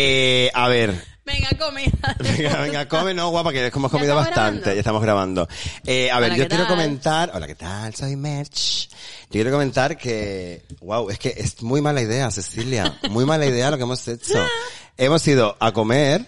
[0.00, 0.94] Eh, a ver,
[1.24, 1.90] Venga, come.
[2.20, 4.72] Venga, venga, come, no, guapa, que hemos comido bastante, grabando?
[4.72, 5.48] ya estamos grabando.
[5.84, 6.76] Eh, a ver, Hola, yo ¿qué quiero tal?
[6.76, 7.94] comentar, hola, ¿qué tal?
[7.96, 8.88] Soy Merch.
[8.90, 13.72] Yo quiero comentar que, wow, es que es muy mala idea, Cecilia, muy mala idea
[13.72, 14.38] lo que hemos hecho.
[14.96, 16.24] hemos ido a comer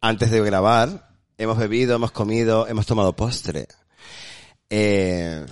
[0.00, 1.08] antes de grabar,
[1.38, 3.68] hemos bebido, hemos comido, hemos tomado postre.
[4.70, 5.46] Eh,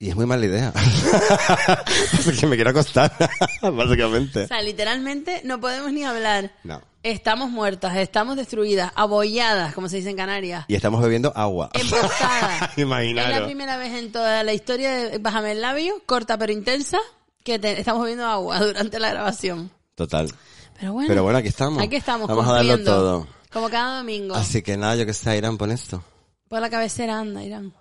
[0.00, 0.72] y es muy mala idea.
[2.24, 3.12] Porque me quiero acostar,
[3.62, 4.44] básicamente.
[4.44, 6.52] O sea, literalmente no podemos ni hablar.
[6.64, 6.80] No.
[7.04, 10.64] Estamos muertas, estamos destruidas, abolladas, como se dice en Canarias.
[10.68, 11.70] Y estamos bebiendo agua.
[11.72, 12.70] Emboscadas.
[12.78, 13.32] Imaginaros.
[13.34, 16.98] Es la primera vez en toda la historia de Bájame el labio, corta pero intensa,
[17.44, 19.70] que te- estamos bebiendo agua durante la grabación.
[19.94, 20.28] Total.
[20.78, 21.08] Pero bueno.
[21.08, 21.82] Pero bueno, aquí estamos.
[21.82, 23.26] Aquí estamos, Vamos a darlo todo.
[23.52, 24.34] Como cada domingo.
[24.34, 26.02] Así que nada, yo que sé, Irán, pon esto.
[26.48, 27.72] Por la cabecera anda, Irán.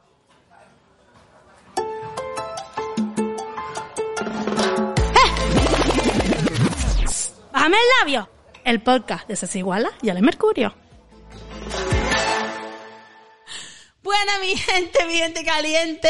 [7.51, 8.29] Bájame el labio.
[8.67, 10.75] El podcast de Ceci Iguala y Ale Mercurio.
[14.03, 16.09] Buena mi gente, mi gente caliente.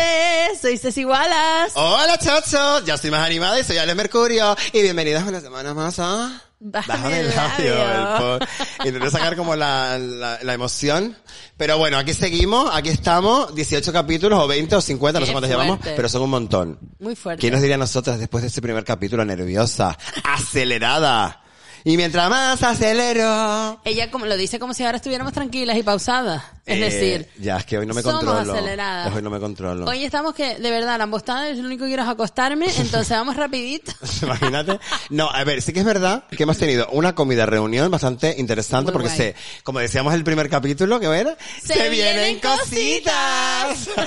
[0.59, 1.73] Soy Ceci Wallace.
[1.75, 2.83] Hola, chachos.
[2.83, 4.55] Ya estoy más animada y soy Ale Mercurio.
[4.73, 6.41] Y bienvenidas una semana más a...
[6.59, 8.39] Bájame el el labio.
[8.83, 11.15] Intenté sacar como la, la, la emoción.
[11.57, 13.53] Pero bueno, aquí seguimos, aquí estamos.
[13.53, 16.79] 18 capítulos o 20 o 50, no sé Qué cuántos llevamos, pero son un montón.
[16.97, 17.39] Muy fuerte.
[17.39, 21.43] ¿Quién nos diría a nosotras después de este primer capítulo nerviosa, acelerada?
[21.89, 23.79] Y mientras más acelero...
[23.85, 26.43] Ella como lo dice como si ahora estuviéramos tranquilas y pausadas.
[26.65, 28.53] Es Eh, decir, Ya, es que hoy no me somos controlo.
[28.53, 29.15] aceleradas.
[29.15, 29.85] Hoy no me controlo.
[29.85, 33.09] hoy estamos que, de verdad, la embostada, yo lo único que quiero es acostarme, entonces
[33.11, 33.93] vamos rapidito.
[34.21, 34.77] Imagínate.
[35.11, 38.91] No, a ver, sí que es verdad que hemos tenido una comida reunión bastante interesante
[38.91, 39.17] Muy porque guay.
[39.17, 43.87] se, como decíamos en el primer capítulo, que era, Se vienen cositas.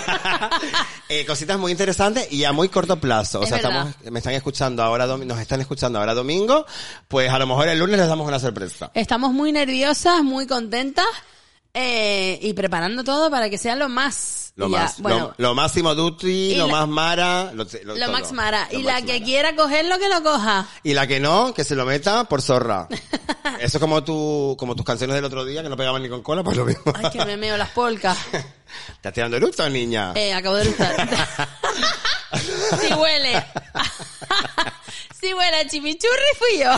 [1.13, 3.41] Eh, cositas muy interesantes y a muy corto plazo.
[3.41, 3.89] O Es sea, verdad.
[3.89, 6.65] estamos, me están escuchando ahora, nos están escuchando ahora domingo,
[7.09, 8.91] pues a lo mejor el lunes les damos una sorpresa.
[8.95, 11.07] Estamos muy nerviosas, muy contentas,
[11.73, 14.53] eh, y preparando todo para que sea lo más.
[14.57, 17.65] Lo ya, más, bueno, lo, lo máximo Duty, lo la- más Mara, lo.
[18.11, 18.69] Max Mara.
[18.73, 19.25] Y la que Mara.
[19.25, 20.67] quiera cogerlo, que lo coja.
[20.83, 22.89] Y la que no, que se lo meta por zorra.
[23.61, 26.23] Eso es como tu, como tus canciones del otro día que no pegaban ni con
[26.23, 26.93] cola, pues lo mismo.
[26.95, 28.19] Ay, que me meo las polcas.
[28.93, 30.13] ¿Estás tirando eructo, niña?
[30.15, 31.09] Eh, acabo de eructar.
[32.81, 33.45] si huele.
[35.21, 36.71] si huele a chimichurri, fui yo.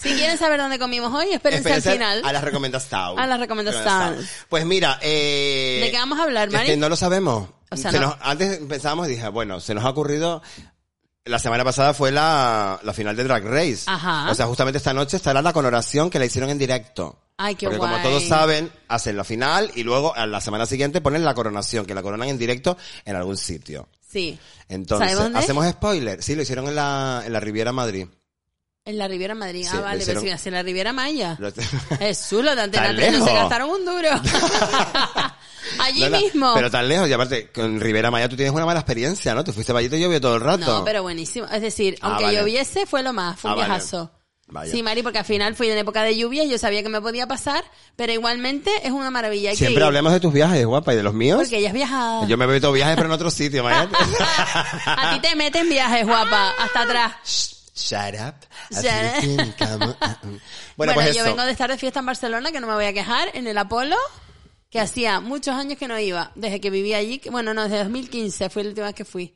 [0.00, 2.22] si quieren saber dónde comimos hoy, espérense al final.
[2.24, 3.18] A las recomendaciones.
[3.22, 4.28] A las recomendaciones.
[4.48, 5.80] Pues mira, eh...
[5.84, 6.66] ¿De qué vamos a hablar, Es Mari?
[6.66, 7.48] que no lo sabemos.
[7.70, 8.06] O sea, Se no.
[8.08, 10.42] nos- antes pensábamos y dije, bueno, se nos ha ocurrido...
[11.24, 13.82] La semana pasada fue la, la final de Drag Race.
[13.86, 14.30] Ajá.
[14.30, 17.18] O sea, justamente esta noche estará la coloración que la hicieron en directo.
[17.38, 18.02] Ay, qué Porque como guay.
[18.02, 21.94] todos saben, hacen la final y luego a la semana siguiente ponen la coronación, que
[21.94, 23.88] la coronan en directo en algún sitio.
[24.08, 24.38] Sí.
[24.68, 26.22] Entonces, hacemos spoiler.
[26.22, 28.06] Sí, lo hicieron en la, en la Riviera Madrid.
[28.86, 29.66] En la Riviera Madrid.
[29.68, 31.36] Sí, ah, vale, hicieron- pero si en la Riviera Maya.
[32.00, 34.08] Es chulo, de antena Tan 3 no se gastaron un duro.
[35.80, 36.52] Allí No, no, mismo.
[36.54, 39.42] Pero tan lejos, y aparte, con Rivera Maya tú tienes una mala experiencia, ¿no?
[39.44, 40.64] Te fuiste para allí y te llovió todo el rato.
[40.78, 41.46] No, pero buenísimo.
[41.48, 42.38] Es decir, Ah, aunque vale.
[42.38, 43.38] lloviese, fue lo más.
[43.38, 43.74] Fue un Ah, vale.
[44.48, 44.70] Vaya.
[44.70, 47.00] Sí, Mari, porque al final fui en época de lluvia y yo sabía que me
[47.00, 47.64] podía pasar,
[47.96, 49.50] pero igualmente es una maravilla.
[49.50, 51.38] Hay que Siempre ir, hablemos de tus viajes, guapa, y de los míos.
[51.40, 52.26] Porque ella es viajada.
[52.28, 53.66] Yo me he visto viajes, pero en otro sitio.
[53.66, 57.12] A ti te meten viajes, guapa, hasta atrás.
[57.74, 58.34] Shut up.
[58.70, 59.56] Shut up.
[59.56, 59.66] que.
[59.76, 59.96] Bueno,
[60.76, 61.24] Bueno, pues yo eso.
[61.24, 63.58] vengo de estar de fiesta en Barcelona, que no me voy a quejar, en el
[63.58, 63.96] Apolo,
[64.70, 67.78] que hacía muchos años que no iba, desde que vivía allí, que- bueno, no, desde
[67.78, 69.34] 2015 fue la última vez que fui.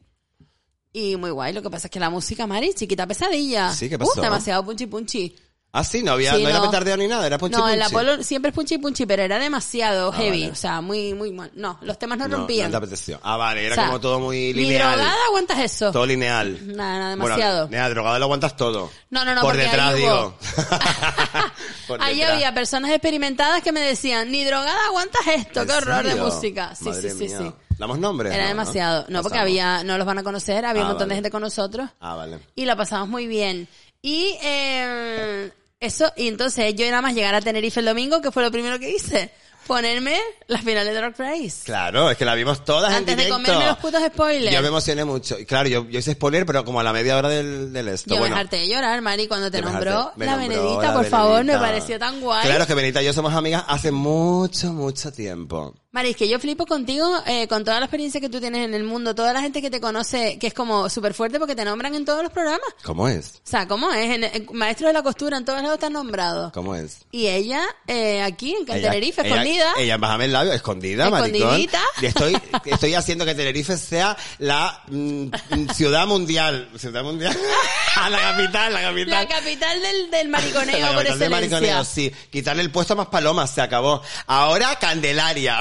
[0.92, 3.72] Y muy guay, lo que pasa es que la música, Mari, chiquita pesadilla.
[3.72, 4.20] Sí, ¿qué Uh, pasó?
[4.20, 5.36] demasiado punchi punchi.
[5.72, 6.64] Ah, sí, no había, Sí, no, era no.
[6.64, 7.94] petardeo ni nada, era punchi no, el punchi.
[7.94, 10.50] Apolo siempre es punchi punchi, pero era demasiado Ah, heavy, vale.
[10.52, 11.48] o sea, muy, muy mal.
[11.54, 12.72] No, los temas no, No, rompían.
[12.72, 13.20] no te apeteció.
[13.22, 14.96] Ah, vale, era O sea, como todo muy Ni lineal.
[14.98, 15.92] drogada aguantas eso.
[15.92, 16.58] Todo lineal.
[16.76, 17.66] Nada, nada, demasiado.
[17.68, 18.90] Bueno, nada, drogada lo aguantas todo.
[19.10, 20.34] No, no, no, Por porque detrás, ahí digo.
[21.86, 22.34] Por Ahí detrás.
[22.34, 26.74] había personas experimentadas que me decían, ni drogada aguantas esto, ¿En qué horror de música.
[26.74, 27.38] Sí, Madre sí, sí, mía.
[27.38, 27.52] sí.
[27.80, 28.32] ¿Damos nombres?
[28.32, 29.00] Era No, demasiado.
[29.08, 29.40] No, porque Pasamos.
[29.42, 31.16] había, no los van a conocer, había Ah, un montón de vale.
[31.16, 31.88] gente con nosotros.
[31.98, 32.38] Ah, vale.
[32.54, 33.66] Y la pasamos muy bien.
[34.02, 38.42] Y eh, eso, y entonces yo nada más llegar a Tenerife el domingo, que fue
[38.42, 39.32] lo primero que hice.
[39.66, 40.18] Ponerme
[40.48, 41.62] la final de Drag Race.
[41.64, 43.34] Claro, es que la vimos todas Antes en de directo.
[43.44, 44.52] comerme los putos spoilers.
[44.52, 45.36] Yo me emocioné mucho.
[45.46, 48.08] Claro, yo, yo hice spoiler, pero como a la media hora del, del esto.
[48.10, 50.12] Yo me bueno, harté de llorar, Mari, cuando te me nombró.
[50.16, 51.60] Me la nombró Benedita, la por favor, me Benedita.
[51.60, 52.46] pareció tan guay.
[52.46, 55.74] Claro, es que Benita y yo somos amigas hace mucho, mucho tiempo.
[55.92, 58.74] Mari, es que yo flipo contigo eh, con toda la experiencia que tú tienes en
[58.74, 61.64] el mundo, toda la gente que te conoce, que es como súper fuerte porque te
[61.64, 62.60] nombran en todos los programas.
[62.84, 63.40] ¿Cómo es?
[63.44, 64.08] O sea, ¿cómo es?
[64.08, 66.52] En, en- maestro de la costura, en todos lados están nombrados.
[66.52, 66.98] ¿Cómo es?
[67.10, 69.72] Y ella, eh, aquí, en Ella- Tenerife, ella- escondida.
[69.78, 71.34] Ella, bájame el labio, escondida, maricón.
[71.40, 71.82] Escondidita.
[72.00, 76.70] Y estoy, estoy haciendo que Tenerife sea la mm, mm, ciudad mundial.
[76.76, 77.36] Ciudad mundial.
[78.10, 79.10] la capital, la capital.
[79.10, 81.58] la capital del, del mariconeo La por capital del excelencia.
[81.58, 82.12] mariconeo, sí.
[82.30, 84.00] Quitarle el puesto a más palomas, se acabó.
[84.28, 85.58] Ahora Candelaria.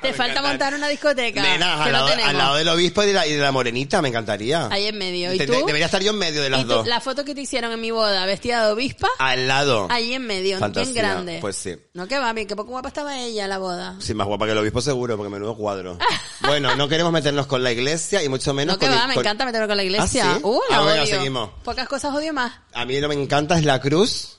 [0.00, 1.42] Te falta montar una discoteca.
[1.42, 2.30] Nena, que al, no lado, tenemos.
[2.30, 4.68] al lado del obispo y de, la, y de la morenita, me encantaría.
[4.70, 5.32] Ahí en medio.
[5.32, 5.64] ¿Y Te- tú?
[5.66, 6.70] Debería estar yo en medio de las ¿Y tú?
[6.70, 6.86] dos.
[6.86, 9.86] La foto que te hicieron en mi boda, vestida de obispa, Al lado.
[9.90, 10.92] ahí en medio, Fantasía.
[10.92, 11.38] bien grande.
[11.40, 11.76] Pues sí.
[11.94, 13.96] No, que va, que poco guapa estaba ella en la boda.
[14.00, 15.98] Sí, más guapa que el obispo seguro, porque menudo cuadro.
[16.40, 18.96] bueno, no queremos meternos con la iglesia y mucho menos No, que con...
[18.96, 20.32] va, me con- encanta meterlo con la iglesia.
[20.32, 20.40] ¿Ah, sí?
[20.42, 21.14] Uh, la Ah, bueno, odio.
[21.16, 21.50] seguimos.
[21.64, 22.52] Pocas cosas odio más.
[22.74, 24.38] A mí lo que me encanta es la cruz.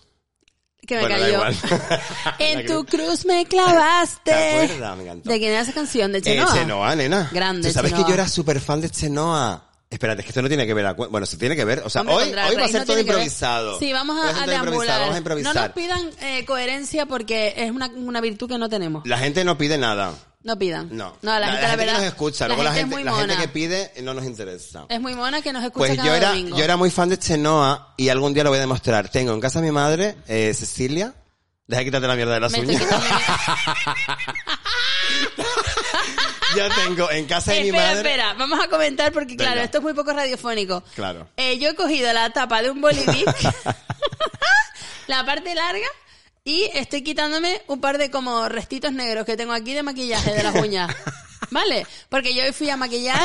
[0.88, 1.34] Que me Bueno, da cayó.
[1.36, 1.58] igual.
[2.40, 4.32] en tu cruz me clavaste.
[4.32, 4.98] ¿Te acuerdas?
[4.98, 5.30] Me encantó.
[5.30, 6.12] ¿De quién era esa canción?
[6.12, 6.54] ¿De Eh, Chenoa?
[6.54, 7.30] Chenoa, nena.
[7.32, 8.06] Grande, ¿Tú sabes Chenoa.
[8.06, 9.70] que yo era súper fan de Chenoa?
[9.90, 10.88] Espérate, es que esto no tiene que ver.
[10.88, 11.84] a Bueno, se tiene que ver.
[11.86, 13.78] O sea, Hombre, hoy, hoy va a ser no todo improvisado.
[13.80, 15.00] Sí, vamos Va a, a improvisado, deambular.
[15.00, 15.56] Vamos a No improvisar.
[15.56, 19.06] nos pidan eh, coherencia porque es una, una virtud que no tenemos.
[19.06, 20.14] La gente no pide nada.
[20.44, 20.90] No pidan.
[20.92, 21.16] No.
[21.22, 21.94] No, la, gente, la, verdad.
[21.94, 22.44] que nos escucha.
[22.48, 23.34] la Luego la gente gente, es muy la mona.
[23.36, 24.86] gente que pide no nos interesa.
[24.90, 26.58] Es muy mona que nos escucha Pues cada yo era, domingo.
[26.58, 29.08] yo era muy fan de Chenoa y algún día lo voy a demostrar.
[29.10, 31.14] Tengo en casa a mi madre, eh, Cecilia.
[31.66, 32.82] Deja de quitarte la mierda de las Me uñas.
[36.58, 37.98] Yo tengo en casa de mi espera, madre.
[38.10, 39.64] espera, vamos a comentar porque claro, Venga.
[39.64, 40.84] esto es muy poco radiofónico.
[40.96, 41.30] Claro.
[41.38, 43.26] Eh, yo he cogido la tapa de un bolivic,
[45.08, 45.88] la parte larga,
[46.46, 50.44] y estoy quitándome un par de como restitos negros que tengo aquí de maquillaje de
[50.44, 50.94] las uñas.
[51.52, 51.86] ¿Vale?
[52.10, 53.22] Porque yo hoy fui a maquillar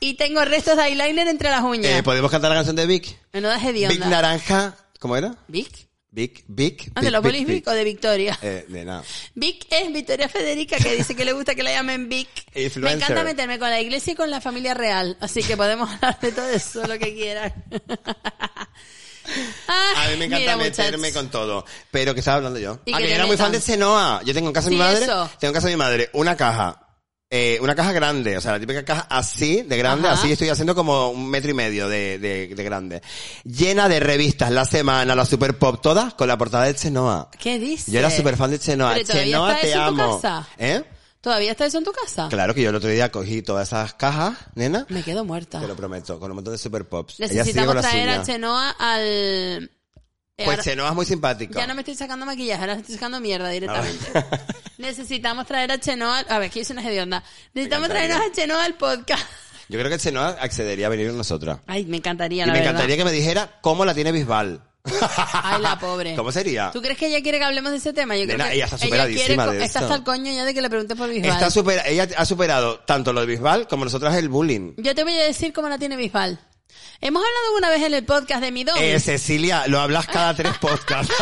[0.00, 1.92] y tengo restos de eyeliner entre las uñas.
[1.92, 3.16] Eh, ¿Podemos cantar la canción de Vic?
[3.32, 4.06] Menuda Vic hedionda.
[4.08, 4.76] Naranja.
[4.98, 5.36] ¿Cómo era?
[5.48, 5.88] ¿Vic?
[6.10, 6.92] Vic, Vic.
[6.92, 7.54] ¿De Vic, los Vic, bolis Vic.
[7.56, 8.38] Vic o de Victoria?
[8.42, 9.02] Eh, de nada.
[9.34, 12.28] Vic es Victoria Federica, que dice que le gusta que la llamen Vic.
[12.54, 13.02] Me Influencer.
[13.02, 16.32] encanta meterme con la iglesia y con la familia real, así que podemos hablar de
[16.32, 17.52] todo eso, lo que quieran.
[19.68, 21.14] A mí me encanta Mira, meterme muchachos.
[21.16, 21.64] con todo.
[21.90, 22.78] Pero que estaba hablando yo.
[22.84, 23.60] Y Ah, que que te yo era muy fan de.
[23.60, 24.22] Chenoa.
[24.24, 25.30] Yo tengo en casa de mi Sí, madre, eso.
[25.38, 26.78] tengo en casa de mi madre una caja.
[27.34, 30.18] Eh, una caja grande, o sea, la típica caja así, de grande, Ajá.
[30.20, 33.00] así estoy haciendo como un metro y medio de, de, de grande.
[33.44, 37.30] Llena de revistas, La Semana, la Super Pop, todas con la portada de Chenoa.
[37.40, 37.90] ¿Qué dices?
[37.90, 38.92] Yo era súper fan de Chenoa.
[38.92, 40.20] Pero todavía Chenoa, está te eso en tu amo.
[40.20, 40.48] casa.
[40.58, 40.84] ¿Eh?
[41.22, 42.26] ¿Todavía está eso en tu casa?
[42.28, 44.84] Claro que yo el otro día cogí todas esas cajas, nena.
[44.90, 45.60] Me quedo muerta.
[45.60, 47.20] Te lo prometo, con un montón de Super Pops.
[47.20, 48.22] Necesitamos traer a.
[48.24, 49.02] Chenoa al...
[49.04, 49.68] Eh,
[50.44, 51.60] Pues Chenoa es muy simpática.
[51.60, 54.04] Ya no me estoy sacando maquillaje, ahora estoy sacando mierda directamente.
[54.78, 56.18] Necesitamos traer a Chenoa...
[56.28, 57.22] A ver, que hice una hedionda.
[57.54, 59.22] Necesitamos Me traernos a Chenoa al podcast.
[59.68, 61.60] Yo creo que Chenoa accedería a venir con nosotras.
[61.68, 62.72] Ay, me encantaría, Y la me verdad.
[62.72, 64.60] encantaría que me dijera cómo la tiene Bisbal.
[64.84, 66.14] Ay, la pobre.
[66.16, 66.70] ¿Cómo sería?
[66.72, 68.16] ¿Tú crees que ella quiere que hablemos de ese tema?
[68.16, 70.44] Yo creo Nena, que ella está quiere superadísima co- de Está hasta el coño ya
[70.44, 71.30] de que le pregunte por Bisbal.
[71.30, 74.74] Está supera, ella ha superado tanto lo de Bisbal como nosotras el bullying.
[74.78, 76.38] Yo te voy a decir cómo la tiene Bisbal.
[77.04, 78.76] Hemos hablado alguna vez en el podcast de mi don.
[78.78, 81.12] Eh, Cecilia, lo hablas cada tres podcasts.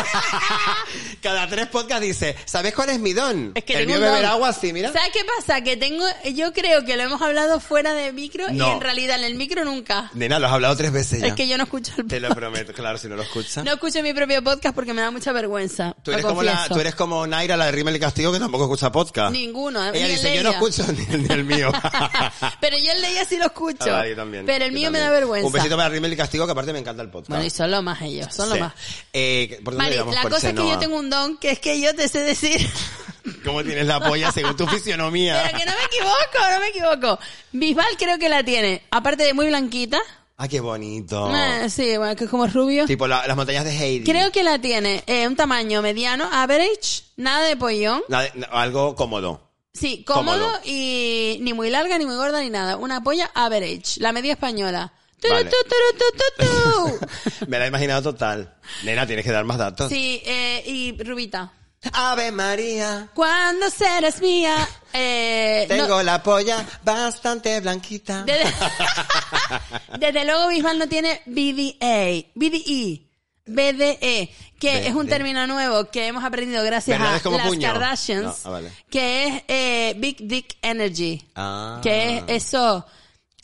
[1.23, 3.53] cada tres podcasts dice, ¿sabes cuál es mi don?
[3.55, 4.93] Es que el tengo mío un beber agua así, mira.
[4.93, 5.63] ¿Sabes qué pasa?
[5.63, 6.05] Que tengo,
[6.35, 8.75] yo creo que lo hemos hablado fuera de micro y No.
[8.75, 10.11] en realidad en el micro nunca.
[10.15, 11.29] Nena, lo has hablado tres veces ya.
[11.29, 13.65] Es que yo no escucho el Te lo prometo, claro, si no lo escuchas.
[13.65, 15.95] No escucho mi propio podcast porque me da mucha vergüenza.
[16.03, 16.75] Tú lo eres, como la, confieso.
[16.75, 19.33] tú eres como Naira, la de Rimmel y Castigo, que tampoco escucha podcast.
[19.33, 20.59] Ninguno, Ella ni el dice, de yo no ella".
[20.59, 21.73] escucho ni el, ni el mío.
[22.61, 23.95] Pero yo el de ella sí lo escucho.
[23.97, 24.45] Ah, yo también.
[24.47, 25.15] Pero el yo mío me también.
[25.15, 25.47] da vergüenza.
[25.47, 27.31] Un besito para Rimmel y Castigo, que aparte me encanta el podcast.
[27.31, 28.61] Bueno, y son lo más ellos, son lo Sí.
[28.61, 28.73] más.
[29.13, 30.15] Eh, ¿Por dónde Mari, íbamos?
[30.15, 30.75] la Por cosa es que Chenoa.
[30.75, 32.61] yo tengo un don, que es que yo te sé decir...
[33.45, 35.43] ¿Cómo tienes la polla según tu fisionomía?
[35.45, 37.19] Pero que no me equivoco, no me equivoco.
[37.53, 38.83] Bisbal creo que la tiene.
[38.91, 40.01] Aparte de muy blanquita.
[40.39, 41.31] Ah, qué bonito.
[41.37, 42.87] eh, sí, bueno, que es como rubio.
[42.87, 44.05] Tipo la- las montañas de Heidi.
[44.11, 48.03] Creo que la tiene eh, un tamaño mediano, average, nada de pollón.
[48.09, 49.51] La de- algo cómodo.
[49.75, 50.61] Sí, cómodo, Cómodo.
[50.65, 52.79] y ni muy larga ni muy gorda ni nada.
[52.79, 54.95] Una polla average, la media española.
[55.29, 55.51] Vale.
[57.49, 58.55] Me la he imaginado total.
[58.85, 59.89] Nena, tienes que dar más datos.
[59.89, 61.53] Sí, eh, y rubita.
[61.93, 63.09] Ave María.
[63.15, 64.55] ¿Cuándo serás mía?
[64.93, 68.25] Eh, no- Tengo la polla bastante blanquita.
[68.25, 68.45] Desde,
[69.99, 73.07] desde luego Bisbal no tiene BDA, BDE,
[73.47, 74.87] BDE, que BDE.
[74.89, 77.73] es un término nuevo que hemos aprendido gracias a las puño.
[77.73, 78.73] Kardashians, No, ah, vale.
[78.91, 81.81] que es eh, Big Dick Energy, Ah.
[81.83, 82.87] que es eso,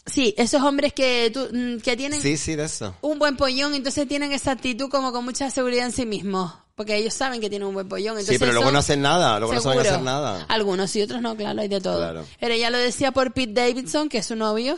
[0.07, 2.95] sí, esos hombres que, tú- mm, que tienen Sí, sí, de eso.
[3.03, 6.53] un buen pollón, entonces tienen esa actitud como con mucha seguridad en sí mismos.
[6.75, 8.19] Porque ellos saben que tienen un buen pollón.
[8.19, 9.39] Entonces Sí, pero luego no hacen nada.
[9.39, 10.45] Luego no saben hacer nada.
[10.49, 11.97] Algunos sí, otros no, claro, hay de todo.
[11.97, 12.27] Claro.
[12.39, 14.77] Pero ella lo decía por Pete Davidson, que es su novio,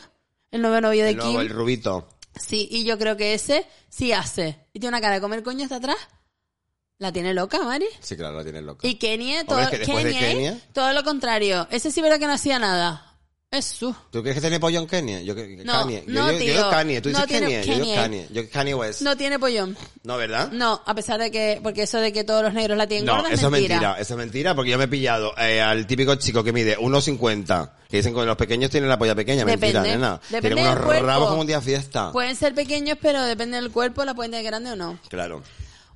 [0.52, 1.24] el nuevo novio de El Kim.
[1.24, 2.08] nuevo, el rubito.
[2.40, 4.60] Sí, y yo creo que ese sí hace.
[4.72, 5.96] Y tiene una cara de comer coño hasta atrás.
[6.98, 7.86] La tiene loca, Mari.
[8.00, 8.86] Sí, claro, la tiene loca.
[8.86, 10.52] Y Kenia, Hombre, todo, es que después de Kenia.
[10.52, 11.66] Kenia- todo lo contrario.
[11.72, 13.07] Ese sí verdad que no hacía nada.
[13.50, 13.94] Es su.
[14.10, 15.22] ¿Tú crees que tiene pollo en Kenia?
[15.22, 16.04] Yo, que- que No, Kanye.
[16.06, 16.52] Yo, no, yo- yo tío.
[16.52, 17.00] digo Kanye.
[17.00, 17.62] Tú No dices Kenia.
[17.62, 18.26] Yo digo Kanye.
[18.30, 19.00] Yo Kanye West.
[19.00, 19.74] No, No tiene pollón.
[20.04, 20.52] ¿verdad?
[20.52, 23.16] No, a pesar de que, porque eso de que todos los negros la tienen No,
[23.16, 23.96] gorda eso es mentira.
[23.98, 27.70] Eso es mentira porque yo me he pillado eh, al típico chico que mide 1,50.
[27.88, 29.46] Que dicen que los pequeños tienen la polla pequeña.
[29.46, 29.90] Mentira, Depende.
[29.92, 30.20] nena.
[30.28, 32.12] Depende tienen unos del rabos como un día fiesta.
[32.12, 34.98] Pueden ser pequeños, pero depende del cuerpo, la pueden tener grande o no.
[35.08, 35.42] Claro.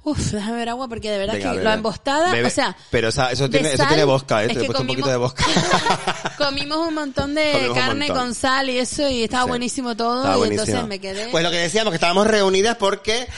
[0.05, 1.65] Uf, déjame ver agua porque de verdad Venga, que bebe.
[1.65, 2.49] la embostada, Bebe.
[2.49, 2.77] o sea...
[2.91, 4.47] Pero eso tiene, eso tiene bosca, ¿eh?
[4.47, 6.35] es Te que he puesto un poquito de comimos- bosca.
[6.39, 8.25] comimos un montón de Comimos carne montón.
[8.27, 9.49] con sal y eso y estaba Sí.
[9.51, 11.29] buenísimo todo Estaba y entonces me quedé...
[11.31, 13.29] Pues lo que decíamos, que estábamos reunidas porque...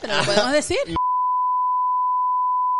[0.00, 0.78] ¿Pero lo podemos decir?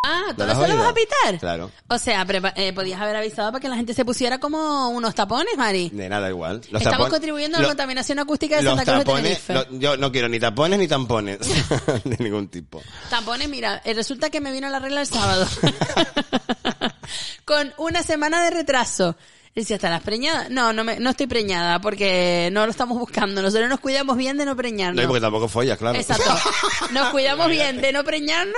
[0.07, 1.39] Ah, ¿Lo ¿todo has eso lo vas a pitar?
[1.39, 1.71] Claro.
[1.87, 5.57] O sea, eh, podías haber avisado para que la gente se pusiera como unos tapones,
[5.57, 5.89] Mari.
[5.89, 6.61] De nada, igual.
[6.69, 9.73] Los Estamos contribuyendo a la contaminación acústica de los Santa Cruz de tapones, Tenerife.
[9.73, 11.39] lo- yo no quiero ni tapones ni tampones.
[12.03, 12.83] de ningún tipo.
[13.09, 15.47] Tampones, mira, eh, resulta que me vino la regla el sábado.
[17.45, 19.15] Con una semana de retraso.
[19.55, 20.47] Decía, ¿estarás preñada?
[20.49, 23.41] No, no, me, no estoy preñada porque no lo estamos buscando.
[23.41, 25.01] Nosotros nos cuidamos bien de no preñarnos.
[25.01, 25.97] No, porque tampoco follas, claro.
[25.97, 26.35] Exacto.
[26.91, 28.55] Nos cuidamos bien de no preñarnos.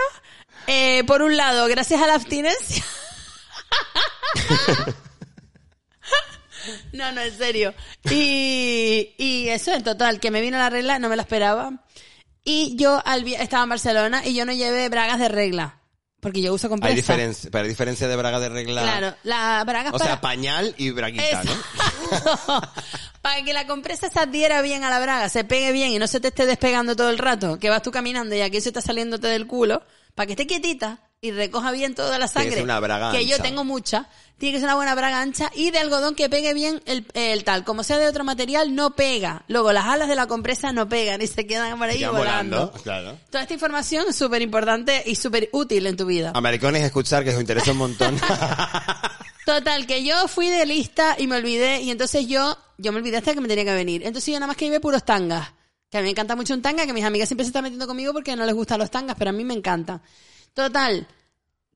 [0.66, 2.84] Eh, por un lado, gracias a la abstinencia.
[6.92, 7.74] No, no, en serio.
[8.10, 11.86] Y, y eso en total, que me vino la regla, no me la esperaba.
[12.44, 15.77] Y yo al estaba en Barcelona y yo no llevé bragas de regla.
[16.20, 16.90] Porque yo uso compresa.
[16.90, 18.82] Hay diferencia, pero hay diferencia de braga de regla.
[18.82, 20.12] Claro, la bragas O para...
[20.12, 21.52] sea, pañal y braguita, ¿no?
[23.22, 26.08] Para que la compresa se adhiera bien a la braga, se pegue bien y no
[26.08, 28.82] se te esté despegando todo el rato, que vas tú caminando y aquí se está
[28.82, 29.84] saliéndote del culo,
[30.16, 32.56] para que esté quietita y recoja bien toda la Tiene que sangre.
[32.56, 34.08] ser una braga que yo tengo mucha.
[34.38, 37.44] Tiene que ser una buena braga ancha y de algodón que pegue bien el, el
[37.44, 37.64] tal.
[37.64, 39.44] Como sea de otro material, no pega.
[39.48, 42.68] Luego las alas de la compresa no pegan y se quedan por ahí volando.
[42.68, 43.18] volando, claro.
[43.32, 46.34] Toda esta información es súper importante y súper útil en tu vida.
[46.36, 48.20] Americanos escuchar que os interesa un montón.
[49.46, 53.18] Total, que yo fui de lista y me olvidé, y entonces yo, yo me olvidé
[53.18, 54.06] hasta que me tenía que venir.
[54.06, 55.54] Entonces yo nada más que iba puros tangas.
[55.90, 57.88] Que a mí me encanta mucho un tanga, que mis amigas siempre se están metiendo
[57.88, 60.02] conmigo porque no les gustan los tangas, pero a mí me encanta.
[60.58, 61.06] Total,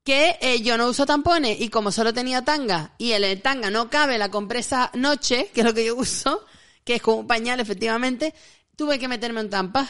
[0.02, 3.70] que eh, yo no uso tampones, y como solo tenía tanga, y el, el tanga
[3.70, 6.44] no cabe la compresa noche, que es lo que yo uso,
[6.82, 8.34] que es como un pañal efectivamente,
[8.74, 9.88] tuve que meterme un tampa.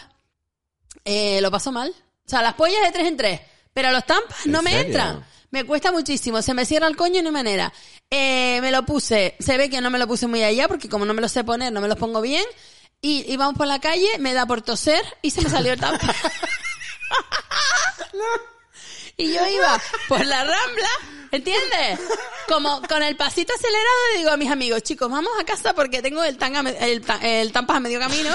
[1.07, 1.89] Eh, lo paso mal.
[1.89, 3.41] O sea, las pollas de tres en tres,
[3.73, 4.87] pero los tampas ¿En no me serio?
[4.89, 5.27] entran.
[5.51, 7.73] Me cuesta muchísimo, se me cierra el coño y no hay manera.
[8.11, 11.07] Eh, me lo puse, se ve que no me lo puse muy allá porque como
[11.07, 12.45] no me lo sé poner, no me los pongo bien.
[13.01, 16.15] Y íbamos por la calle, me da por toser y se me salió el tampa.
[19.23, 20.89] y yo iba por la rambla,
[21.31, 22.01] ¿entiendes?
[22.49, 26.03] Como con el pasito acelerado le digo a mis amigos, chicos, vamos a casa porque
[26.03, 28.31] tengo el, tanga, el, el tampas a medio camino.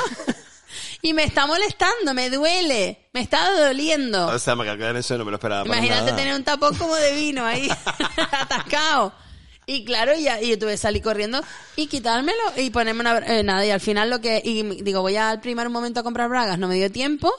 [1.01, 4.27] y me está molestando, me duele, me está doliendo.
[4.27, 5.63] o sea, me cago en eso, no me lo esperaba.
[5.63, 6.15] para Imagínate nada.
[6.17, 7.69] tener un tapón como de vino ahí,
[8.39, 9.13] atascado.
[9.69, 11.43] Y claro, ya, y yo tuve que salir corriendo
[11.75, 15.17] y quitármelo y ponerme una, eh, nada, y al final lo que, y digo, voy
[15.17, 17.33] al primer un momento a comprar bragas, no me dio tiempo.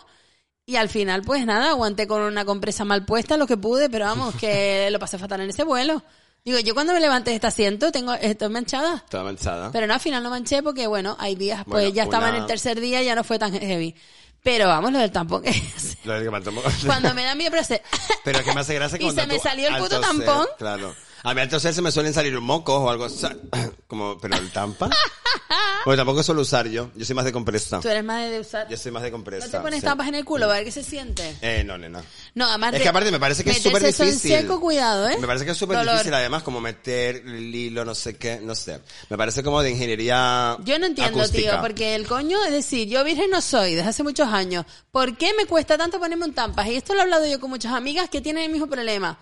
[0.68, 4.04] Y al final, pues nada, aguanté con una compresa mal puesta lo que pude, pero
[4.04, 6.02] vamos, que lo pasé fatal en ese vuelo.
[6.44, 8.96] Digo, yo cuando me levanté de este asiento, tengo, estoy manchada.
[8.96, 9.72] Estaba manchada.
[9.72, 12.34] Pero no, al final no manché porque, bueno, hay días, pues Bueno, ya estaba en
[12.34, 13.94] el tercer día, ya no fue tan heavy.
[14.42, 15.58] Pero vamos, lo del tampón que
[16.04, 17.82] Lo de que me tomo- cuando me da miedo, pero se...
[18.22, 20.46] Pero que me hace gracia Y cuando se me tú, salió el puto tampón.
[20.58, 20.94] Claro.
[21.24, 23.06] A mí al toser se me suelen salir mocos o algo.
[23.86, 24.88] Como, pero el tampa.
[25.84, 26.90] Porque tampoco suelo usar yo.
[26.94, 27.80] Yo soy más de compresa.
[27.80, 28.68] Tú eres más de usar...
[28.68, 29.46] Yo soy más de compresa.
[29.46, 29.86] ¿No te pones sí.
[29.86, 31.36] tampas en el culo a ver qué se siente?
[31.40, 32.02] Eh, no, nena.
[32.34, 34.30] No, además Es que aparte me parece que es súper eso en difícil.
[34.38, 35.16] seco, cuidado, ¿eh?
[35.18, 38.54] Me parece que es súper difícil además como meter el hilo, no sé qué, no
[38.54, 38.80] sé.
[39.08, 41.52] Me parece como de ingeniería Yo no entiendo, acústica.
[41.52, 44.66] tío, porque el coño, es decir, yo virgen no soy desde hace muchos años.
[44.92, 46.66] ¿Por qué me cuesta tanto ponerme un tampas?
[46.68, 49.18] Y esto lo he hablado yo con muchas amigas que tienen el mismo problema.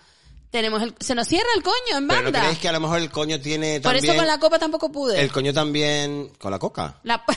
[0.51, 2.41] Tenemos el, se nos cierra el coño en Pero ¿no banda.
[2.41, 4.05] creéis que a lo mejor el coño tiene Por también...
[4.13, 5.21] eso con la copa tampoco pude.
[5.21, 6.31] El coño también...
[6.39, 6.99] ¿Con la coca?
[7.03, 7.23] La-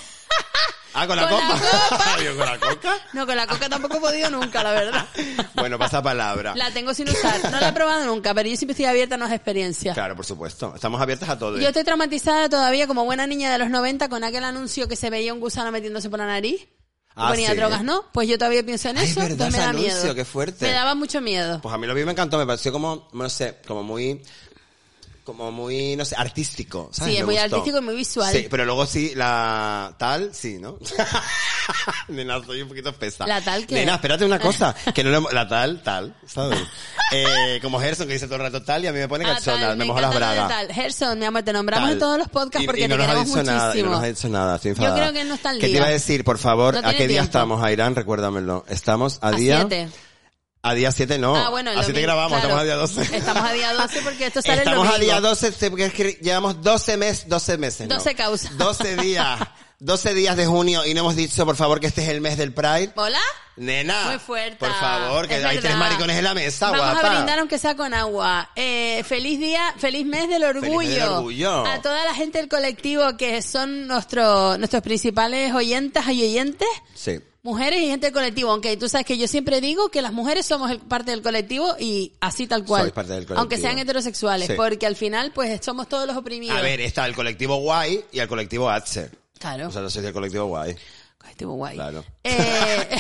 [0.92, 1.60] Ah, ¿con la Con la copa?
[1.90, 2.18] copa.
[2.24, 2.98] Yo, ¿Con la coca?
[3.14, 5.06] No, con la coca tampoco he podido nunca, la verdad.
[5.54, 6.56] Bueno, pasa palabra.
[6.56, 7.52] La tengo sin usar.
[7.52, 9.94] No la he probado nunca, pero yo siempre estoy abierta a nuevas experiencias.
[9.94, 10.74] Claro, por supuesto.
[10.74, 11.60] Estamos abiertas a todo.
[11.60, 15.10] Yo estoy traumatizada todavía como buena niña de los 90 con aquel anuncio que se
[15.12, 16.68] veía un gusano metiéndose por la nariz.
[17.16, 17.56] Ah, ponía sí.
[17.58, 18.06] drogas, ¿no?
[18.14, 20.16] Pues yo todavía pienso en Ay, eso, verdad, entonces me da anuncio, miedo.
[20.16, 20.66] qué fuerte.
[20.66, 21.60] Me daba mucho miedo.
[21.62, 22.38] Pues a mí lo vi me encantó.
[22.38, 24.22] Me pareció como, no sé, como muy...
[25.32, 27.14] como muy, no sé, artístico, ¿sabes?
[27.14, 27.56] Sí, es Me muy gustó.
[27.58, 28.32] artístico y muy visual.
[28.32, 30.78] Sí, pero luego sí, la tal, sí, ¿no?
[32.08, 33.28] Nena, soy un poquito espesa.
[33.28, 33.76] ¿La tal qué?
[33.76, 36.60] Nena, espérate una cosa, que no hemos- la tal, tal, ¿sabes?
[37.12, 39.38] Eh, como Gerson que dice todo el rato tal y a mí me pone Ah,
[39.44, 40.48] tal, me mojo las lo bragas.
[40.50, 40.72] tal.
[40.74, 41.94] Gerson, mi amor, te nombramos Tal.
[41.94, 43.66] en todos los podcasts Y- porque y te no nos ha queremos dicho nada, y
[43.68, 43.86] muchísimo.
[43.90, 44.98] no nos ha dicho nada, estoy Yo enfadada.
[45.02, 46.74] creo que no está al ¿Qué te iba a decir, por favor?
[46.82, 47.24] No ¿A qué día tiempo.
[47.26, 47.96] estamos, Airán?
[47.96, 48.66] Recuérdamelo.
[48.70, 49.58] Estamos a, A día...
[49.68, 49.90] siete.
[50.62, 51.36] A día 7 no.
[51.36, 52.48] Ah, bueno, a 7 mismo, grabamos, claro.
[52.48, 53.18] estamos a día 12.
[53.18, 55.06] Estamos a día 12 porque esto sale el Estamos a domingo.
[55.06, 57.88] día 12 sí, porque es que llevamos 12 meses, 12 meses.
[57.88, 57.96] no.
[57.96, 58.58] 12 causas.
[58.58, 59.40] 12 días.
[59.80, 62.38] 12 días de junio y no hemos dicho, por favor, que este es el mes
[62.38, 62.92] del Pride.
[62.96, 63.20] ¿Hola?
[63.56, 64.10] Nena.
[64.10, 64.58] Muy fuerte.
[64.58, 65.70] Por favor, que Es hay verdad.
[65.70, 67.08] tres maricones en la mesa, Vamos guapa.
[67.08, 68.50] a brindar aunque sea con agua.
[68.56, 70.80] Eh, feliz día, feliz mes del orgullo.
[70.80, 71.66] mes del orgullo.
[71.66, 76.68] A toda la gente del colectivo que son nuestro, nuestros principales oyentes y oyentes.
[76.94, 77.20] Sí.
[77.42, 80.46] Mujeres y gente del colectivo, aunque tú sabes que yo siempre digo que las mujeres
[80.46, 82.82] somos el- parte del colectivo y así tal cual.
[82.82, 83.40] Sois parte del colectivo.
[83.40, 84.54] Aunque sean heterosexuales, Sí.
[84.58, 86.58] porque al final pues somos todos los oprimidos.
[86.58, 89.18] A ver, está el colectivo guay y el colectivo Atzer.
[89.40, 89.68] Claro.
[89.70, 90.76] O sea, no soy del colectivo guay.
[91.18, 91.76] Colectivo guay.
[91.76, 92.06] Claro.
[92.24, 92.90] Eh,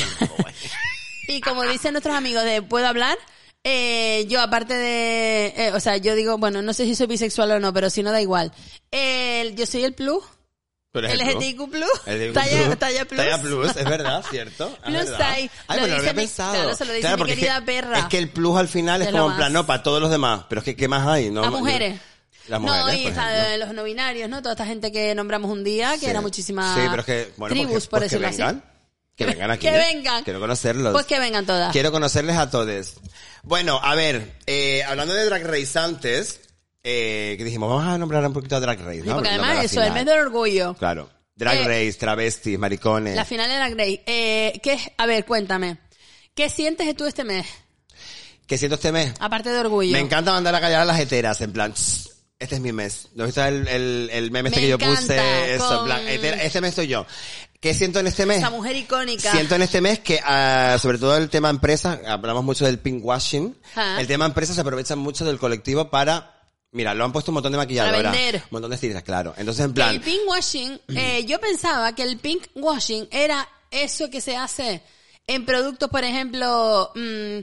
[1.28, 3.18] y como dicen nuestros amigos de ¿Puedo hablar?
[3.64, 7.52] Eh, yo aparte de, eh, o sea, yo digo, bueno, no sé si soy bisexual
[7.52, 8.54] o no, pero si no da igual.
[8.90, 10.24] El- yo soy el plus,
[10.94, 12.80] Pero el LGTIQ plus, El talla, plus.
[12.80, 13.18] talla plus.
[13.20, 14.70] Talla plus, es verdad, ¿cierto?
[14.70, 15.52] Es Plus size.
[15.68, 16.54] Ay, Lo lo había mi- pensado.
[16.54, 18.00] claro, se lo dice mi porque es que- querida perra.
[18.00, 20.46] Es que el plus al final es como en plan, no, para todos los demás.
[20.48, 21.30] Pero es que, ¿qué más hay?
[21.30, 22.00] No, Las mujeres.
[22.50, 24.42] Las mujeres, no, y por de los no binarios, ¿no?
[24.42, 26.06] Toda esta gente que nombramos un día, que Sí.
[26.08, 28.38] era muchísimas Sí, pero es que, bueno, tribus, pues que- por pues que decirlo así.
[28.38, 28.64] vengan.
[29.16, 29.68] Que vengan aquí.
[29.68, 30.24] Que vengan.
[30.24, 30.94] Quiero conocerlos.
[30.94, 31.72] Pues que vengan todas.
[31.74, 32.94] Quiero conocerles a todos.
[33.44, 36.40] Bueno, a ver, eh, hablando de Drag Race antes,
[36.84, 39.16] eh, que dijimos, vamos a nombrar un poquito a Drag Race, ¿no?
[39.16, 40.74] Porque además eso, el mes del orgullo.
[40.76, 41.10] Claro.
[41.36, 43.16] Drag Eh, Race, travestis, maricones.
[43.16, 44.02] La final era Grey.
[44.06, 45.78] Eh, ¿qué, a ver, cuéntame.
[46.34, 47.46] ¿Qué sientes tú este mes?
[48.48, 49.14] ¿Qué siento este mes?
[49.20, 49.92] Aparte de orgullo.
[49.92, 53.10] Me encanta mandar a callar a las heteras, en plan, "Tss, este es mi mes.
[53.16, 55.54] ¿No viste el, el, el meme este Me que yo puse?
[55.56, 57.06] Eso, con- hetera, este mes soy yo.
[57.60, 58.38] ¿Qué siento en este mes?
[58.38, 59.32] Esa mujer icónica.
[59.32, 63.04] Siento en este mes que, ah, sobre todo el tema empresa, hablamos mucho del pink
[63.04, 63.54] washing.
[63.76, 64.00] Ajá.
[64.00, 67.52] El tema empresa se aprovecha mucho del colectivo para, mira, lo han puesto un montón
[67.52, 67.98] de maquilladoras.
[68.02, 68.36] Para vender.
[68.36, 69.34] Un montón de estilistas, claro.
[69.36, 74.10] Entonces, en plan, el pink washing, eh, yo pensaba que el pink washing era eso
[74.10, 74.82] que se hace
[75.28, 77.40] en productos, por ejemplo, mm,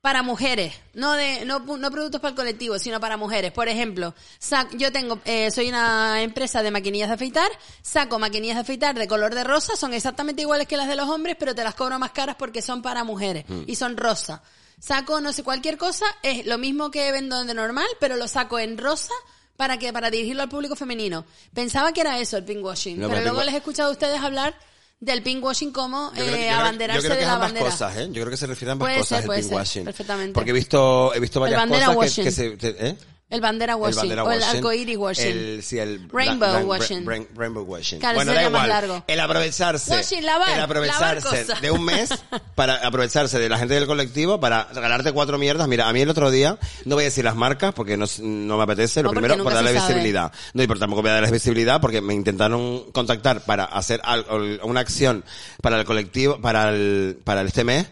[0.00, 3.52] para mujeres, no de, no, no productos para el colectivo, sino para mujeres.
[3.52, 7.50] Por ejemplo, sac- yo tengo, eh, soy una empresa de maquinillas de afeitar,
[7.82, 11.08] saco maquinillas de afeitar de color de rosa, son exactamente iguales que las de los
[11.08, 14.42] hombres, pero te las cobro más caras porque son para mujeres y son rosa.
[14.78, 18.58] Saco, no sé, cualquier cosa, es lo mismo que vendo de normal, pero lo saco
[18.58, 19.12] en rosa
[19.58, 21.26] para que para dirigirlo al público femenino.
[21.52, 23.92] Pensaba que era eso el pink washing, No, pero pero luego les he escuchado a
[23.92, 24.54] ustedes hablar
[25.00, 27.48] del pink washing como Yo creo, eh, yo abanderarse yo creo que de la ambas
[27.48, 27.70] bandera.
[27.70, 28.06] cosas, ¿eh?
[28.08, 29.84] Yo creo que se refiere a ambas Puede cosas ser, el puede pink ser, washing.
[29.84, 30.32] perfectamente.
[30.34, 32.96] Porque he visto, he visto varias cosas que, que se, ¿eh?
[33.30, 35.26] El bandera El washing o el arcoíris washing.
[35.26, 37.06] El, sí, el Rainbow blan- blan- washing.
[37.06, 38.00] rain- rainbow washing.
[38.00, 38.68] Claro, bueno, da más igual.
[38.68, 39.04] largo.
[39.06, 39.92] El aprovecharse.
[39.92, 42.10] Washing, lavar, el aprovecharse de un mes
[42.56, 45.68] para aprovecharse de la gente del colectivo para regalarte cuatro mierdas.
[45.68, 48.56] Mira, a mí el otro día, no voy a decir las marcas porque no, no
[48.56, 49.00] me apetece.
[49.02, 50.32] Lo No, primero, por darle visibilidad.
[50.52, 54.38] No, y por tampoco voy a darles visibilidad porque me intentaron contactar para hacer algo,
[54.64, 55.24] una acción
[55.62, 57.86] para el colectivo, para el, para este mes.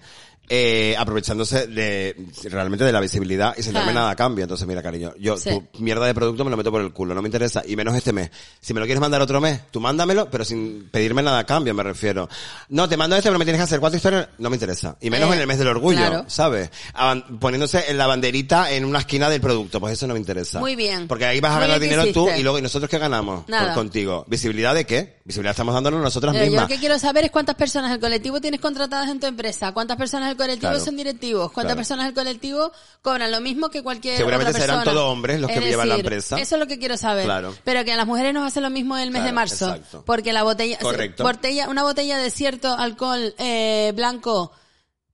[0.50, 4.00] Eh, aprovechándose de realmente de la visibilidad y sin darme Claro.
[4.00, 4.44] nada a cambio.
[4.44, 5.50] Entonces, mira, cariño, yo Sí.
[5.50, 7.94] tu mierda de producto me lo meto por el culo, no me interesa, y menos
[7.94, 8.30] este mes.
[8.61, 11.74] Si me lo quieres mandar otro mes, tú mándamelo, pero sin pedirme nada a cambio,
[11.74, 12.28] me refiero.
[12.70, 14.96] No, te mando este, pero me tienes que hacer cuatro historias, no me interesa.
[15.02, 16.24] Y menos Eh, en el mes del orgullo, claro.
[16.28, 16.70] ¿sabes?
[16.94, 20.61] Aban- poniéndose en la banderita en una esquina del producto, pues eso no me interesa.
[20.61, 21.08] Muy bien.
[21.08, 22.40] Porque ahí vas a Muy ganar bien que dinero tú hiciste.
[22.40, 23.74] y luego, ¿y nosotros qué ganamos Nada.
[23.74, 24.24] contigo?
[24.28, 25.18] ¿Visibilidad de qué?
[25.24, 26.70] Visibilidad estamos dándonos nosotras Pero yo mismas.
[26.70, 29.98] lo que quiero saber es cuántas personas del colectivo tienes contratadas en tu empresa, cuántas
[29.98, 30.85] personas del colectivo Claro.
[30.85, 31.77] son directivos, cuántas Claro.
[31.77, 32.72] personas del colectivo
[33.03, 34.94] cobran lo mismo que cualquier Seguramente otra serán persona.
[34.94, 36.38] todos hombres los que Es llevan la decir, empresa.
[36.40, 37.24] Eso es lo que quiero saber.
[37.27, 37.55] Claro.
[37.64, 40.05] Pero que a las mujeres nos hace lo mismo el mes de marzo, exacto.
[40.07, 41.22] porque la botella, Correcto.
[41.24, 44.53] botella, una botella de cierto alcohol eh, blanco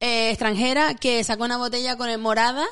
[0.00, 2.64] eh, extranjera que sacó una botella con el morada.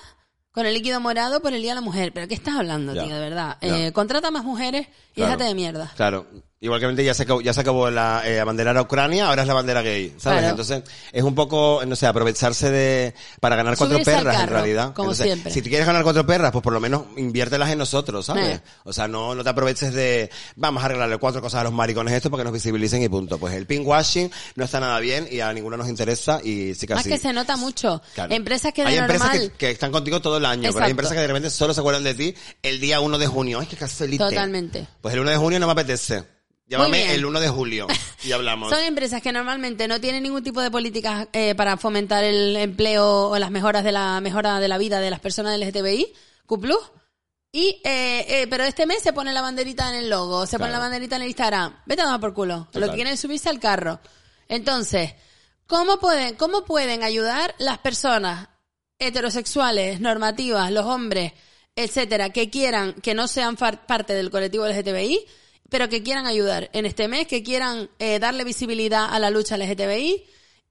[0.55, 2.13] Con el líquido morado por el Día de la Mujer.
[2.13, 3.05] ¿Pero qué estás hablando, Ya.
[3.05, 3.15] tío?
[3.15, 3.57] De verdad.
[3.63, 5.91] Eh, contrata más mujeres y déjate de mierda.
[5.97, 6.27] Claro.
[6.63, 9.55] Igualmente ya se acabó, ya se acabó la eh, bandera a Ucrania, ahora es la
[9.55, 10.39] bandera gay, ¿sabes?
[10.39, 10.49] Claro.
[10.51, 14.95] Entonces, es un poco, no sé, aprovecharse de, para ganar cuatro Subirse perras en realidad.
[14.95, 15.53] como Entonces, siempre.
[15.53, 18.59] Si te quieres ganar cuatro perras, pues por lo menos inviértelas en nosotros, ¿sabes?
[18.59, 18.61] Eh.
[18.85, 22.15] O sea, no, no te aproveches de, vamos a arreglarle cuatro cosas a los maricones
[22.15, 23.39] esto para que nos visibilicen y punto.
[23.39, 26.87] Pues el pink washing no está nada bien y a ninguno nos interesa y sí
[26.87, 27.11] que Más así.
[27.11, 28.01] que se nota mucho.
[28.15, 28.33] Claro.
[28.33, 31.15] Empresas que de hay empresas que, que están contigo todo el año, pero hay empresas
[31.15, 33.59] que de repente solo se acuerdan de ti el día 1 de junio.
[33.59, 34.29] Ay, qué casualidad.
[34.29, 34.87] Totalmente.
[35.01, 36.23] Pues el 1 de junio no me apetece.
[36.73, 37.87] Llámame el 1 de julio
[38.25, 38.71] y hablamos.
[38.71, 43.29] Son empresas que normalmente no tienen ningún tipo de políticas eh, para fomentar el empleo
[43.29, 46.15] o las mejoras de la mejora de la vida de las personas del LGTBI,
[46.47, 46.61] Q+,
[47.53, 50.73] Y, eh, eh, pero este mes se pone la banderita en el logo, se pone
[50.73, 51.77] la banderita en el Instagram.
[51.85, 52.69] Vete a tomar por culo.
[52.73, 54.01] Lo que quieren es subirse al carro.
[54.49, 55.15] Entonces,
[55.67, 58.49] ¿cómo pueden, cómo pueden ayudar las personas
[58.99, 61.35] heterosexuales, normativas, los hombres,
[61.77, 65.27] etcétera, que quieran, que no sean parte del colectivo LGTBI,
[65.73, 66.69] pero que quieran ayudar.
[66.75, 70.23] En este mes, que quieran eh, darle visibilidad a la lucha LGTBI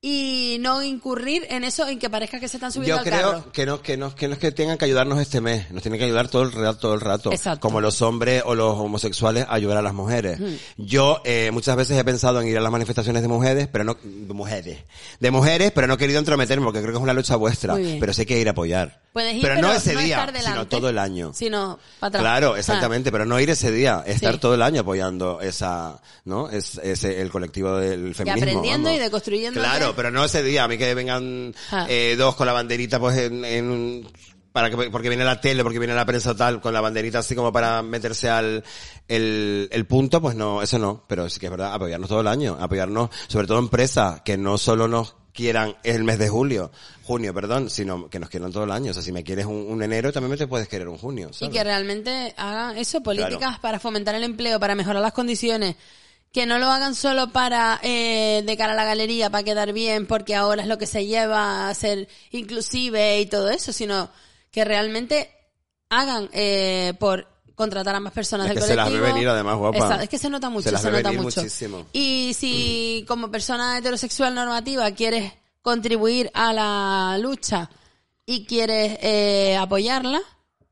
[0.03, 3.31] y no incurrir en eso, en que parezca que se están subiendo Yo al creo
[3.33, 3.51] carro.
[3.51, 5.99] que no, que no, que no es que tengan que ayudarnos este mes, nos tienen
[5.99, 7.31] que ayudar todo el rato, todo el rato.
[7.31, 7.59] Exacto.
[7.59, 10.39] Como los hombres o los homosexuales a ayudar a las mujeres.
[10.75, 13.95] Yo, eh, muchas veces he pensado en ir a las manifestaciones de mujeres, pero no,
[14.03, 14.79] de mujeres.
[15.19, 17.75] De mujeres, pero no he querido entrometerme porque creo que es una lucha vuestra.
[17.75, 19.01] Pero hay que ir a apoyar.
[19.13, 21.31] Puedes ir, pero, no ese no día, estar delante, sino todo el año.
[21.35, 22.21] Sino para atrás.
[22.23, 22.59] Claro, Ah.
[22.59, 24.39] exactamente, pero no ir ese día, estar Sí.
[24.39, 26.49] todo el año apoyando esa, ¿no?
[26.49, 28.41] Es, ese, el colectivo del feminismo.
[28.49, 28.99] aprendiendo vamos.
[28.99, 29.67] y deconstruyéndote.
[29.67, 31.85] Claro, pero no ese día, a mí que vengan Ah.
[31.89, 34.11] eh, dos con la banderita pues en, en un-
[34.51, 37.35] para que, porque viene la tele, porque viene la prensa tal, con la banderita así
[37.35, 38.63] como para meterse al,
[39.07, 42.27] el, el punto, pues no, eso no, pero sí que es verdad, apoyarnos todo el
[42.27, 46.69] año, apoyarnos, sobre todo empresas que no solo nos quieran el mes de julio,
[47.03, 48.91] junio, perdón, sino que nos quieran todo el año.
[48.91, 51.29] O sea, si me quieres un, un enero, también me te puedes querer un junio.
[51.31, 51.53] Y ¿sabes?
[51.57, 53.61] que realmente hagan eso, políticas Claro.
[53.61, 55.77] para fomentar el empleo, para mejorar las condiciones.
[56.31, 60.05] Que no lo hagan solo para, eh, de cara a la galería, para quedar bien,
[60.07, 64.09] porque ahora es lo que se lleva a ser inclusive y todo eso, sino
[64.49, 65.29] que realmente
[65.89, 69.13] hagan, eh, por contratar a más personas Es del que se las ve colectivo.
[69.15, 69.77] venir, además, guapa.
[69.77, 71.41] Exacto, es que se nota mucho, Se las nota mucho.
[71.41, 71.85] muchísimo.
[71.93, 77.69] Y si como persona heterosexual normativa quieres contribuir a la lucha
[78.25, 80.21] y quieres eh, apoyarla,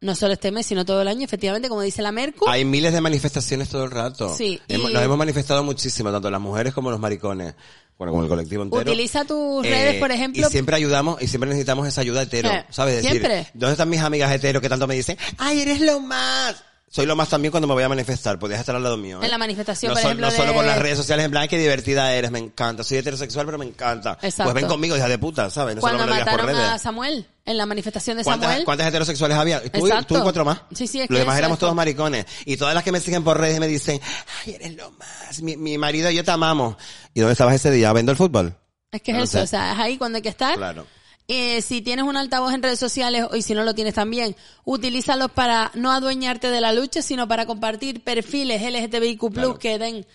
[0.02, 2.94] no solo este mes, sino todo el año, efectivamente, como dice la Mercu, Hay miles
[2.94, 4.34] de manifestaciones todo el rato.
[4.36, 7.54] Sí, Hemos- y- Nos hemos manifestado muchísimo, tanto las mujeres como los maricones.
[7.98, 8.82] Bueno, como el colectivo entero.
[8.90, 10.48] utiliza tus Eh, redes, por ejemplo.
[10.48, 12.96] Y siempre ayudamos, y siempre necesitamos esa ayuda hetero, Eh, ¿sabes?
[12.96, 13.48] Decir, siempre.
[13.54, 16.64] ¿dónde están mis amigas hetero que tanto me dicen, ay, eres lo más?
[16.92, 19.22] Soy lo más también cuando me voy a manifestar, podías estar al lado mío.
[19.22, 19.26] ¿eh?
[19.26, 21.58] En la manifestación, no por ejemplo, No solo por las redes sociales, en plan, qué
[21.60, 22.84] divertida eres, me encanta.
[22.84, 24.14] Soy heterosexual, pero me encanta.
[24.22, 24.44] Exacto.
[24.54, 25.76] Pues ven conmigo, hija de puta, ¿sabes?
[25.76, 26.72] No cuando solo me lo digas por mataron redes.
[26.76, 28.66] a Samuel, en la manifestación de ¿Cuántas, Samuel.
[28.66, 29.62] cuántas heterosexuales había?
[29.72, 30.22] Tú, Exacto.
[30.24, 30.62] cuatro más.
[30.74, 32.26] Sí, sí, es Los que demás éramos todos maricones.
[32.46, 34.00] Y todas las que me siguen por redes me dicen,
[34.46, 35.42] ay, eres lo más.
[35.42, 36.76] Mi, mi marido y yo te amamos.
[37.14, 37.92] ¿Y dónde estabas ese día?
[37.94, 38.56] ¿Viendo el fútbol?
[38.92, 39.44] Es que es No eso, sé.
[39.44, 40.56] o sea, es ahí cuando hay que estar.
[40.56, 40.86] Claro.
[41.28, 44.36] Eh, si tienes un altavoz en redes sociales y si no lo tienes también,
[44.66, 49.60] utilízalos para no adueñarte de la lucha, sino para compartir perfiles LGTBIQ+, Claro.
[49.60, 50.08] que den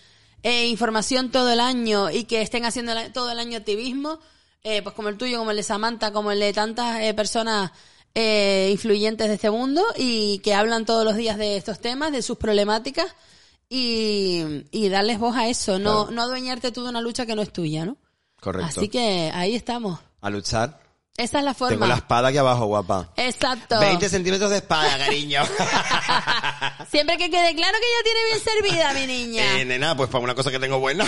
[0.43, 4.19] eh, información todo el año y que estén haciendo todo el año activismo,
[4.65, 7.71] eh, pues como el tuyo, como el de Samantha, como el de tantas eh, personas
[8.15, 12.21] eh, influyentes de este mundo y que hablan todos los días de estos temas, de
[12.21, 13.05] sus problemáticas
[13.69, 16.11] y, y darles voz a eso, no, Claro.
[16.11, 17.97] no adueñarte tú de una lucha que no es tuya, ¿no?
[18.41, 18.79] Correcto.
[18.79, 19.99] Así que ahí estamos.
[20.21, 20.81] A luchar.
[21.17, 21.69] Esa es la forma.
[21.75, 23.07] Tengo la espada aquí abajo, guapa.
[23.15, 23.79] Exacto.
[23.79, 25.43] 20 centímetros de espada, cariño.
[26.91, 29.61] Siempre que quede claro que ya tiene bien servida, mi niña.
[29.61, 31.05] eh, nena, pues para una cosa que tengo buena.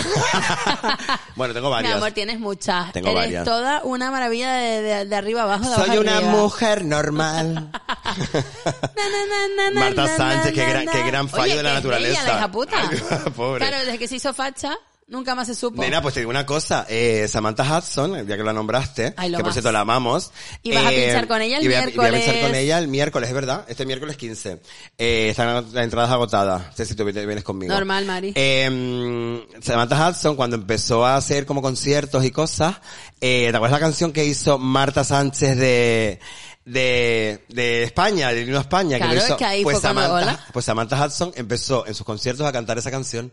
[1.36, 1.94] bueno, tengo mi varias.
[1.96, 2.90] amor, tienes muchas.
[2.92, 3.44] Tengo Eres varias.
[3.44, 5.68] toda una maravilla de, de- de arriba abajo.
[5.68, 6.32] De Soy una arriba.
[6.32, 7.70] mujer normal.
[8.08, 9.04] Na,
[9.66, 12.22] na, na, Marta Sánchez, qué gran, qué gran fallo Oye, de la naturaleza.
[12.24, 12.76] la hija puta.
[12.90, 13.58] Ay, pobre.
[13.66, 14.74] Claro, desde que se hizo facha,
[15.08, 15.82] nunca más se supo.
[15.82, 19.38] Nena, pues te digo una cosa, eh, Samantha Hudson, ya que la nombraste, Ay, lo
[19.38, 19.54] que por más.
[19.54, 20.30] cierto la amamos.
[20.62, 22.12] Y vas a eh, pinchar con ella el y voy a- y voy a pinchar
[22.12, 22.46] miércoles.
[22.46, 24.60] con ella el miércoles, es verdad, este miércoles 15.
[24.98, 27.72] Eh, están las entradas agotadas, no sé si tú vienes conmigo.
[27.74, 28.32] Normal, Mari.
[28.36, 32.76] Eh, Samantha Hudson, cuando empezó a hacer como conciertos y cosas,
[33.20, 36.20] eh, ¿te acuerdas la canción que hizo Marta Sánchez de,
[36.64, 38.98] de, de España, de Himno a España?
[38.98, 39.32] Claro, que lo hizo?
[39.34, 40.46] es que ahí pues fue cuando- Samantha, hola.
[40.52, 43.32] pues Samantha Hudson empezó en sus conciertos a cantar esa canción.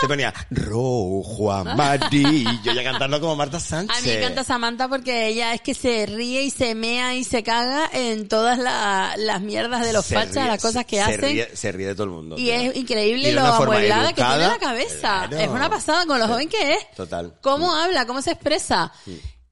[0.00, 3.96] Se ponía rojo, amarillo, y a cantarlo como Marta Sánchez.
[3.96, 7.22] A mí me encanta Samantha porque ella es que se ríe y se mea y
[7.22, 10.96] se caga en todas la- las mierdas de los Se fachas, ríe- las cosas que
[10.96, 11.20] se hacen.
[11.20, 12.34] Ríe, se ríe de todo el mundo.
[12.36, 12.54] Y tío.
[12.54, 15.26] es increíble Y lo amueblada que tiene la cabeza.
[15.28, 15.38] Claro.
[15.38, 16.90] Es una pasada con lo joven que es.
[16.96, 17.34] Total.
[17.40, 18.92] Cómo habla, cómo se expresa.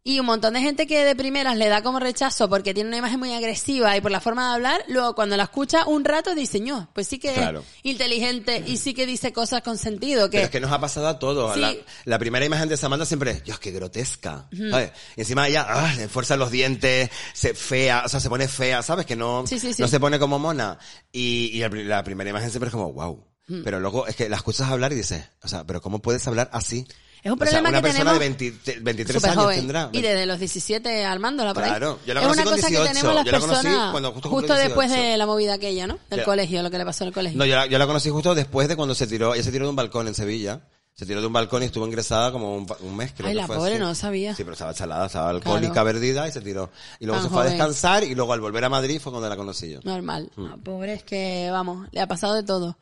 [0.02, 2.96] Y un montón de gente que de primeras le da como rechazo porque tiene una
[2.96, 6.34] imagen muy agresiva y por la forma de hablar, luego cuando la escucha un rato
[6.34, 7.60] dice, no, pues sí que Claro.
[7.60, 10.30] es inteligente y sí que dice cosas con sentido.
[10.30, 11.52] Que Pero es que nos ha pasado a todos.
[11.54, 11.60] Sí.
[11.60, 11.74] La,
[12.06, 14.48] la primera imagen de Samantha siempre es, Dios, qué grotesca.
[14.70, 14.92] ¿sabes?
[15.16, 18.82] Y encima ella, ah, le fuerza los dientes, se fea, o sea, se pone fea,
[18.82, 19.04] ¿sabes?
[19.04, 19.82] Que no, Sí, sí, sí.
[19.82, 20.78] no se pone como mona.
[21.12, 23.26] Y, y la primera imagen siempre es como, wow.
[23.64, 26.48] Pero luego es que la escuchas hablar y dices, o sea, pero ¿cómo puedes hablar
[26.52, 26.86] así?
[27.22, 29.58] Es un O sea, problema una que persona tenemos de 20 23 súper años joven.
[29.58, 29.90] tendrá.
[29.92, 31.70] Y desde los 17 armándola por ahí.
[31.70, 33.66] Claro, yo la es conocí una con cosa 18, que tenemos las yo la conocí
[33.66, 35.08] personas justo después 18.
[35.10, 35.98] de la movida aquella, ¿no?
[36.08, 37.38] Del colegio, lo que le pasó el colegio.
[37.38, 39.64] No, yo la, yo la conocí justo después de cuando se tiró, ella se tiró
[39.66, 40.60] de un balcón en Sevilla.
[40.92, 43.46] Se tiró de un balcón y estuvo ingresada como un, mes, creo Ay, que la
[43.46, 43.80] fue pobre, así.
[43.80, 44.34] no sabía.
[44.34, 45.86] Sí, pero estaba chalada, estaba alcohólica, Claro.
[45.86, 46.70] perdida y se tiró.
[46.98, 49.26] Y luego Tan se fue a descansar y luego al volver a Madrid fue cuando
[49.28, 49.80] la conocí yo.
[49.84, 50.30] Normal.
[50.36, 50.60] Mm.
[50.62, 52.76] Pobre, es que, vamos, le ha pasado de todo.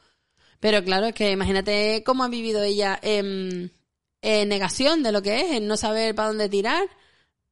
[0.59, 3.73] Pero claro, es que imagínate cómo ha vivido ella en,
[4.23, 6.89] en negación de lo que es, en no saber para dónde tirar.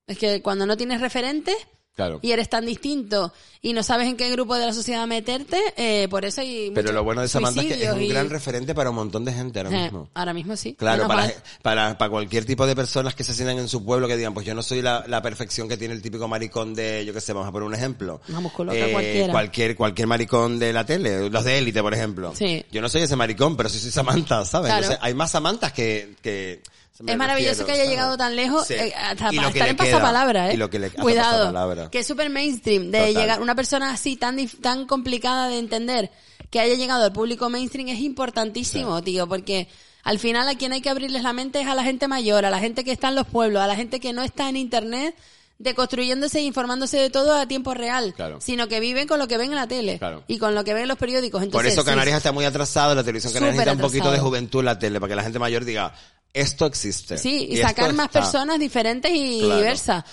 [0.07, 1.57] Es que cuando no tienes referentes
[1.97, 2.19] Claro.
[2.23, 3.33] y eres tan distinto
[3.63, 6.93] y no sabes en qué grupo de la sociedad meterte, eh, por eso hay Pero
[6.93, 9.33] lo bueno de Samantha es que es un y- gran referente para un montón de
[9.33, 10.09] gente ahora Eh, mismo.
[10.15, 10.75] ahora mismo sí.
[10.75, 11.33] Claro, para,
[11.63, 14.45] para, para cualquier tipo de personas que se sientan en su pueblo que digan, pues
[14.47, 17.33] yo no soy la, la perfección que tiene el típico maricón de, yo qué sé,
[17.33, 18.21] vamos a poner un ejemplo.
[18.29, 19.33] Una musculoca cualquiera.
[19.33, 22.35] Cualquier, cualquier maricón de la tele, los de élite, por ejemplo.
[22.37, 22.63] Sí.
[22.71, 24.69] Yo no soy ese maricón, pero sí soy Samantha, ¿sabes?
[24.69, 24.83] Claro.
[24.85, 26.61] Entonces, hay más Samantas que, que
[27.05, 28.75] Es maravilloso refiero, que haya llegado tan lejos Sí.
[28.75, 30.55] eh, hasta para estar en pasapalabra, ¿eh?
[30.55, 31.31] Y lo que le Cuidado.
[31.39, 31.91] pasapalabra.
[31.91, 32.91] Que es súper mainstream.
[32.91, 33.15] De Total.
[33.15, 36.11] llegar, una persona así tan, tan complicada de entender
[36.51, 39.69] que haya llegado al público mainstream es importantísimo, tío, porque
[40.05, 42.51] al final a quien hay que abrirles la mente es a la gente mayor, a
[42.51, 45.15] la gente que está en los pueblos, a la gente que no está en internet
[45.59, 48.41] deconstruyéndose e informándose de todo a tiempo real, Claro.
[48.43, 50.23] sino que viven con lo que ven en la tele Claro.
[50.29, 51.39] y con lo que ven en los periódicos.
[51.41, 54.19] Por Entonces, eso sí, Canarias está muy atrasado, la televisión canaria necesita un poquito de
[54.19, 55.95] juventud en la tele, para que la gente mayor diga,
[56.37, 57.19] esto existe.
[57.19, 58.21] Sí, y, sacar más está".
[58.21, 59.57] personas diferentes y Claro.
[59.57, 60.05] diversas.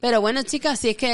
[0.00, 1.08] Pero bueno, chicas, si es que...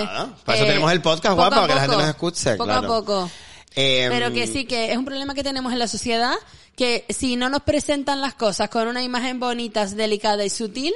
[0.00, 0.36] No pasa nada.
[0.44, 2.86] Para eso eh, tenemos el podcast, guapa, para que la gente nos escuche, Poco claro.
[2.86, 3.30] a poco.
[3.74, 6.34] Em, Pero que sí, que es un problema que tenemos en la sociedad,
[6.76, 10.94] que si no nos presentan las cosas con una imagen bonita, delicada y sutil,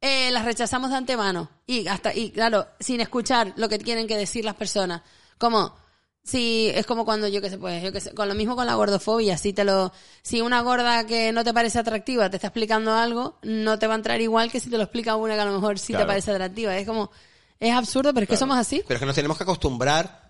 [0.00, 1.48] eh, las rechazamos de antemano.
[1.66, 5.02] Y hasta, y claro, sin escuchar lo que quieren que decir las personas.
[5.38, 5.76] Como,
[6.24, 8.66] si, es como cuando yo que sé, pues, yo que sé, con lo mismo con
[8.66, 12.48] la gordofobia, si te lo, si una gorda que no te parece atractiva te está
[12.48, 15.40] explicando algo, no te va a entrar igual que si te lo explica una que
[15.40, 16.04] a lo mejor sí Claro.
[16.04, 16.76] te parece atractiva.
[16.76, 17.10] Es como,
[17.58, 18.82] es absurdo, pero es que somos así.
[18.86, 20.21] Pero es que nos tenemos que acostumbrar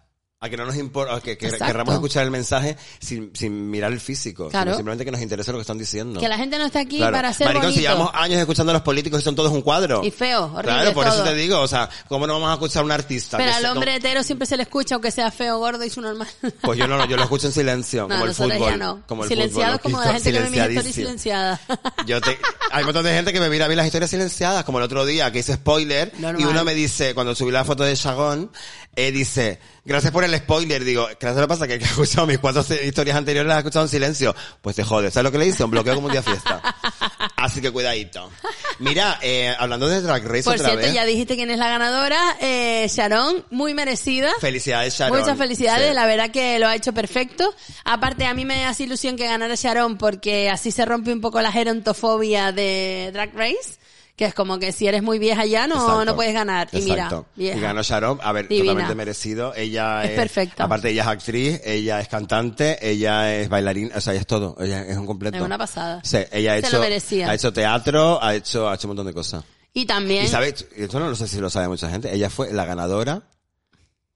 [0.44, 3.92] a que no nos importa, a que, que querramos escuchar el mensaje sin, sin mirar
[3.92, 4.48] el físico.
[4.48, 4.74] Claro.
[4.74, 6.18] simplemente que nos interese lo que están diciendo.
[6.20, 7.12] Que la gente no está aquí Claro.
[7.12, 7.92] para ser Maricón, si bonito.
[7.92, 10.02] llevamos años escuchando a los políticos y son todos un cuadro.
[10.04, 12.82] Y feo, horrible Claro, por eso te digo, o sea, ¿cómo no vamos a escuchar
[12.82, 13.36] a un artista?
[13.38, 16.00] Pero al hombre no- hetero siempre se le escucha, aunque sea feo, gordo y su
[16.00, 16.28] normal.
[16.62, 18.58] Pues yo no, yo lo escucho en silencio, No, como el fútbol.
[18.58, 19.02] ya no.
[19.06, 21.06] Como el Silenciados fútbol, como la gente que ve mi historia silenciadísimo.
[21.06, 21.60] silenciada.
[22.06, 22.36] Yo te,
[22.72, 24.84] hay un montón de gente que me mira a mí las historias silenciadas, como el
[24.84, 26.40] otro día que hice spoiler, Normal.
[26.40, 28.50] y uno me dice, cuando subí la foto de Chagón,
[28.96, 32.38] eh, dice, gracias por el spoiler, digo, gracias lo que pasa que ha escuchado mis
[32.38, 34.34] cuatro historias anteriores las ha escuchado en silencio.
[34.60, 35.64] Pues te jodes, ¿sabes lo que le hice?
[35.64, 36.62] Un bloqueo como un día fiesta.
[37.36, 38.30] Así que cuidadito.
[38.78, 40.94] Mira, eh, hablando de Drag Race Por otra cierto, vez.
[40.94, 44.30] ya dijiste quién es la ganadora, eh, Sharon, muy merecida.
[44.40, 45.18] Felicidades, Sharon.
[45.18, 45.94] Muchas felicidades, Sí.
[45.94, 47.52] la verdad que lo ha hecho perfecto.
[47.84, 51.40] Aparte, a mí me hace ilusión que ganara Sharon porque así se rompe un poco
[51.42, 53.78] la gerontofobia de Drag Race,
[54.16, 56.04] que es como que si eres muy vieja ya no, Exacto.
[56.04, 56.68] no puedes ganar.
[56.72, 57.56] Y mira, vieja.
[57.56, 58.66] Y ganó Sharon, a ver, Divina.
[58.72, 59.54] totalmente merecido.
[59.54, 60.64] Ella Es es, perfecta.
[60.64, 64.56] Aparte ella es actriz, ella es cantante, ella es bailarina, o sea, ella es todo,
[64.60, 65.36] ella es un completo.
[65.38, 66.00] Es una pasada.
[66.04, 67.30] Sí, ella ha Se hecho, lo merecía.
[67.30, 69.42] ha hecho teatro, ha hecho, ha hecho un montón de cosas.
[69.72, 70.26] Y también...
[70.26, 73.22] Y sabes, esto no lo sé si lo sabe mucha gente, ella fue la ganadora,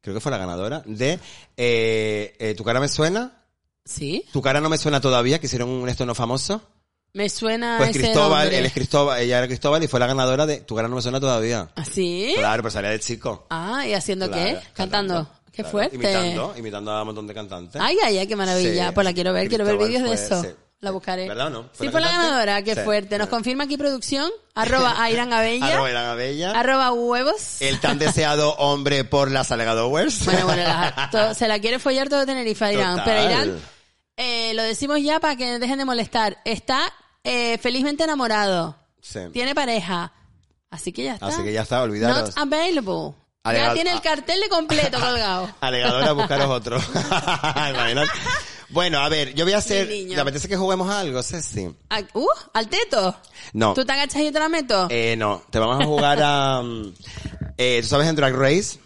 [0.03, 1.19] creo que fue la ganadora de,
[1.57, 3.43] eh, eh, Tu cara me suena,
[3.83, 6.61] Sí, Tu cara no me suena todavía, que hicieron un esto no famoso.
[7.17, 8.59] Me suena Pues ese Cristóbal, nombre.
[8.59, 11.03] él es Cristóbal, ella era Cristóbal y fue la ganadora de Tu cara no me
[11.03, 11.69] suena todavía.
[11.75, 12.35] ¿Así?
[12.37, 13.47] Claro, pero salía de chico.
[13.51, 14.67] Ah, ¿y haciendo Claro, qué?
[14.75, 15.29] Cantando.
[15.51, 15.71] Qué claro.
[15.71, 15.97] fuerte.
[15.97, 17.81] Imitando, imitando a un montón de cantantes.
[17.81, 18.89] Ay, ay, ay, qué maravilla.
[18.89, 18.95] Sí.
[18.95, 20.43] Pues la quiero ver, quiero ver Cristóbal vídeos de fue- eso.
[20.43, 20.63] sí.
[20.81, 21.27] La buscaré.
[21.27, 21.63] ¿Verdad o no?
[21.73, 22.29] ¿Fue Sí, la fue la cantante?
[22.29, 22.81] ganadora, qué Sí.
[22.83, 23.17] fuerte.
[23.19, 26.51] Nos confirma aquí producción, arroba Airan Abella, Arroba Irán Abella.
[26.53, 27.63] arroba huevos.
[27.63, 30.27] El tan deseado hombre por las Alegadowers.
[30.27, 32.99] Bueno, bueno, la- to- se la quiere follar todo Tenerife a Irán.
[32.99, 33.05] Total.
[33.07, 33.61] Pero Irán,
[34.19, 36.37] eh, lo decimos ya para que dejen de molestar.
[36.45, 36.93] Está
[37.27, 38.77] eh, felizmente enamorado.
[39.01, 39.21] Sí.
[39.33, 40.13] Tiene pareja.
[40.71, 41.27] Así que ya está.
[41.27, 42.35] Así que ya está, olvidaros.
[42.37, 43.15] Not available.
[43.45, 45.49] Alega- ya tiene el cartel de completo colgado.
[45.61, 46.79] Alegadora, buscaros otro.
[48.69, 49.87] Bueno, a ver, yo voy a hacer...
[49.89, 51.69] ¿Te apetece que juguemos a algo, Ceci?
[51.89, 53.17] Ah, Uh, al teto.
[53.53, 53.75] No.
[53.75, 54.89] ¿Tú te agachas y yo te la meto?
[54.91, 56.63] Eh, no, te vamos a jugar a...
[56.63, 56.93] mm,
[57.59, 58.81] eh, ¿Tú sabes en Drag Race?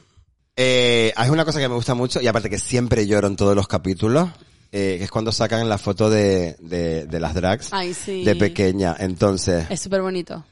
[0.55, 3.57] Eh, hay una cosa que me gusta mucho, y aparte que siempre lloro en todos
[3.57, 4.29] los capítulos,
[4.73, 8.25] eh, que es cuando sacan la foto de, de, de las drags Ay, sí.
[8.25, 8.95] de pequeña.
[8.99, 10.45] Entonces, Es súper bonito.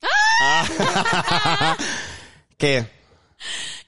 [2.56, 2.86] ¿qué?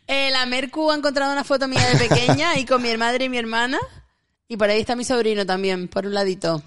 [0.06, 3.28] Eh, la Mercu ha encontrado una foto mía de pequeña y con mi madre y
[3.28, 3.78] mi hermana.
[4.48, 6.62] Y por ahí está mi sobrino también, por un ladito.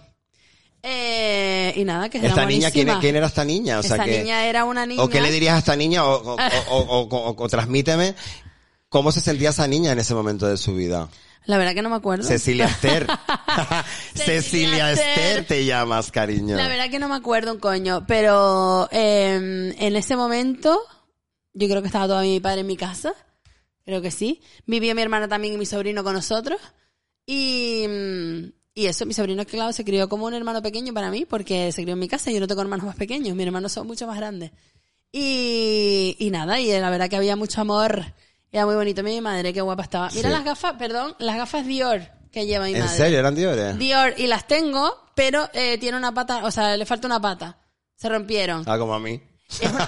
[0.82, 3.80] Eh, y nada, que Esta niña, ¿quién, quién era esta niña?
[3.80, 5.02] O sea, Esta que, niña era una niña.
[5.04, 6.06] ¿O qué le dirías a esta niña?
[6.06, 8.16] O, o, o, o- o- o transmíteme
[8.90, 11.10] cómo se sentía esa niña en ese momento de su vida.
[11.46, 12.24] La verdad que no me acuerdo.
[12.24, 13.08] Cecilia Esther.
[14.16, 16.56] Cecilia Esther te llamas, cariño.
[16.56, 20.80] La verdad que no me acuerdo un coño, pero eh, en ese momento
[21.54, 23.14] yo creo que estaba todavía mi padre en mi casa,
[23.86, 24.42] creo que sí.
[24.66, 26.60] Vivía mi hermana también y mi sobrino con nosotros
[27.26, 31.26] y, mm, Y eso, mi sobrino, claro, se crió como un hermano pequeño para mí,
[31.26, 33.72] porque se crió en mi casa y yo no tengo hermanos más pequeños, mis hermanos
[33.72, 34.52] son mucho más grandes.
[35.12, 38.04] Y, y nada, y la verdad que había mucho amor,
[38.54, 39.04] era muy bonito.
[39.04, 40.10] Mi madre, qué guapa estaba.
[40.14, 40.34] Mira Sí.
[40.36, 42.96] las gafas, perdón, las gafas Dior que lleva mi ¿En madre.
[42.98, 43.20] serio?
[43.20, 43.78] ¿Eran Diores?
[43.78, 47.58] Dior, y las tengo, pero eh, tiene una pata, o sea, le falta una pata.
[47.96, 48.64] Se rompieron.
[48.68, 49.22] Ah, como a mí.
[49.64, 49.86] Es una-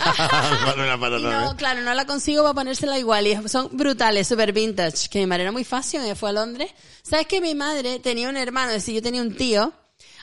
[0.99, 1.41] pata Y también.
[1.41, 3.25] no, claro, no la consigo para ponérsela igual.
[3.27, 5.09] Y son brutales, super vintage.
[5.09, 6.71] Que mi madre era muy fashion y fue a Londres.
[7.01, 8.69] ¿Sabes que mi madre tenía un hermano?
[8.71, 9.73] Es decir, yo tenía un tío,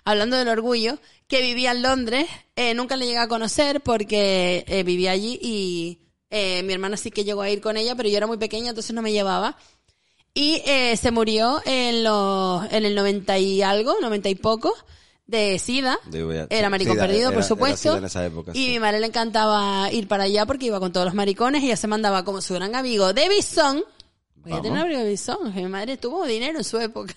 [0.05, 2.27] hablando del orgullo, que vivía en Londres.
[2.55, 5.99] Eh, nunca le llegué a conocer porque eh, vivía allí y
[6.35, 8.71] eh, mi hermana sí que llegó a ir con ella, pero yo era muy pequeña,
[8.71, 9.59] entonces no me llevaba.
[10.33, 14.75] Y eh, se murió en, los, en el 90 y algo, 90 y poco,
[15.27, 15.99] de SIDA.
[16.07, 16.47] De.
[16.49, 17.99] Era maricón SIDA, perdido, era- por supuesto.
[17.99, 18.71] En esa época, y sí.
[18.71, 21.77] mi madre le encantaba ir para allá porque iba con todos los maricones y ella
[21.77, 23.85] se mandaba como su gran amigo de Bison.
[24.37, 25.55] Voy a tener amigo de Bison.
[25.55, 27.15] Mi madre tuvo dinero en su época.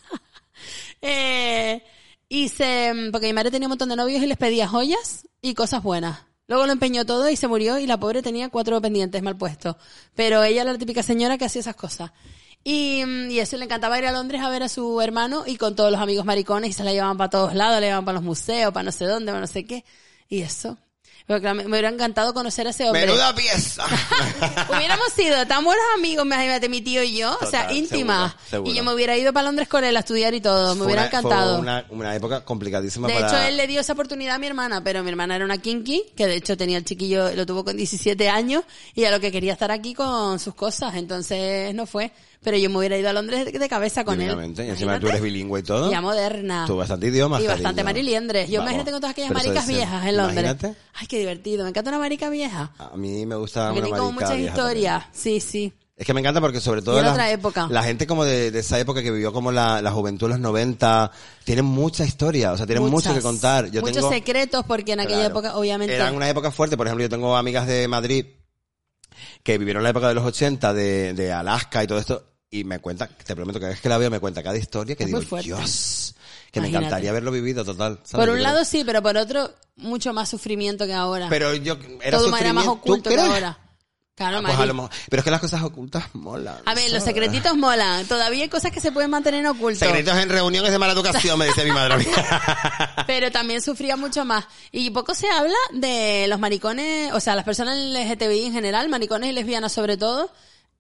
[1.02, 1.82] eh,
[2.28, 5.54] y se, porque mi madre tenía un montón de novios y les pedía joyas y
[5.54, 6.20] cosas buenas.
[6.48, 9.76] Luego lo empeñó todo y se murió y la pobre tenía cuatro pendientes mal puestos.
[10.16, 12.12] Pero ella era la típica señora que hacía esas cosas.
[12.64, 15.58] Y, mm, y eso le encantaba ir a Londres a ver a su hermano y
[15.58, 18.16] con todos los amigos maricones y se la llevaban para todos lados, le llevaban para
[18.16, 19.86] los museos, para no sé dónde, para no sé qué.
[20.30, 20.78] Y eso.
[21.28, 23.08] Me, me hubiera encantado conocer a ese hombre.
[23.08, 23.84] ¡Menuda pieza!
[24.70, 28.36] Hubiéramos sido tan buenos amigos, imagínate, mi tío y yo, o sea, íntimas.
[28.64, 30.86] Y yo me hubiera ido para Londres con él a estudiar y todo, me Fue
[30.86, 31.54] hubiera una- encantado.
[31.54, 33.28] Fue una, una época complicadísima De para...
[33.28, 36.04] hecho, él le dio esa oportunidad a mi hermana, pero mi hermana era una kinky,
[36.16, 39.32] que de hecho tenía el chiquillo, lo tuvo con 17 años, y a lo que
[39.32, 42.12] quería estar aquí con sus cosas, entonces no fue.
[42.44, 44.54] Pero yo me hubiera ido a Londres de, cabeza con él.
[44.58, 45.90] Y encima tú eres bilingüe y todo.
[45.92, 46.66] Ya moderna.
[46.68, 47.84] Tú bastante idiomas, Y bastante cariño.
[47.86, 48.50] mariliendres.
[48.50, 48.72] Yo Vamos.
[48.72, 50.44] imagínate con todas aquellas maricas viejas en Londres.
[50.46, 50.76] Imagínate.
[50.94, 51.64] Ay, qué divertido.
[51.64, 52.72] Me encanta una marica vieja.
[52.78, 55.04] A mí me gusta Porque una tiene como marica muchas vieja historias.
[55.12, 55.74] Sí, sí.
[55.98, 57.68] Es que me encanta porque sobre todo la, otra época.
[57.72, 61.10] la gente como de, de esa época que vivió como la, la juventud los 90,
[61.46, 63.72] tienen mucha historia, o sea, tienen mucho que contar.
[63.72, 65.30] Yo Muchos tengo, secretos porque en aquella Claro.
[65.40, 65.96] época, obviamente.
[65.96, 68.26] Era una época fuerte, por ejemplo, yo tengo amigas de Madrid
[69.46, 72.80] que vivieron la época de los 80, de, de Alaska y todo esto, y me
[72.80, 75.08] cuenta, te prometo que cada vez que la veo me cuenta cada historia que Es
[75.14, 75.38] digo.
[75.40, 76.16] Dios,
[76.52, 78.00] que me encantaría haberlo vivido total.
[78.04, 78.26] ¿sabes?
[78.26, 81.28] Por un creo- lado sí, pero por otro, mucho más sufrimiento que ahora.
[81.30, 83.30] Pero yo, era Todo era más sufrimiento, ¿tú oculto que crees?
[83.30, 83.60] ahora.
[84.16, 84.64] Claro, Ah, pues Mari.
[84.64, 86.56] a lo mejor- pero es que las cosas ocultas molan.
[86.66, 88.06] A ver, los secretitos molan.
[88.06, 89.80] Todavía hay cosas que se pueden mantener ocultos.
[89.80, 92.08] Secretos en reuniones de mala educación, me dice mi madre.
[93.08, 94.46] Pero también sufría mucho más.
[94.72, 99.30] Y poco se habla de los maricones, o sea, las personas LGTBI en general, maricones
[99.30, 100.32] y lesbianas sobre todo,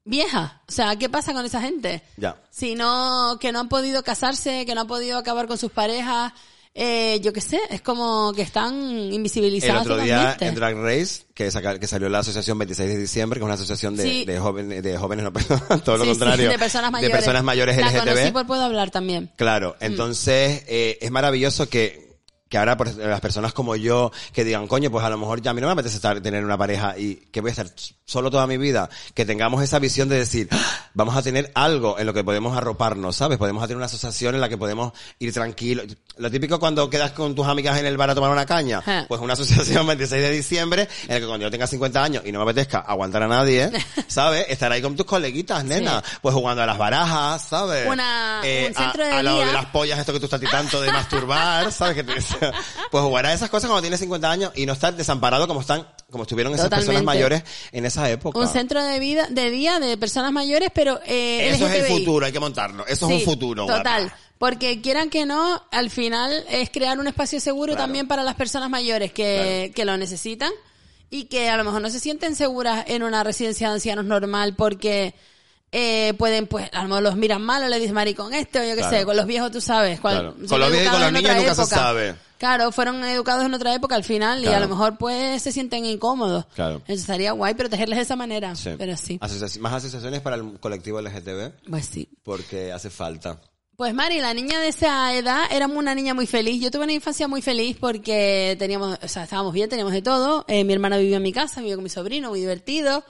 [0.06, 0.54] viejas.
[0.68, 2.04] O sea, ¿qué pasa con esa gente?
[2.18, 2.38] ya.
[2.52, 6.32] Si no, que no han podido casarse, que no han podido acabar con sus parejas,
[6.78, 11.24] eh, yo qué sé, es como que están El invisibilizadas otro día en Drag Race,
[11.34, 14.26] que, saca- que salió la asociación 26 de diciembre, que es una asociación de, Sí.
[14.26, 16.50] de jóvenes, de jóvenes, no, perdón, todo lo sí, contrario.
[16.50, 17.14] de personas mayores.
[17.14, 18.00] De personas mayores La LGTB.
[18.10, 19.32] conocí por Puedo Hablar también.
[19.38, 22.15] Claro, entonces eh, es maravilloso que,
[22.48, 25.52] que ahora por las personas como yo que digan, coño, pues a lo mejor ya
[25.52, 27.68] a mí no me apetece estar, tener una pareja y que voy a estar
[28.06, 31.98] solo toda mi vida, que tengamos esa visión de decir, "Ah, vamos a tener algo
[31.98, 33.40] en lo que podemos arroparnos, ¿sabes?
[33.40, 35.88] Podemos tener una asociación en la que podemos ir tranquilos.
[36.18, 39.06] Lo típico cuando quedas con tus amigas en el bar a tomar una caña, Ajá.
[39.08, 42.32] pues una asociación 26 de diciembre en la que cuando yo tenga 50 años y
[42.32, 43.72] no me apetezca aguantar a nadie,
[44.08, 44.46] ¿sabes?
[44.50, 47.88] Estar ahí con tus coleguitas, nena, pues jugando a las barajas, ¿sabes?
[47.88, 49.46] Una- Eh, un centro a, de a día.
[49.48, 51.96] de las pollas, esto que tú estás tanto de masturbar, ¿sabes?
[51.96, 52.35] Que te-
[52.92, 55.88] pues jugar a esas cosas cuando tienes 50 años y no estar desamparado como están,
[56.12, 56.92] como estuvieron esas Totalmente.
[56.94, 58.38] personas mayores en esa época.
[58.40, 62.26] Un centro de vida, de día de personas mayores, pero eh, Eso es el futuro,
[62.26, 62.86] hay que montarlo.
[62.88, 63.66] Eso es un futuro.
[63.66, 64.04] Total.
[64.04, 64.18] guapa.
[64.38, 67.84] Porque quieran que no, al final es crear un espacio seguro Claro.
[67.86, 70.52] también para las personas mayores que, que lo necesitan
[71.10, 74.54] y que a lo mejor no se sienten seguras en una residencia de ancianos normal
[74.58, 75.16] porque
[75.72, 78.64] eh, pueden, pues, a lo mejor los miran mal o le dicen maricón este o
[78.64, 78.98] yo qué Claro.
[78.98, 80.00] sé, con los viejos tú sabes.
[80.02, 80.36] Claro.
[80.50, 81.76] Con los viejos y con los niños nunca se época.
[81.76, 82.16] sabe.
[82.38, 85.86] Claro, fueron educados en otra época al final y a lo mejor pues se sienten
[85.86, 86.46] incómodos.
[86.54, 86.82] Claro.
[86.88, 88.56] Eso estaría guay protegerles de esa manera.
[88.56, 88.72] Sí.
[88.78, 89.20] Pero sí.
[89.60, 92.10] Más asociaciones para el colectivo LGTB Pues sí.
[92.24, 93.40] porque hace falta.
[93.78, 96.62] Pues Mari, la niña de esa edad era una niña muy feliz.
[96.62, 100.46] Yo tuve una infancia muy feliz porque teníamos, o sea, estábamos bien, teníamos de todo.
[100.48, 103.04] Eh, mi hermana vivía en mi casa, vivía con mi sobrino, muy divertido.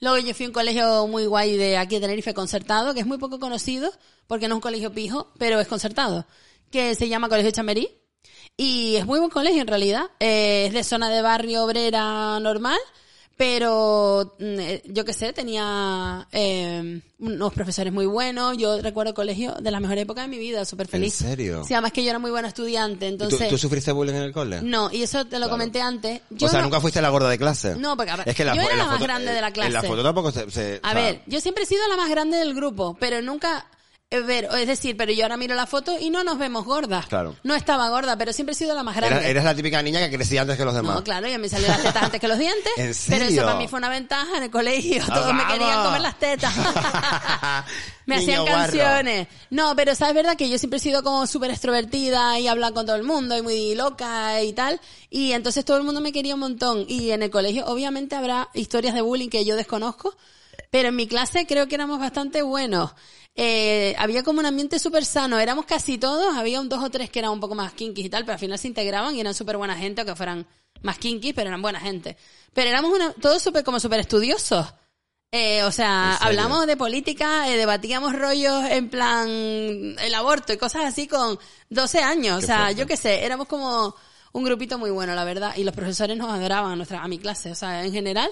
[0.00, 3.06] Luego yo fui a un colegio muy guay de aquí de Tenerife, concertado, que es
[3.06, 3.90] muy poco conocido,
[4.26, 6.24] porque no es un colegio pijo, pero es concertado,
[6.70, 7.88] que se llama Colegio Chamberí.
[8.60, 10.02] Y es muy buen colegio en realidad.
[10.18, 12.76] Eh, es de zona de barrio obrera normal,
[13.36, 18.56] pero mm, eh, yo qué sé, tenía eh, unos profesores muy buenos.
[18.58, 21.20] Yo recuerdo el colegio de la mejor época de mi vida, súper feliz.
[21.22, 21.64] ¿En serio?
[21.64, 23.38] Sí, además que yo era muy buena estudiante, ¿Y entonces...
[23.48, 24.60] ¿Tú, tú sufriste bullying en el cole?
[24.60, 25.50] No, y eso te lo Claro.
[25.52, 26.20] comenté antes.
[26.30, 27.76] Yo o sea, no- nunca fuiste la gorda de clase.
[27.76, 29.68] No, porque, es que la yo era la más foto- grande de la En la
[29.70, 29.86] clase.
[29.86, 30.50] foto tampoco se...
[30.50, 33.22] se- A o sea, ver, yo siempre he sido la más grande del grupo, pero
[33.22, 33.64] nunca
[34.10, 37.06] eh, ver- es decir, pero yo ahora miro la foto y no nos vemos gordas.
[37.06, 37.36] Claro.
[37.42, 39.16] No estaba gorda, pero siempre he sido la más grande.
[39.18, 40.94] Eras, eras la típica niña que crecía antes que los demás.
[40.96, 42.72] No, claro, ya me salieron las tetas antes que los dientes.
[42.76, 43.44] ¿En Pero eso serio?
[43.44, 45.02] para mí fue una ventaja en el colegio.
[45.08, 46.54] Ah, Todos me querían comer las tetas.
[48.06, 49.28] me hacían canciones.
[49.50, 52.86] No, pero sabes verdad que yo siempre he sido como súper extrovertida y hablar con
[52.86, 54.80] todo el mundo y muy loca y tal.
[55.10, 56.84] Y entonces todo el mundo me quería un montón.
[56.88, 60.16] Y en el colegio obviamente habrá historias de bullying que yo desconozco.
[60.70, 62.92] Pero en mi clase creo que éramos bastante buenos.
[63.40, 67.08] Eh, había como un ambiente súper sano, éramos casi todos, había un dos o tres
[67.08, 69.32] que eran un poco más kinkies y tal, pero al final se integraban y eran
[69.32, 70.44] súper buena gente, aunque fueran
[70.82, 72.16] más kinkies, pero eran buena gente.
[72.52, 74.66] Pero éramos una, todos súper, como súper estudiosos.
[75.30, 80.86] Eh, o sea, hablamos de política, eh, debatíamos rollos en plan el aborto y cosas
[80.86, 81.38] así con
[81.70, 82.40] 12 años.
[82.40, 82.74] Qué o sea, fuerte.
[82.74, 83.94] yo qué sé, éramos como
[84.32, 85.54] un grupito muy bueno, la verdad.
[85.56, 87.52] Y los profesores nos adoraban a, nuestra, a mi clase.
[87.52, 88.30] O sea, en general,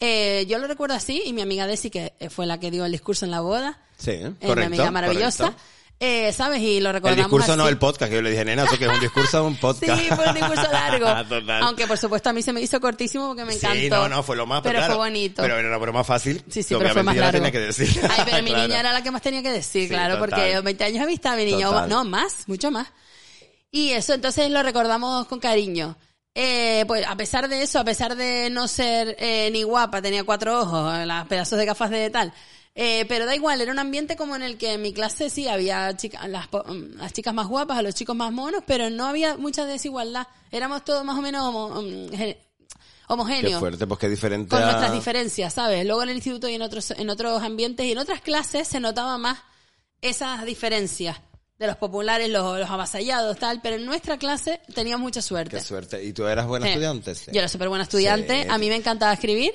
[0.00, 2.90] eh, yo lo recuerdo así y mi amiga Desi, que fue la que dio el
[2.90, 4.56] discurso en la boda, Sí, eh, correcto.
[4.56, 5.62] mi amiga maravillosa, correcto.
[6.00, 6.60] eh, ¿sabes?
[6.62, 8.86] Y lo El recordamos discurso no el podcast, que yo le dije, nena, eso que
[8.86, 10.00] es un discurso un podcast.
[10.00, 11.06] Sí, fue un discurso largo.
[11.28, 11.62] Total.
[11.62, 13.78] Aunque por supuesto a mí se me hizo cortísimo porque me encantó.
[13.78, 15.42] Sí, no, no, fue lo más, Pero claro, fue bonito.
[15.42, 16.42] Pero era una broma fácil.
[16.50, 17.38] Sí, sí, pero fue más la largo.
[17.38, 17.88] tenía que decir.
[18.10, 18.62] Ay, pero mi Claro.
[18.68, 20.30] niña era la que más tenía que decir, Sí, claro, total.
[20.30, 21.88] porque 20 años de vista, mi niña, Total.
[21.88, 22.88] no, más, mucho más.
[23.70, 25.96] Y eso entonces lo recordamos con cariño.
[26.34, 30.22] Eh, pues a pesar de eso, a pesar de no ser eh, ni guapa, tenía
[30.24, 32.32] cuatro ojos, eh, las pedazos de gafas de tal.
[32.74, 35.48] Eh, pero da igual, era un ambiente como en el que en mi clase sí
[35.48, 39.06] había chicas, las, mm, las chicas más guapas, a los chicos más monos, pero no
[39.06, 40.26] había mucha desigualdad.
[40.52, 44.62] Éramos todos más o menos homo- mm, gen- Qué homogéneos fuerte, pues qué diferente con
[44.62, 45.84] a- nuestras diferencias, ¿sabes?
[45.84, 48.78] Luego en el instituto y en otros, en otros ambientes y en otras clases se
[48.78, 49.40] notaba más
[50.00, 51.20] esas diferencias
[51.58, 55.56] de los populares, los, los avasallados, tal, pero en nuestra clase teníamos mucha suerte.
[55.56, 56.02] Qué suerte.
[56.04, 56.70] ¿Y tú eras buena Sí.
[56.72, 57.14] estudiante?
[57.16, 57.30] Sí.
[57.32, 58.48] Yo era súper buena estudiante, Sí.
[58.48, 59.52] a mí me encantaba escribir.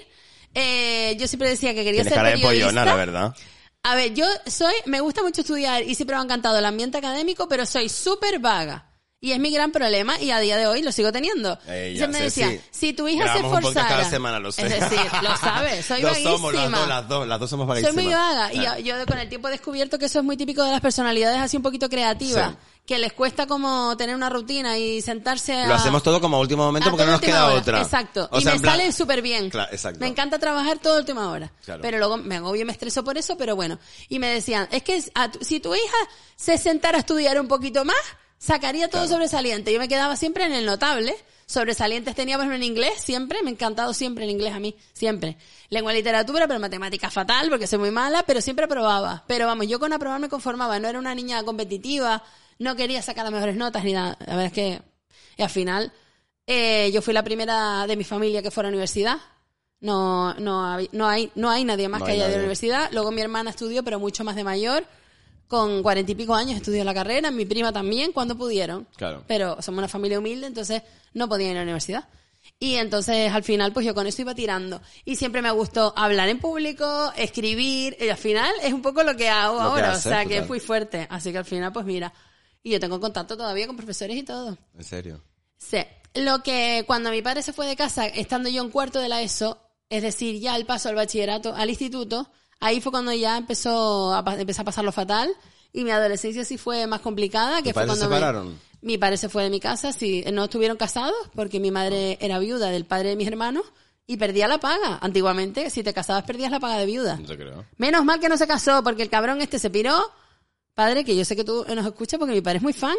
[0.56, 2.68] Eh, yo siempre decía que quería Tienes ser cara de periodista.
[2.70, 3.36] pollona, la verdad.
[3.84, 6.98] A ver, yo soy, me gusta mucho estudiar y siempre me ha encantado el ambiente
[6.98, 8.90] académico, pero soy súper vaga.
[9.26, 11.58] Y es mi gran problema y a día de hoy lo sigo teniendo.
[11.66, 12.62] Ya Siempre me decía, sí.
[12.70, 13.96] si tu hija se Grabamos podcast esforzara...
[13.98, 14.68] cada semana, lo sé.
[14.68, 16.32] Es decir, lo sabes, soy vaguísima.
[16.38, 18.04] somos, las dos, las dos, las dos somos Soy vaguísimas.
[18.06, 20.64] muy vaga y yo, yo con el tiempo he descubierto que eso es muy típico
[20.64, 22.58] de las personalidades así un poquito creativas, Sí.
[22.86, 25.66] que les cuesta como tener una rutina y sentarse a...
[25.70, 27.56] Lo hacemos todo como a último momento a porque no nos queda hora.
[27.56, 27.82] otra.
[27.82, 28.30] Exacto.
[28.32, 29.50] O y sea, me plan- sale súper bien.
[29.50, 30.00] Claro, exacto.
[30.02, 31.52] Me encanta trabajar toda última hora.
[31.66, 31.82] Claro.
[31.82, 33.80] Pero luego me agobio y me estreso por eso, pero bueno.
[34.08, 35.98] Y me decían, es que a tu- si tu hija
[36.36, 37.96] se sentara a estudiar un poquito más,
[38.38, 39.16] sacaría todo Claro.
[39.16, 39.74] sobresaliente.
[39.74, 41.16] Yo me quedaba siempre en el notable.
[41.48, 43.42] Sobresalientes tenía, por ejemplo, en inglés, siempre.
[43.44, 45.38] Me ha encantado siempre el inglés a mí, siempre.
[45.70, 49.24] Lengua y literatura, pero matemática fatal, porque soy muy mala, pero siempre aprobaba.
[49.28, 50.80] Pero vamos, yo con aprobar me conformaba.
[50.80, 52.24] No era una niña competitiva,
[52.58, 54.18] no quería sacar las mejores notas ni nada.
[54.22, 54.82] La verdad es que,
[55.38, 55.94] y al final,
[56.48, 59.18] eh, yo fui la primera de mi familia que fue a la universidad.
[59.82, 62.90] No, no, no hay, no hay nadie más No que hay haya de la universidad.
[62.92, 64.84] Luego mi hermana estudió, pero mucho más de mayor.
[65.48, 67.30] Con cuarenta y pico años estudió la carrera.
[67.32, 68.88] Mi prima también, cuando pudieron.
[68.96, 69.24] Claro.
[69.28, 70.82] Pero somos una familia humilde, entonces
[71.14, 72.08] no podían ir a la universidad.
[72.60, 74.82] Y entonces al final, pues yo con eso iba tirando.
[75.04, 77.96] Y siempre me gustó hablar en público, escribir.
[78.00, 79.94] Y al final es un poco lo que hago Lo que ahora.
[79.94, 80.48] o sea, que total.
[80.48, 81.08] fui fuerte.
[81.10, 82.14] Así que al final, pues mira.
[82.64, 84.58] Y yo tengo contacto todavía con profesores y todo.
[84.76, 85.22] En serio.
[85.58, 85.78] Sí.
[86.16, 89.22] Lo que cuando mi padre se fue de casa, estando yo en cuarto de la
[89.22, 92.32] ESO, es decir, ya el paso al bachillerato, al instituto,
[92.66, 95.30] ahí fue cuando ya empezó a, empecé a pasarlo fatal
[95.72, 98.16] y mi adolescencia sí fue más complicada, que ¿Tus fue cuando se me-
[98.82, 102.38] mi padre se fue de mi casa, sí, no estuvieron casados porque mi madre era
[102.40, 103.64] viuda del padre de mis hermanos
[104.08, 105.00] y perdía la paga.
[105.02, 107.16] Antiguamente, si te casabas perdías la paga de viuda.
[107.18, 107.66] No te creo.
[107.78, 109.98] Menos mal que no se casó, porque el cabrón este se piró.
[110.76, 112.96] Padre, que yo sé que tú nos escuchas porque mi padre es muy fan.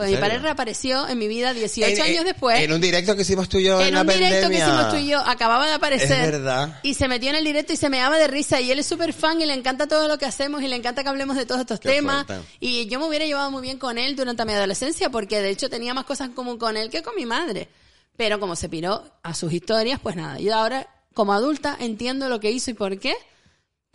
[0.00, 2.60] ¿En mi padre reapareció en mi vida 18 En- años en- después.
[2.60, 4.64] En un directo que hicimos tú y yo en, En la un directo que pandemia.
[4.66, 6.24] hicimos tú y yo, acababa de aparecer.
[6.26, 6.78] Es verdad.
[6.84, 8.60] Y se metió en el directo y se me daba de risa.
[8.60, 11.02] Y él es súper fan y le encanta todo lo que hacemos y le encanta
[11.02, 12.26] que hablemos de todos estos Qué temas.
[12.26, 12.46] fuerte.
[12.60, 15.68] Y yo me hubiera llevado muy bien con él durante mi adolescencia porque de hecho
[15.68, 17.68] tenía más cosas en común con él que con mi madre.
[18.16, 20.38] Pero como se piró a sus historias, pues nada.
[20.38, 23.16] Yo ahora, como adulta, entiendo lo que hizo y por qué.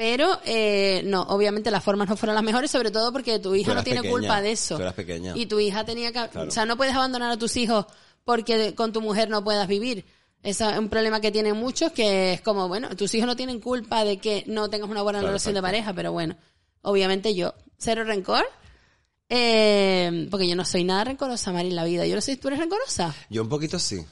[0.06, 3.74] Pero, eh, no, obviamente las formas no fueron las mejores, sobre todo porque tu hija
[3.74, 4.76] no tiene pequeña, culpa de eso.
[4.76, 5.32] tú eras pequeña.
[5.34, 6.50] Y tu hija tenía que, Claro.
[6.50, 7.86] o sea, no puedes abandonar a tus hijos
[8.26, 10.04] porque con tu mujer no puedas vivir.
[10.42, 13.62] Ese es un problema que tienen muchos, que es como, bueno, tus hijos no tienen
[13.62, 16.36] culpa de que no tengas una buena Claro, relación de pareja, pero bueno,
[16.82, 18.44] obviamente yo, cero rencor,
[19.30, 22.06] eh, porque yo no soy nada rencorosa, Mari, en la vida.
[22.06, 23.16] Yo no soy, ¿tú eres rencorosa?
[23.30, 24.04] Yo un poquito sí.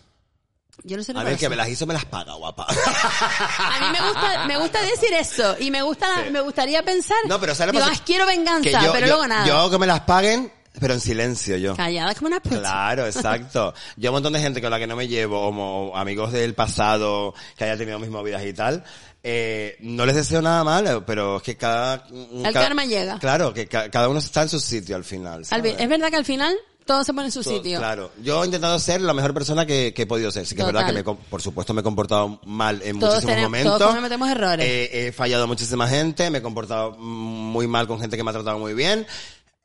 [0.83, 2.65] Yo no soy A ver, que me las hizo, me las paga, guapa.
[2.67, 6.31] A mí me gusta, me gusta decir eso y me gusta, Sí.
[6.31, 7.17] me gustaría pensar.
[7.27, 7.85] No, pero ¿sabes digo?
[7.87, 9.45] "Ay, quiero venganza, yo- pero yo- luego nada.
[9.45, 11.75] Yo que me las paguen, pero en silencio yo.
[11.75, 12.59] Callada como una pucha.
[12.59, 13.73] Claro, exacto.
[13.97, 17.33] Yo un montón de gente con la que no me llevo, como amigos del pasado,
[17.57, 18.83] que haya tenido mis movidas y tal,
[19.23, 22.05] eh, no les deseo nada malo, pero es que cada...
[22.43, 23.19] El karma llega.
[23.19, 25.41] Claro, que ca- cada uno está en su sitio al final.
[25.43, 26.55] Es verdad que al final
[26.91, 27.77] todo se pone en su Todo- sitio.
[27.79, 28.11] Claro.
[28.21, 30.45] Yo he intentado ser la mejor persona que, que he podido ser.
[30.45, 31.03] Sí que es verdad Total.
[31.03, 33.77] que me, por supuesto me he comportado mal en Todos muchísimos tenemos- momentos.
[33.79, 34.65] todos cometemos errores.
[34.65, 38.29] Eh, he fallado a muchísima gente, me he comportado muy mal con gente que me
[38.29, 39.07] ha tratado muy bien.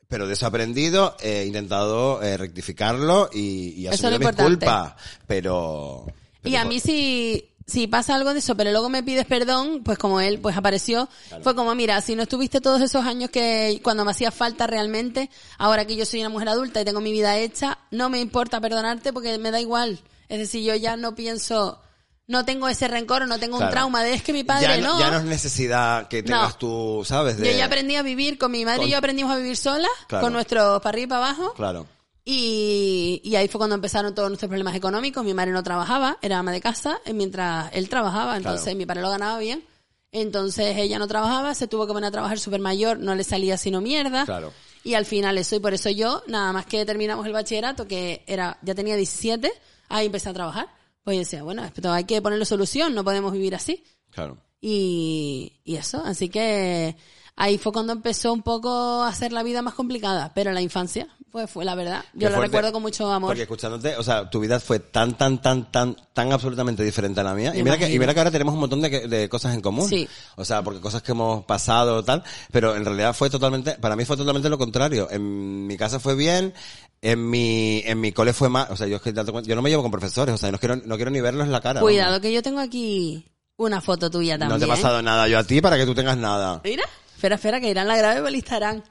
[0.08, 4.64] Pero de eso he aprendido, he intentado eh, rectificarlo y, y asumir importante.
[4.66, 4.94] culpas.
[5.26, 6.06] Pero,
[6.40, 9.82] pero Y a mí si, si pasa algo de eso, pero luego me pides perdón,
[9.84, 11.08] pues como él pues apareció,
[11.42, 15.30] fue como, mira, si no estuviste todos esos años que cuando me hacía falta realmente,
[15.58, 18.60] ahora que yo soy una mujer adulta y tengo mi vida hecha, no me importa
[18.60, 19.98] perdonarte porque me da igual.
[20.28, 21.80] Es decir, yo ya no pienso,
[22.28, 24.86] no tengo ese rencor o no tengo un trauma de es que mi padre ya,
[24.86, 24.98] no.
[25.00, 26.58] ya no es necesidad que tengas No.
[26.58, 27.36] tú, ¿sabes?
[27.38, 29.56] De- Yo ya aprendí a vivir con mi madre Con- y yo aprendimos a vivir
[29.56, 30.24] sola, Claro.
[30.24, 31.52] con nuestros para arriba y para abajo.
[31.54, 31.86] Claro.
[32.28, 35.24] Y, y ahí fue cuando empezaron todos nuestros problemas económicos.
[35.24, 38.36] Mi madre no trabajaba, era ama de casa, eh, mientras él trabajaba.
[38.36, 38.78] Entonces Claro.
[38.78, 39.62] mi padre lo ganaba bien.
[40.10, 43.56] Entonces ella no trabajaba, se tuvo que poner a trabajar súper mayor, no le salía
[43.56, 44.24] sino mierda.
[44.24, 44.52] Claro.
[44.82, 48.24] Y al final eso, y por eso yo, nada más que terminamos el bachillerato, que
[48.26, 49.52] era, ya tenía 17,
[49.88, 50.68] ahí empecé a trabajar.
[51.04, 53.84] Pues yo decía, bueno, esto hay que ponerle solución, no podemos vivir así.
[54.10, 54.36] Claro.
[54.60, 56.96] Y, y eso, así que
[57.36, 61.06] ahí fue cuando empezó un poco a hacer la vida más complicada, pero la infancia,
[61.30, 62.04] pues fue la verdad.
[62.14, 63.28] Yo lo recuerdo con mucho amor.
[63.30, 67.24] Porque escuchándote, o sea, tu vida fue tan, tan, tan, tan, tan absolutamente diferente a
[67.24, 67.52] la mía.
[67.52, 69.60] Me Y mira, que, y mira que ahora tenemos un montón de, de cosas en
[69.60, 69.88] común.
[69.88, 70.08] Sí.
[70.36, 74.04] O sea, porque cosas que hemos pasado tal, pero en realidad fue totalmente, para mí
[74.04, 75.08] fue totalmente lo contrario.
[75.10, 76.54] En mi casa fue bien,
[77.02, 78.68] en mi, en mi cole fue mal.
[78.70, 80.76] O sea, yo es que yo no me llevo con profesores, o sea, no quiero,
[80.76, 81.80] no quiero ni verlos en la cara.
[81.80, 83.26] Cuidado, que yo tengo aquí
[83.56, 84.58] una foto tuya también.
[84.60, 86.60] No te he pasado nada yo a ti para que tú tengas nada.
[86.64, 86.84] Mira,
[87.16, 88.84] espera, espera, que Irán la grabe por.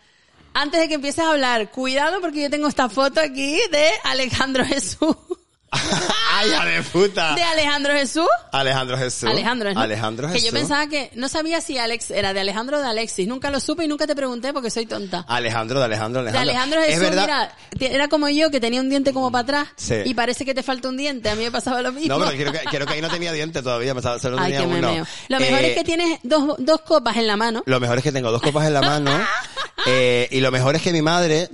[0.53, 4.65] Antes de que empieces a hablar, cuidado porque yo tengo esta foto aquí de Alejandro
[4.65, 5.15] Jesús.
[6.33, 7.35] ¡Ay, hija de puta!
[7.35, 8.27] ¿De Alejandro Jesús?
[8.51, 9.29] Alejandro Jesús.
[9.29, 9.79] Alejandro, ¿no?
[9.79, 10.47] Alejandro Que Jesús.
[10.47, 13.27] yo pensaba que, no sabía si Alex era de Alejandro o de Alexis.
[13.27, 15.25] Nunca lo supe y nunca te pregunté porque soy tonta.
[15.27, 16.51] Alejandro, de Alejandro, De Alejandro.
[16.51, 17.51] Alejandro Es Jesús, verdad.
[17.77, 19.95] mira, era como yo que tenía un diente como para atrás Sí.
[20.05, 21.29] y parece que te falta un diente.
[21.29, 22.17] A mí me pasaba lo mismo.
[22.17, 25.05] No, pero creo que, creo que ahí no tenía diente todavía, solo tenía uno.
[25.29, 27.63] Lo mejor Eh, es que tienes dos, dos copas en la mano.
[27.65, 29.11] Lo mejor es que tengo dos copas en la mano.
[29.87, 31.49] eh, y lo mejor es que mi madre,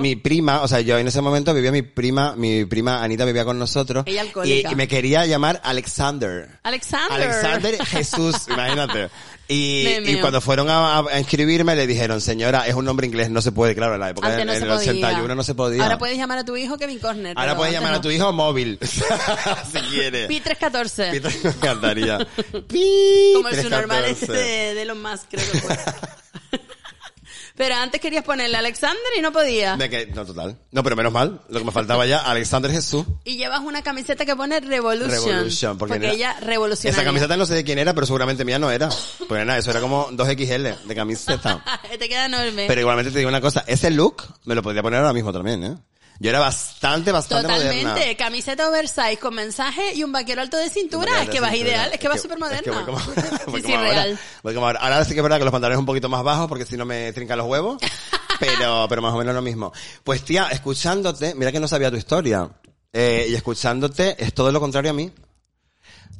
[0.00, 3.44] mi prima, o sea, yo en ese momento vivía mi prima, mi prima Anita vivía
[3.44, 4.04] con nosotros.
[4.06, 6.58] Ella y, y me quería llamar Alexander.
[6.64, 7.12] Alexander.
[7.22, 9.08] Alexander Jesús, imagínate.
[9.46, 13.42] Y, y cuando fueron a, a inscribirme le dijeron, señora, es un nombre inglés, no
[13.42, 14.90] se puede, claro, en la época Antes no en se el podía.
[14.92, 15.82] 81 no se podía.
[15.82, 17.36] Ahora puedes llamar a tu hijo Kevin Corner.
[17.36, 18.00] Ahora puedes llamar a no.
[18.00, 18.78] tu hijo móvil,
[19.72, 20.28] si quiere.
[20.28, 21.10] Pi314.
[21.10, 22.18] Peter, me encantaría.
[22.68, 24.32] Pi, Como el su normal 314.
[24.32, 25.76] de, de Elon Musk, creo que fue.
[27.60, 29.76] Pero antes querías ponerle Alexander y no podía.
[29.76, 30.56] De que, no, total.
[30.70, 31.42] No, pero menos mal.
[31.50, 33.04] Lo que me faltaba ya, Alexander Jesús.
[33.22, 35.10] Y llevas una camiseta que pone Revolution.
[35.10, 35.76] Revolution.
[35.76, 36.96] Porque, era- ella revolucionaria.
[37.02, 38.88] Esa camiseta no sé de quién era, pero seguramente mía no era.
[39.28, 41.62] Pues nada, eso era como 2XL de camiseta.
[41.98, 42.64] Te queda enorme.
[42.66, 45.62] Pero igualmente te digo una cosa, ese look me lo podría poner ahora mismo también,
[45.62, 45.76] ¿eh?
[46.22, 47.86] Yo era bastante, bastante Totalmente.
[47.86, 48.16] moderna.
[48.16, 51.22] Camiseta oversize con mensaje y un vaquero alto de cintura.
[51.22, 51.90] Es que vas ideal.
[51.94, 52.72] Es que vas súper es que moderna.
[52.74, 52.98] voy como,
[53.46, 53.90] voy Sí, como sí, ahora.
[53.90, 54.18] real.
[54.42, 54.80] Voy como ahora.
[54.80, 56.84] Ahora sí que es verdad que los pantalones un poquito más bajos porque si no
[56.84, 57.80] me trincan los huevos.
[58.38, 59.70] Pero, pero más o menos lo mismo.
[60.02, 62.48] Pues tía, escuchándote, mira que no sabía tu historia.
[62.90, 65.12] Eh, y escuchándote es todo lo contrario a mí.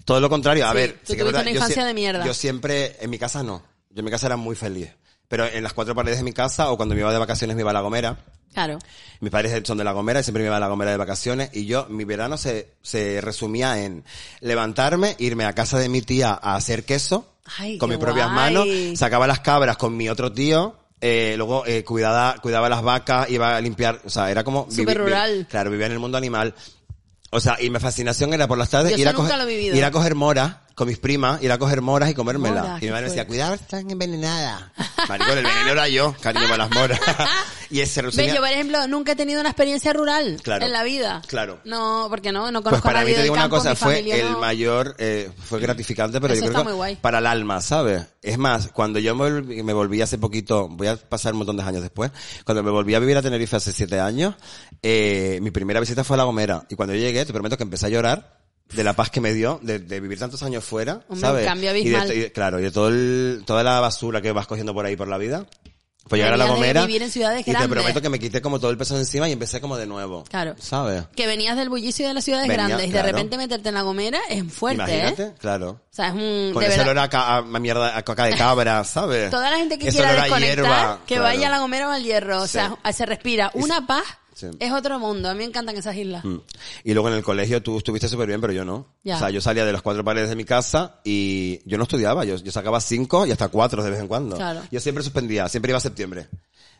[0.04, 0.66] Todo lo contrario.
[0.66, 2.26] A Sí, ver, tú que verdad, una infancia de mierda.
[2.26, 3.62] Yo siempre, en mi casa no.
[3.88, 4.90] Yo en mi casa era muy feliz.
[5.28, 7.62] Pero en las cuatro paredes de mi casa o cuando me iba de vacaciones me
[7.62, 8.18] iba a La Gomera.
[8.52, 8.78] Claro.
[9.20, 11.50] Mis padres son de La Gomera y siempre me iba a La Gomera de vacaciones
[11.52, 14.04] y yo, mi verano se, se resumía en
[14.40, 18.36] levantarme, irme a casa de mi tía a hacer queso Ay, con mis propias guay.
[18.54, 23.30] manos, sacaba las cabras con mi otro tío, eh, luego eh, cuidaba, cuidaba las vacas,
[23.30, 24.66] iba a limpiar, o sea, era como...
[24.70, 25.46] Súper vivi- rural.
[25.48, 26.54] claro, vivía en el mundo animal.
[27.32, 30.16] O sea, y mi fascinación era por las tardes ir a, coger, ir a coger
[30.16, 32.62] moras con mis primas, ir a coger moras y comérmelas.
[32.64, 34.62] Moras, y mi madre decía, cuidado, están envenenadas.
[35.08, 37.00] Maricón, el veneno era yo, cariño, para las moras.
[37.70, 38.34] y ese Ves, resumía...
[38.34, 40.64] yo, por ejemplo, nunca he tenido una experiencia rural Claro.
[40.64, 41.20] en la vida.
[41.26, 41.60] Claro.
[41.64, 43.56] No, porque no, no Pues conozco a para mí nadie te del digo una campo,
[43.56, 46.96] cosa, fue el mayor, eh, fue gratificante, pero Eso yo creo está que guay.
[46.96, 48.06] para el alma, ¿sabes?
[48.22, 51.56] Es más, cuando yo me volví, me volví hace poquito, voy a pasar un montón
[51.56, 52.10] de años después,
[52.44, 54.34] cuando me volví a vivir a Tenerife hace siete años,
[54.82, 56.64] eh, mi primera visita fue a La Gomera.
[56.70, 58.39] Y cuando yo llegué, te prometo que empecé a llorar
[58.72, 61.46] de la paz que me dio de, de vivir tantos años fuera, Hombre, ¿sabes?
[61.46, 64.72] cambio Y de- y claro, y de todo el, toda la basura que vas cogiendo
[64.74, 65.46] por ahí por la vida.
[66.08, 66.86] Pues llegar a la Gomera.
[66.86, 67.70] vivir en ciudades y te grandes.
[67.70, 70.24] prometo que me quité como todo el peso de encima y empecé como de nuevo.
[70.28, 70.56] Claro.
[70.58, 71.04] ¿Sabes?
[71.14, 73.82] Que venías del bullicio de las ciudades Venía, grandes y de repente meterte en la
[73.82, 75.32] Gomera es fuerte, Imagínate, ¿eh?
[75.38, 75.70] claro.
[75.70, 76.50] O sea, es un...
[76.52, 79.30] Con ese olor a, ca- a mierda, a coca de cabra, ¿sabes?
[79.30, 81.22] Toda la gente que Ese quiera a desconectar, hierba, que claro.
[81.28, 82.38] vaya a la Gomera o al Hierro.
[82.42, 82.52] O Sí.
[82.54, 84.02] sea, se respira una paz.
[84.34, 84.46] Sí.
[84.58, 85.28] Es otro mundo.
[85.28, 86.24] A mí me encantan esas islas.
[86.24, 86.36] Mm.
[86.84, 88.86] Y luego en el colegio tú estuviste súper bien, pero yo no.
[89.04, 89.16] Ya.
[89.16, 92.24] O sea, yo salía de las cuatro paredes de mi casa y yo no estudiaba.
[92.24, 94.36] Yo, yo sacaba cinco y hasta cuatro de vez en cuando.
[94.36, 94.62] Claro.
[94.70, 96.28] Yo siempre suspendía, siempre iba a septiembre.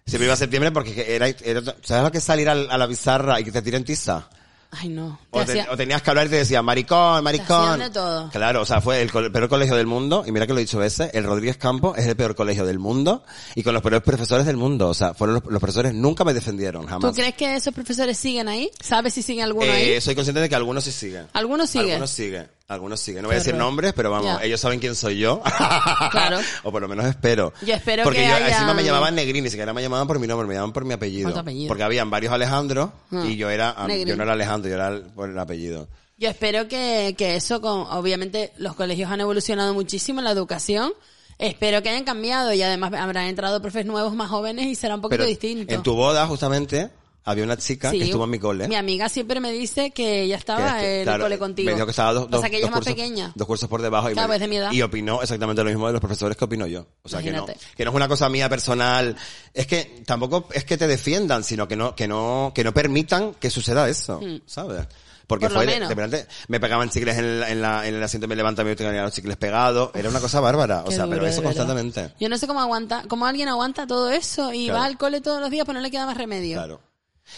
[0.07, 2.89] Siempre iba a septiembre porque era, era ¿sabes lo que es salir al- a, la
[2.89, 4.29] pizarra y que te tiren tiza?
[4.73, 5.19] Ay, no.
[5.33, 7.71] Te O, te- hacía- o tenías que hablar y te decían, maricón, maricón.
[7.71, 8.31] hacían de todo.
[8.31, 10.79] Claro, o sea, fue el, peor colegio del mundo, y mira que lo he dicho
[10.79, 13.25] veces, el Rodríguez Campo es el peor colegio del mundo,
[13.57, 14.89] y con los peores profesores del mundo.
[14.89, 17.11] O sea, fueron los, los profesores nunca me defendieron, jamás.
[17.11, 18.71] ¿Tú crees que esos profesores siguen ahí?
[18.81, 20.01] ¿Sabes si siguen alguno Eh, ahí?
[20.01, 21.27] soy consciente de que algunos sí siguen.
[21.33, 21.91] Algunos siguen.
[21.91, 22.49] Algunos siguen.
[22.71, 23.23] Algunos siguen.
[23.23, 25.43] No voy a decir nombres, pero vamos, ellos saben quién soy yo.
[26.11, 26.39] Claro.
[26.63, 27.53] o por lo menos espero.
[27.67, 30.19] Yo espero Porque que yo haya- encima me llamaban Negrín, ni siquiera me llamaban por
[30.19, 31.37] mi nombre, me llamaban por mi apellido.
[31.37, 31.69] Apellido.
[31.69, 33.25] Porque habían varios Alejandros Ah.
[33.27, 34.09] y yo era, Negrín.
[34.09, 35.89] yo no era Alejandro, yo era por el apellido.
[36.17, 40.93] Yo espero que, que eso, con, obviamente los colegios han evolucionado muchísimo en la educación.
[41.39, 45.01] Espero que hayan cambiado y además habrán entrado profes nuevos más jóvenes y será un
[45.01, 45.73] poquito Pero distinto.
[45.75, 46.91] en tu boda, justamente,
[47.25, 47.99] había una chica Sí.
[47.99, 48.67] que estuvo en mi cole.
[48.69, 51.67] Mi amiga siempre me dice que ella estaba estu- en el cole contigo.
[51.67, 53.33] Me dijo que estaba dos, O dos, sea, que ella dos es más cursos, pequeña.
[53.35, 54.11] dos cursos por debajo.
[54.11, 54.73] Y, Claro, me- de mi edad.
[54.73, 56.87] y opinó exactamente lo mismo de los profesores que opino yo.
[57.03, 59.17] O sea, que no, que no es una cosa mía personal.
[59.55, 63.35] Es que tampoco es que te defiendan, sino que no, que no, que no permitan
[63.35, 64.87] que suceda eso, ¿sabes?
[65.27, 65.49] Porque Hmm.
[65.49, 68.27] Por lo fue, de, verdad, me pegaban chicles en, la- en, la, en el asiento,
[68.27, 69.91] me levantaba y tenía los chicles pegados.
[69.95, 70.83] Era una cosa bárbara.
[70.85, 72.13] O sea, duro, pero eso constantemente.
[72.19, 74.81] Yo no sé cómo aguanta, cómo alguien aguanta todo eso y Claro.
[74.81, 76.57] va al cole todos los días, pues no le queda más remedio.
[76.57, 76.81] Claro.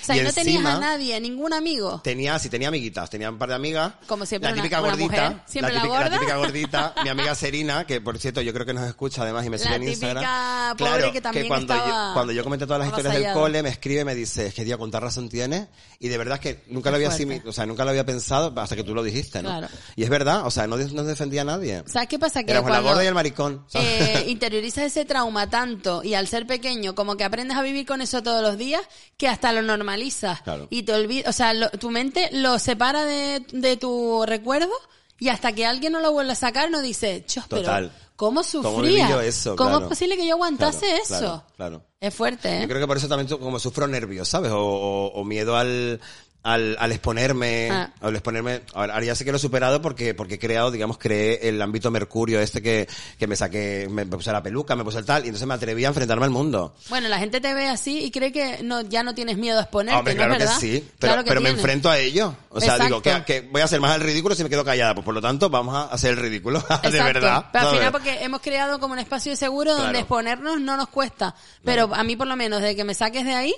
[0.01, 2.01] O sea, Y no tenías a nadie, a ningún amigo.
[2.03, 3.93] Tenía, sí, tenía amiguitas, tenía un par de amigas.
[4.07, 5.45] Como siempre, La típica una gordita.
[5.47, 6.95] ¿Siempre la típica, típica gordita.
[7.03, 9.62] mi amiga Serina, que por cierto yo creo que nos escucha además y me La
[9.64, 10.76] sigue en típica Instagram.
[10.78, 13.62] pobre claro, que también cuando, estaba yo, cuando yo comenté todas las historias del cole,
[13.62, 15.68] me escribe y me dice, es que tío, cuánta razón tienes.
[15.99, 18.53] Y de verdad es que nunca lo había asimi- o sea, nunca lo había pensado
[18.57, 19.51] hasta que tú lo dijiste, ¿no?
[19.51, 19.68] Claro.
[19.95, 21.85] Y es verdad, o sea, no, no defendía a nadie.
[21.87, 22.43] ¿Sabes qué pasa?
[22.45, 23.66] Que Era la cuando gorda y el maricón.
[23.74, 28.01] eh, interiorizas ese trauma tanto y al ser pequeño, como que aprendes a vivir con
[28.01, 28.80] eso todos los días,
[29.18, 30.43] que hasta lo normalizas.
[30.43, 30.66] Claro.
[30.70, 34.70] Y te olvidas, o sea, lo- tu mente lo separa de, de tu recuerdo
[35.18, 37.91] y hasta que alguien no lo vuelve a sacar no dice, chos, Total.
[38.16, 39.09] ¿cómo ¿Cómo sufría?
[39.11, 39.57] yo eso?
[39.57, 39.85] ¿Cómo Claro.
[39.85, 41.45] es posible que yo aguantase Claro, eso?
[41.57, 41.85] claro.
[42.01, 42.62] Es fuerte, ¿eh?
[42.62, 44.51] Yo creo que por eso también como sufro nervios, ¿sabes?
[44.53, 46.01] O, o- o miedo al,
[46.45, 47.90] al, al exponerme, Ah.
[48.01, 48.62] al exponerme.
[48.74, 51.61] Ahora, ahora ya sé que lo he superado porque, porque he creado, digamos, creé el
[51.62, 52.88] ámbito mercurio este que,
[53.18, 55.55] que me saqué, me, me puse la peluca, me puse el tal, y entonces me
[55.55, 56.74] atreví a enfrentarme al mundo.
[56.88, 59.62] Bueno, la gente te ve así y cree que no, ya no tienes miedo a
[59.62, 60.55] exponerte, Hombre, ¿no claro es verdad?
[60.55, 62.34] que sí, pero, Claro que pero me enfrento a ello.
[62.51, 64.95] O sea, digo, que, que voy a hacer más el ridículo si me quedo callada.
[64.95, 66.61] Pues por lo tanto, vamos a hacer el ridículo.
[66.82, 67.47] de verdad.
[67.53, 69.99] Pero al final porque hemos creado como un espacio seguro donde Claro.
[70.01, 71.34] exponernos no nos cuesta.
[71.64, 73.55] Pero a mí por lo menos, de que me saques de ahí,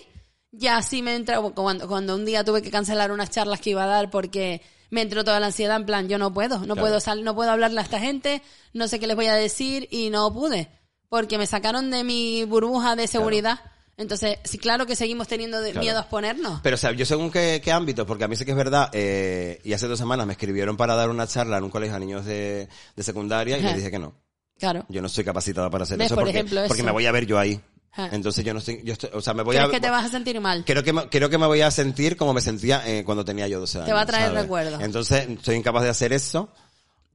[0.57, 3.85] ya sí me entra, cuando, cuando un día tuve que cancelar unas charlas que iba
[3.85, 6.81] a dar porque me entró toda la ansiedad en plan, yo no puedo, no Claro.
[6.81, 8.43] puedo sal, no puedo hablarle a esta gente,
[8.73, 10.69] no sé qué les voy a decir y no pude.
[11.09, 13.61] Porque me sacaron de mi burbuja de seguridad.
[13.97, 15.85] Entonces, sí, claro que seguimos teniendo de- Claro.
[15.85, 16.61] miedo a exponernos.
[16.63, 18.91] Pero, o sea, yo según qué, qué ámbito, porque a mí sí que es verdad,
[18.93, 22.01] eh, y hace dos semanas me escribieron para dar una charla en un colegio a
[22.01, 23.69] niños de, de secundaria y Ajá.
[23.69, 24.15] les dije que no.
[24.59, 24.85] Claro.
[24.89, 27.27] Yo no estoy capacitada para hacer eso Por porque, ejemplo, porque me voy a ver
[27.27, 27.61] yo ahí.
[27.97, 28.09] Ajá.
[28.13, 29.73] Entonces yo no estoy, yo estoy, o sea, me voy ¿Crees a...
[29.73, 30.65] que te vas a sentir mal?
[30.67, 33.47] Creo que, me, creo que me voy a sentir como me sentía eh, cuando tenía
[33.47, 33.95] yo 12 años.
[33.95, 34.43] va a traer ¿sabes?
[34.43, 34.83] recuerdos.
[34.83, 36.49] Entonces, soy incapaz de hacer eso.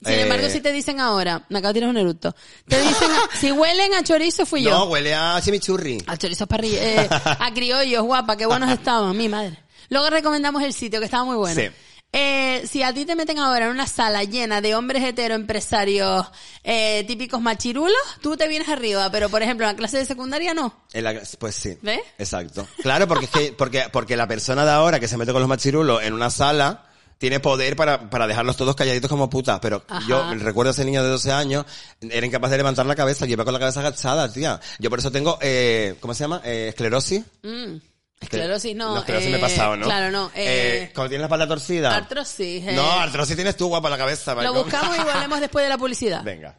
[0.02, 2.34] Sin Eh, embargo, si te dicen ahora, me acabo de tirar un eructo,
[2.66, 3.10] te dicen,
[3.42, 4.72] si huelen a chorizo fui yo.
[4.72, 6.02] No, huele a chimichurri.
[6.08, 9.60] A chorizos parrilla, eh, a criollos, guapa, qué buenos estaban, mi madre.
[9.90, 11.60] Luego recomendamos el sitio, que estaba muy bueno.
[11.60, 11.68] Sí.
[12.12, 16.26] Eh, si a ti te meten ahora en una sala llena de hombres hetero empresarios
[16.64, 20.54] eh, típicos machirulos, tú te vienes arriba, pero por ejemplo en la clase de secundaria
[20.56, 20.74] no.
[20.92, 21.78] En la- pues sí.
[21.84, 22.02] ¿Ves?
[22.18, 22.68] Exacto.
[22.82, 25.50] Claro, porque es que, porque, porque la persona de ahora que se mete con los
[25.50, 26.86] machirulos en una sala,
[27.20, 30.08] tiene poder para, para dejarlos todos calladitos como putas, pero Ajá.
[30.08, 31.66] yo recuerdo a ese niño de 12 años,
[32.02, 34.60] era incapaz de levantar la cabeza, iba con la cabeza agachada, tía.
[34.80, 36.42] Yo por eso tengo, eh, ¿cómo se llama?
[36.46, 37.22] Eh, esclerosis.
[37.44, 37.76] Mm.
[38.20, 38.94] Esclerosis no.
[38.96, 39.86] No, esclerosis eh, me he pasado, ¿no?
[39.86, 40.28] Claro, no.
[40.36, 41.96] Eh, Eh, cuando tienes la espalda torcida.
[41.96, 42.68] artrosis.
[42.68, 42.74] eh.
[42.74, 44.32] No, artrosis tienes tú, guapa, la cabeza.
[44.32, 44.64] Lo maricón.
[44.64, 46.24] buscamos y volvemos después de la publicidad.
[46.24, 46.58] Venga.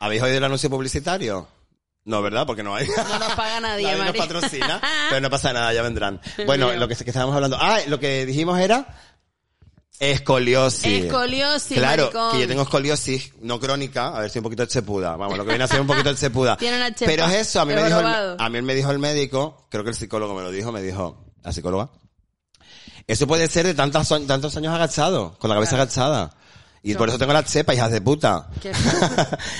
[0.00, 1.48] ¿Habéis oído el anuncio publicitario?
[2.08, 2.46] No, ¿verdad?
[2.46, 2.88] Porque no hay.
[2.88, 4.18] No nos paga nadie, Nadie nos Mari.
[4.18, 4.80] patrocina,
[5.10, 6.18] pero no pasa nada, ya vendrán.
[6.46, 7.58] Bueno, lo que, que estábamos hablando.
[7.60, 8.86] Ah, lo que dijimos era
[10.00, 11.04] escoliosis.
[11.04, 12.32] Escoliosis, Claro, maricón.
[12.32, 15.16] que yo tengo escoliosis no crónica, a ver si un poquito de chepuda.
[15.16, 16.56] Vamos, lo que viene a ser un poquito de chepuda.
[16.58, 18.36] Tiene una chepa, Pero es eso, a mí, me dijo el, jorobado.
[18.38, 21.26] a mí me dijo el médico, creo que el psicólogo me lo dijo, me dijo,
[21.42, 21.90] la psicóloga.
[23.06, 26.30] Eso puede ser de tantos, tantos años agachado, con la cabeza agachada.
[26.82, 28.48] Y por eso tengo la cepa, hijas de puta.
[28.62, 28.72] Qué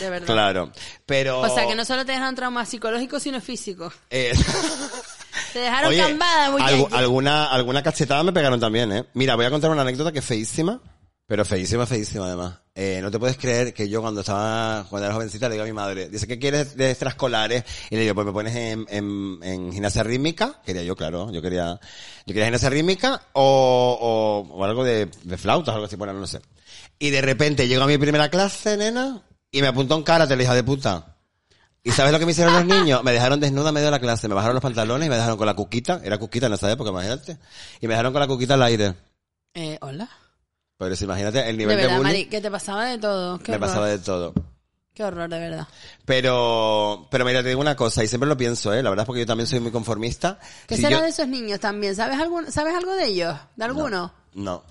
[0.01, 0.27] de verdad.
[0.27, 0.71] claro.
[1.07, 1.41] Pero...
[1.41, 3.93] O sea, que no solo te dejaron trauma psicológico, sino físico.
[4.11, 4.33] eh,
[5.53, 9.05] Te dejaron Oye, cambada, muy algu- alguna, alguna cachetada me pegaron también, ¿eh?
[9.15, 10.81] Mira, voy a contar una anécdota que es feísima,
[11.27, 12.55] pero feísima, feísima además.
[12.75, 15.67] Eh, no te puedes creer que yo cuando estaba, cuando era jovencita, le digo a
[15.67, 17.65] mi madre, dice, ¿qué quieres de extraescolares?
[17.91, 21.41] Y le digo, pues me pones en, en, en gimnasia rítmica, quería yo, claro, yo
[21.43, 21.81] quería,
[22.27, 26.27] yo quería gimnasia rítmica o, o, o algo de, de flautas, algo así, bueno, no
[26.27, 26.41] sé.
[26.99, 30.37] Y de repente llego a mi primera clase, nena, y me apuntó en cara, te
[30.37, 31.15] la hija de puta.
[31.85, 33.03] ¿Y sabes lo que me hicieron los niños?
[33.05, 35.39] Me dejaron desnuda en medio de la clase, me bajaron los pantalones y me dejaron
[35.39, 37.39] con la cuquita, era cuquita en esa época, imagínate,
[37.81, 38.95] y me dejaron con la cuquita al aire.
[39.55, 40.09] Eh, hola.
[40.77, 43.39] Pues imagínate el nivel de, verdad, bullying, Mari, que te pasaba de todo.
[43.39, 43.69] Qué me horror.
[43.69, 44.35] pasaba de todo.
[44.95, 45.67] Qué horror, de verdad.
[46.05, 49.07] Pero, pero mira, te digo una cosa, y siempre lo pienso, eh, la verdad es
[49.07, 50.39] porque yo también soy muy conformista.
[50.67, 51.95] ¿Qué Si será yo- de esos niños también?
[51.95, 53.37] ¿Sabes algún, ¿Sabes algo de ellos?
[53.57, 54.13] ¿De alguno?
[54.35, 54.65] No.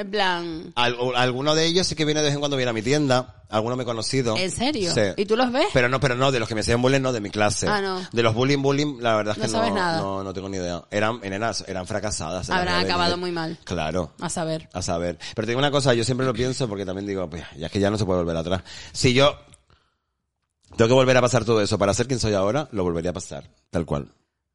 [0.00, 2.72] En plan, Al- alguno de ellos sí que viene de vez en cuando viene a
[2.72, 4.36] mi tienda, alguno me he conocido.
[4.36, 4.94] ¿en serio?
[4.94, 5.00] Sí.
[5.16, 5.66] ¿Y tú los ves?
[5.74, 7.68] Pero no, pero no, de los que me hacían bullying, no, de mi clase.
[7.68, 8.00] Ah, no.
[8.12, 10.00] De los bullying, bullying, la verdad es No que sabes no, nada.
[10.00, 10.82] no, no tengo ni idea.
[10.90, 12.48] Eran, nenas, eran fracasadas.
[12.48, 13.58] la Habrán acabado muy mal.
[13.64, 14.12] Claro.
[14.20, 14.68] A saber.
[14.72, 15.18] A saber.
[15.34, 17.72] Pero te digo una cosa, yo siempre lo pienso porque también digo, pues ya es
[17.72, 18.62] que ya no se puede volver atrás.
[18.92, 19.36] Si yo
[20.76, 23.14] tengo que volver a pasar todo eso para ser quien soy ahora, lo volvería a
[23.14, 23.50] pasar.
[23.70, 24.08] Tal cual.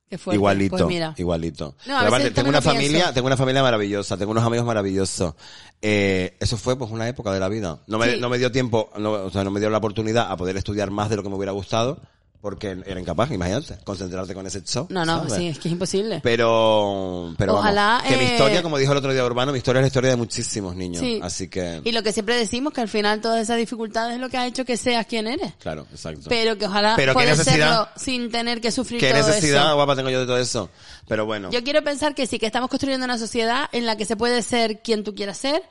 [0.10, 0.78] Igualito.
[0.78, 1.14] Pues mira.
[1.18, 1.76] Igualito.
[1.88, 2.78] No, aparte, tengo una pienso.
[2.80, 5.34] familia, tengo una familia maravillosa, tengo unos amigos maravillosos.
[5.82, 7.80] Eh, eso fue pues una época de la vida.
[7.88, 8.20] No me, Sí.
[8.22, 10.92] no me dio tiempo, no, o sea, no me dio la oportunidad a poder estudiar
[10.92, 12.00] más de lo que me hubiera gustado,
[12.46, 14.86] porque era incapaz, imagínate, concentrarte con ese show.
[14.92, 15.34] No, no, ¿sabes?
[15.34, 16.20] sí, es que es imposible.
[16.22, 19.58] Pero, pero Ojalá, vamos, que mi eh, historia, como dijo el otro día Urbano, mi
[19.58, 21.00] historia es la historia de muchísimos niños.
[21.02, 21.20] Sí.
[21.24, 24.30] Así que, Y lo que siempre decimos, que al final todas esas dificultades es lo
[24.30, 25.54] que ha hecho que seas quien eres.
[25.60, 26.30] claro, exacto.
[26.30, 29.76] Pero que ojalá Pero puedas necesidad- serlo sin tener que sufrir ¿Qué todo necesidad, eso.
[29.78, 30.70] guapa, tengo yo de todo eso?
[31.08, 31.50] Pero bueno.
[31.50, 34.44] Yo quiero pensar que sí, que estamos construyendo una sociedad en la que se puede
[34.44, 35.64] ser quien tú quieras ser,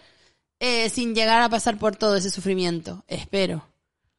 [0.58, 3.04] eh, sin llegar a pasar por todo ese sufrimiento.
[3.06, 3.64] Espero.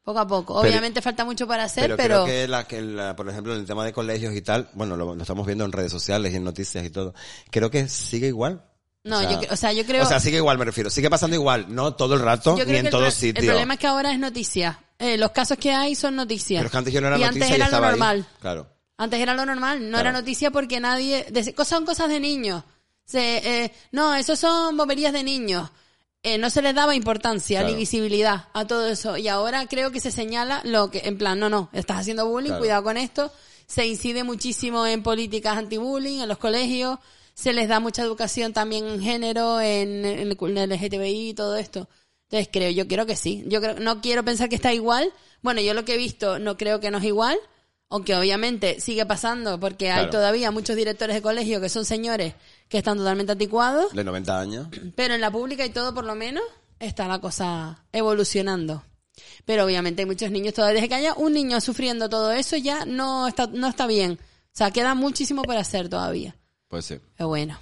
[0.05, 0.61] Poco a poco.
[0.61, 3.53] Pero- Obviamente falta mucho para hacer, Pero, pero, creo que, la, que la- por ejemplo,
[3.53, 6.31] en el tema de colegios y tal, bueno, lo, lo estamos viendo en redes sociales
[6.31, 7.13] y en noticias y todo,
[7.51, 8.63] creo que sigue igual.
[9.03, 10.89] no, yo, cre- o sea, yo creo, O sea, sigue igual, me refiero.
[10.89, 13.43] Sigue pasando igual, no todo el rato, yo ni en pro- sitios.
[13.43, 14.79] El problema es que ahora es noticia.
[14.99, 16.59] Eh, los casos que hay son noticias.
[16.59, 17.91] Pero es que antes yo no era y noticia antes y era lo ahí.
[17.91, 18.25] normal.
[18.39, 18.67] Claro.
[18.97, 20.09] Antes era lo normal, no Claro.
[20.09, 21.25] era noticia porque nadie...
[21.31, 22.63] de- son cosas de niños.
[23.03, 25.69] Se, eh, no, eso son boberías de niños.
[26.27, 27.71] Eh, no se les daba importancia Claro.
[27.73, 29.15] ni visibilidad a todo eso.
[29.15, 32.47] Y ahora creo que se señala lo que, en plan, no, no, estás haciendo bullying,
[32.49, 32.61] Claro.
[32.61, 33.31] cuidado con esto.
[33.67, 36.97] Se incide muchísimo en políticas anti-bullying, en los colegios.
[37.35, 40.17] Se les da mucha educación también en género, en, en
[40.57, 41.87] el LGTBI y todo esto.
[42.23, 43.43] Entonces creo, yo creo que sí.
[43.45, 45.13] Yo creo, no quiero pensar que está igual.
[45.43, 47.37] Bueno, yo lo que he visto no creo que no es igual.
[47.87, 50.09] Aunque obviamente sigue pasando porque hay Claro.
[50.11, 52.33] todavía muchos directores de colegio que son señores
[52.67, 53.93] que están totalmente anticuados.
[53.93, 54.67] De 90 años.
[54.95, 56.43] Pero en la pública y todo, por lo menos,
[56.79, 58.83] está la cosa evolucionando.
[59.45, 60.75] Pero obviamente hay muchos niños todavía.
[60.75, 64.19] Desde que haya un niño sufriendo todo eso ya no está, no está bien.
[64.21, 66.35] O sea, queda muchísimo por hacer todavía.
[66.67, 66.99] Pues sí.
[67.17, 67.59] Pero bueno.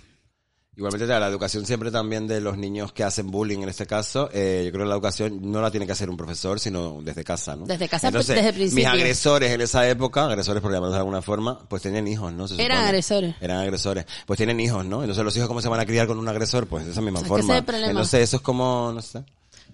[0.75, 4.63] Igualmente la educación siempre también de los niños que hacen bullying en este caso, eh,
[4.65, 7.55] yo creo que la educación no la tiene que hacer un profesor, sino desde casa,
[7.55, 7.65] ¿no?
[7.67, 8.83] Desde casa, Entonces, desde el principio.
[8.83, 12.47] Mis agresores en esa época, agresores por llamarlos de alguna forma, pues tenían hijos, ¿no?
[12.47, 12.87] Se Eran supone.
[12.87, 13.35] agresores.
[13.39, 14.05] Eran agresores.
[14.25, 15.01] Pues tienen hijos, ¿no?
[15.03, 17.19] Entonces los hijos cómo se van a criar con un agresor, pues de esa misma
[17.19, 17.57] Es que forma.
[17.57, 17.83] es el.
[17.83, 19.23] Entonces eso es como, no sé.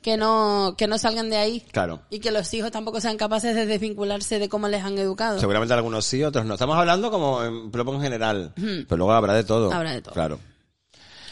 [0.02, 1.62] Que no, que no salgan de ahí.
[1.72, 2.02] Claro.
[2.10, 5.39] Y que los hijos tampoco sean capaces de desvincularse de cómo les han educado.
[5.39, 6.54] Seguramente algunos sí, otros no.
[6.56, 8.54] Estamos hablando como en en general.
[8.56, 9.72] Pero luego habrá de todo.
[9.74, 10.14] Habrá de todo.
[10.14, 10.39] Claro.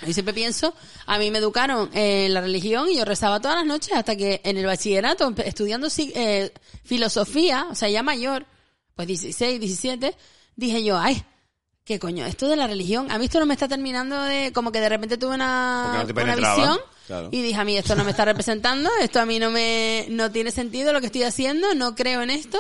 [0.06, 0.74] Yo siempre pienso,
[1.06, 4.42] a mí me educaron en la religión y yo rezaba todas las noches hasta que
[4.44, 6.52] en el bachillerato, estudiando eh,
[6.84, 8.46] filosofía, o sea, ya mayor,
[8.96, 10.16] pues 16, 17,
[10.56, 11.24] dije yo, ay,
[11.84, 14.72] qué coño, esto de la religión, a mí esto no me está terminando de, como
[14.72, 16.78] que de repente tuve una, no una visión
[17.08, 17.30] claro.
[17.32, 20.32] y dije, a mí esto no me está representando, esto a mí no me, no
[20.32, 22.60] tiene sentido lo que estoy haciendo, no creo en esto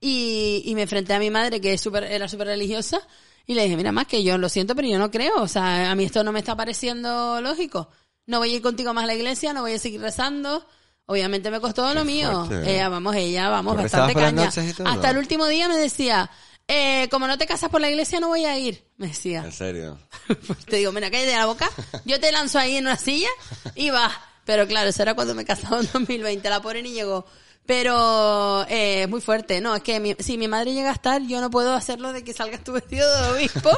[0.00, 3.00] y, y me enfrenté a mi madre que es súper era súper religiosa
[3.46, 5.42] y le dije, mira, más que yo lo siento, pero yo no creo.
[5.42, 7.88] O sea, a mí esto no me está pareciendo lógico.
[8.26, 10.66] No voy a ir contigo más a la iglesia, no voy a seguir rezando.
[11.06, 12.46] Obviamente me costó lo mío.
[12.46, 12.74] fuerte.
[12.74, 14.50] Ella, vamos, ella, vamos, ¿Tú bastante caña.
[14.86, 16.30] Hasta el último día me decía,
[16.66, 18.86] eh, como no te casas por la iglesia, no voy a ir.
[18.96, 19.44] Me decía.
[19.44, 19.98] En serio.
[20.66, 21.70] te digo, mira, cállate la boca.
[22.06, 23.28] Yo te lanzo ahí en una silla
[23.74, 24.10] y va.
[24.46, 26.48] Pero claro, eso era cuando me casaba en 2020.
[26.48, 27.26] La pobre ni llegó.
[27.66, 29.60] Pero eh, es muy fuerte.
[29.60, 32.22] No, es que mi- si mi madre llega a estar, yo no puedo hacerlo de
[32.22, 33.70] que salgas tu vestido de obispo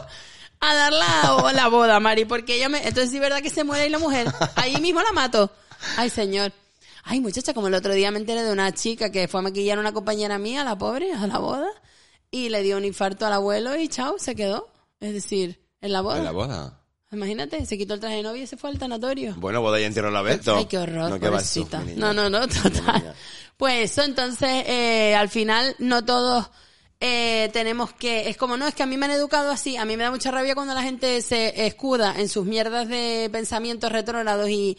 [0.61, 2.24] a dar la, la boda, Mari.
[2.24, 2.78] Porque ella me...
[2.78, 4.26] Entonces sí verdad que se muere ahí la mujer.
[4.57, 5.51] Ahí mismo la mato.
[5.97, 6.53] Ay, señor.
[7.05, 9.78] Ay, muchacha, como el otro día me enteré de una chica que fue a maquillar
[9.78, 11.68] a una compañera mía, la pobre, a la boda,
[12.32, 14.68] y le dio un infarto al abuelo y chao, se quedó.
[14.99, 16.18] Es decir, en la boda.
[16.18, 16.76] En la boda.
[17.12, 19.34] Imagínate, se quitó el traje de novia y se fue al tanatorio.
[19.38, 20.57] Bueno, boda y entierro a la vez, ¿no?
[20.57, 21.82] Ay, qué horror, No, eso, pobrecita.
[21.96, 23.14] No, no, no, total.
[23.57, 26.50] Pues eso, entonces, eh, al final, no todos
[27.00, 28.28] eh, tenemos que...
[28.28, 29.76] Es como, no, es que a mí me han educado así.
[29.76, 33.28] A mí me da mucha rabia cuando la gente se escuda en sus mierdas de
[33.32, 34.76] pensamientos retrógrados y,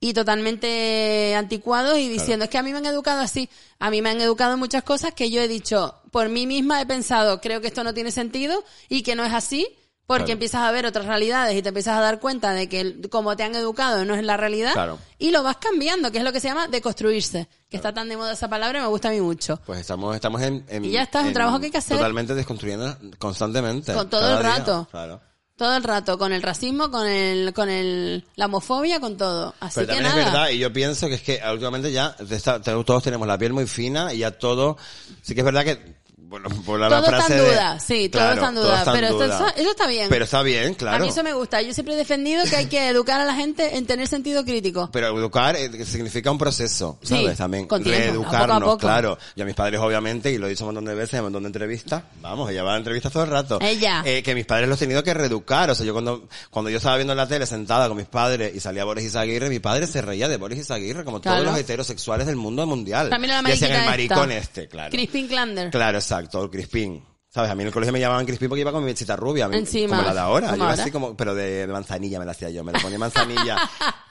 [0.00, 3.48] y totalmente anticuados y diciendo, es que a mí me han educado así.
[3.78, 6.86] A mí me han educado muchas cosas que yo he dicho, por mí misma he
[6.86, 9.66] pensado, creo que esto no tiene sentido y que no es así.
[10.10, 10.32] Porque Claro.
[10.32, 13.36] empiezas a ver otras realidades y te empiezas a dar cuenta de que el- como
[13.36, 14.98] te han educado no es la realidad Claro.
[15.20, 18.16] y lo vas cambiando, que es lo que se llama deconstruirse, que está tan de
[18.16, 19.60] moda esa palabra y me gusta a mí mucho.
[19.64, 21.96] Pues estamos, estamos en, en- Y ya está, es un trabajo que hay que hacer.
[21.96, 23.94] Totalmente desconstruyendo constantemente.
[23.94, 24.88] Con todo el rato.
[24.90, 25.20] Claro.
[25.56, 29.54] Todo el rato, con el racismo, con el, con el, la homofobia, con todo.
[29.60, 30.20] Así Pero que también nada.
[30.20, 33.52] es verdad, y yo pienso que es que últimamente ya está- todos tenemos la piel
[33.52, 34.76] muy fina y ya todo,
[35.22, 35.99] sí que es verdad que,
[36.30, 38.78] bueno, por la, Todo está frase en de- duda, sí, todo Claro, está en duda.
[38.78, 39.34] está en pero esto- duda.
[39.50, 40.06] Eso, eso está bien.
[40.08, 40.96] Pero está bien, claro.
[40.96, 41.60] A mí eso me gusta.
[41.60, 44.88] Yo siempre he defendido que hay que educar a la gente en tener sentido crítico.
[44.92, 47.36] Pero educar eh, significa un proceso, Sí, ¿sabes?
[47.38, 48.78] También con tiempo, reeducarnos, poco a poco.
[48.78, 49.18] claro.
[49.34, 51.24] Y a mis padres, obviamente, y lo he dicho un montón de veces, en un
[51.26, 53.58] montón de entrevistas, vamos, ella va a entrevistas todo el rato.
[53.60, 54.02] Ella.
[54.06, 55.68] Eh, que mis padres los he tenido que reeducar.
[55.70, 58.54] O sea, yo cuando, cuando yo estaba viendo en la tele sentada con mis padres
[58.54, 61.38] y salía Boris Izaguirre, mi padre se reía de Boris Izaguirre, como Claro.
[61.42, 63.10] todos los heterosexuales del mundo mundial.
[63.10, 63.86] También la Decían mariquita el
[64.20, 64.40] maricón esta.
[64.60, 64.90] este, claro.
[64.90, 65.70] Crispin Klander.
[65.70, 67.04] Claro, exacto, el Crispín.
[67.32, 67.48] ¿Sabes?
[67.48, 69.48] A mí en el colegio me llamaban Crispín porque iba con mi mechita rubia.
[69.52, 69.98] Encima.
[69.98, 70.56] Como la de ahora.
[70.56, 72.64] Yo así como, pero de, de manzanilla me la hacía yo.
[72.64, 73.56] Me la ponía manzanilla.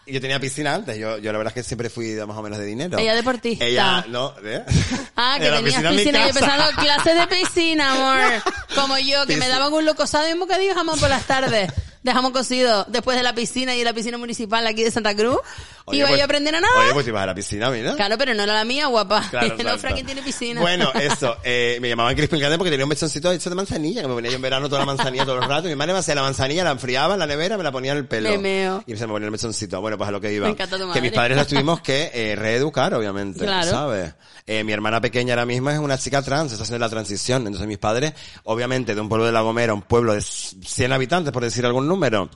[0.06, 0.98] y yo tenía piscina antes.
[0.98, 2.98] Yo, yo la verdad es que siempre fui de más o menos de dinero.
[2.98, 3.66] Ella deportista.
[3.66, 4.64] Ella, no, ¿eh?
[5.18, 6.28] Ah, que tenías en mi piscina.
[6.30, 6.34] Yo
[6.82, 8.42] clases de piscina, amor.
[8.74, 9.50] Como yo, que me Piscina.
[9.50, 11.70] daban un locosado y un bocadillo de jamón por las tardes.
[12.04, 12.86] De jamón cocido.
[12.88, 15.40] Después de la piscina y la piscina municipal aquí de Santa Cruz.
[15.90, 16.80] Oye, Iba pues- yo a aprender a nada.
[16.84, 17.96] Oye, pues ibas a la piscina, mira.
[17.96, 19.28] Claro, pero no era la mía, guapa.
[19.30, 19.78] Claro, no, exacto.
[19.80, 20.62] Fra, ¿quién tiene piscina?
[20.62, 24.08] Bueno, eso, eh, me llamaban Crispin Grande porque tenía un mechoncito hecho de manzanilla, que
[24.08, 25.68] me ponía yo en verano toda la manzanilla todo el rato.
[25.68, 27.98] Mi madre me hacía la manzanilla, la enfriaba en la nevera, me la ponía en
[28.00, 28.30] el pelo.
[28.30, 28.84] Me meo.
[28.88, 29.82] Y se me ponía el mechoncito.
[29.82, 30.46] Bueno, pues a lo que iba.
[30.48, 31.02] Me encanta tu Que madre.
[31.02, 33.40] mis padres los tuvimos que eh, reeducar, obviamente.
[33.46, 33.70] Claro.
[33.70, 34.14] ¿Sabes?
[34.46, 37.46] Eh, mi hermana pequeña ahora misma es una chica trans, está haciendo la transición.
[37.46, 38.14] Entonces mis padres,
[38.44, 41.88] obviamente, de un pueblo de La Gomera, un pueblo de 100 habitantes, por decir algún
[41.88, 42.30] número,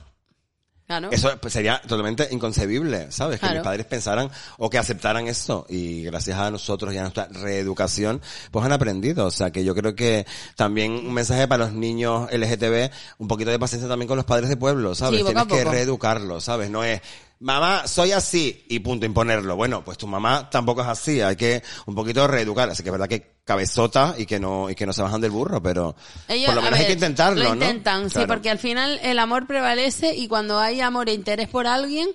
[0.86, 1.08] Claro.
[1.10, 3.40] eso pues, sería totalmente inconcebible, ¿sabes?
[3.40, 5.66] Que mis padres pensaran o que aceptaran eso.
[5.68, 8.20] Y gracias a nosotros y a nuestra reeducación,
[8.50, 9.26] pues han aprendido.
[9.26, 10.26] O sea, que yo creo que
[10.56, 14.48] también un mensaje para los niños LGTB, un poquito de paciencia también con los padres
[14.48, 15.20] de pueblo, ¿sabes?
[15.20, 16.70] Sí, Tienes que reeducarlos, ¿sabes?
[16.70, 17.00] No es,
[17.40, 19.56] mamá, soy así y punto, imponerlo.
[19.56, 21.20] Bueno, pues tu mamá tampoco es así.
[21.20, 22.68] Hay que un poquito reeducar.
[22.68, 25.30] Así que es verdad que cabezota y que no, y que no se bajan del
[25.30, 25.94] burro, pero
[26.28, 27.64] Ellos, por lo menos hay ver, que intentarlo, Lo ¿no?
[27.64, 28.28] intentan, sí, Claro.
[28.28, 32.08] porque al final el amor prevalece y cuando hay amor e interés por alguien,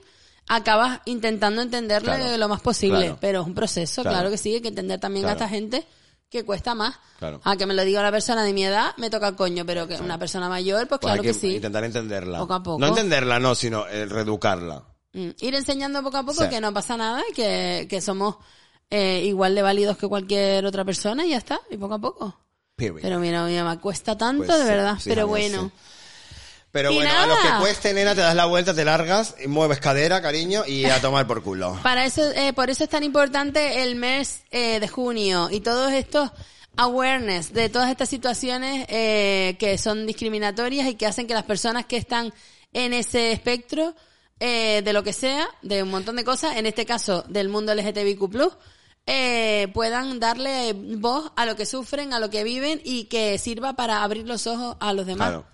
[0.48, 2.38] acabas intentando entenderle Claro.
[2.38, 3.00] lo más posible.
[3.02, 3.18] Claro.
[3.22, 4.30] Pero es un proceso, Claro.
[4.32, 5.86] que sí, hay que entender también a esta gente
[6.32, 6.96] que cuesta más.
[7.20, 7.42] Claro.
[7.44, 9.88] A que me lo diga la persona de mi edad, me toca el coño, pero
[9.88, 11.56] que una persona mayor, pues, Pues claro hay que, que, sí.
[11.56, 12.40] intentar entenderla.
[12.40, 12.80] Poco a poco.
[12.80, 14.84] No entenderla, no, sino eh, reeducarla.
[15.14, 16.50] Mm, Ir enseñando poco a poco Sí.
[16.50, 18.36] que no pasa nada y que, que somos
[18.90, 22.40] eh, igual de válidos que cualquier otra persona y ya está, y poco a poco.
[22.76, 23.00] Period.
[23.02, 24.98] Pero mira, mira, me cuesta tanto, Pues de sí, verdad.
[25.00, 25.64] sí, pero bueno.
[25.64, 25.72] sí.
[26.72, 27.56] Pero Y bueno, a lo nada.
[27.58, 31.26] que cueste, nena, te das la vuelta, te largas, mueves cadera, cariño, y a tomar
[31.26, 31.78] por culo.
[31.84, 35.92] Para eso, eh, por eso es tan importante el mes eh, de junio y todos
[35.92, 36.30] estos
[36.78, 41.86] awareness de todas estas situaciones eh, que son discriminatorias y que hacen que las personas
[41.86, 42.32] que están
[42.72, 43.96] en ese espectro
[44.40, 47.74] eh, de lo que sea, de un montón de cosas, en este caso del mundo
[47.74, 48.30] LGTBIQ+,
[49.12, 53.74] eh, puedan darle voz a lo que sufren, a lo que viven y que sirva
[53.74, 55.30] para abrir los ojos a los demás.
[55.30, 55.46] Claro.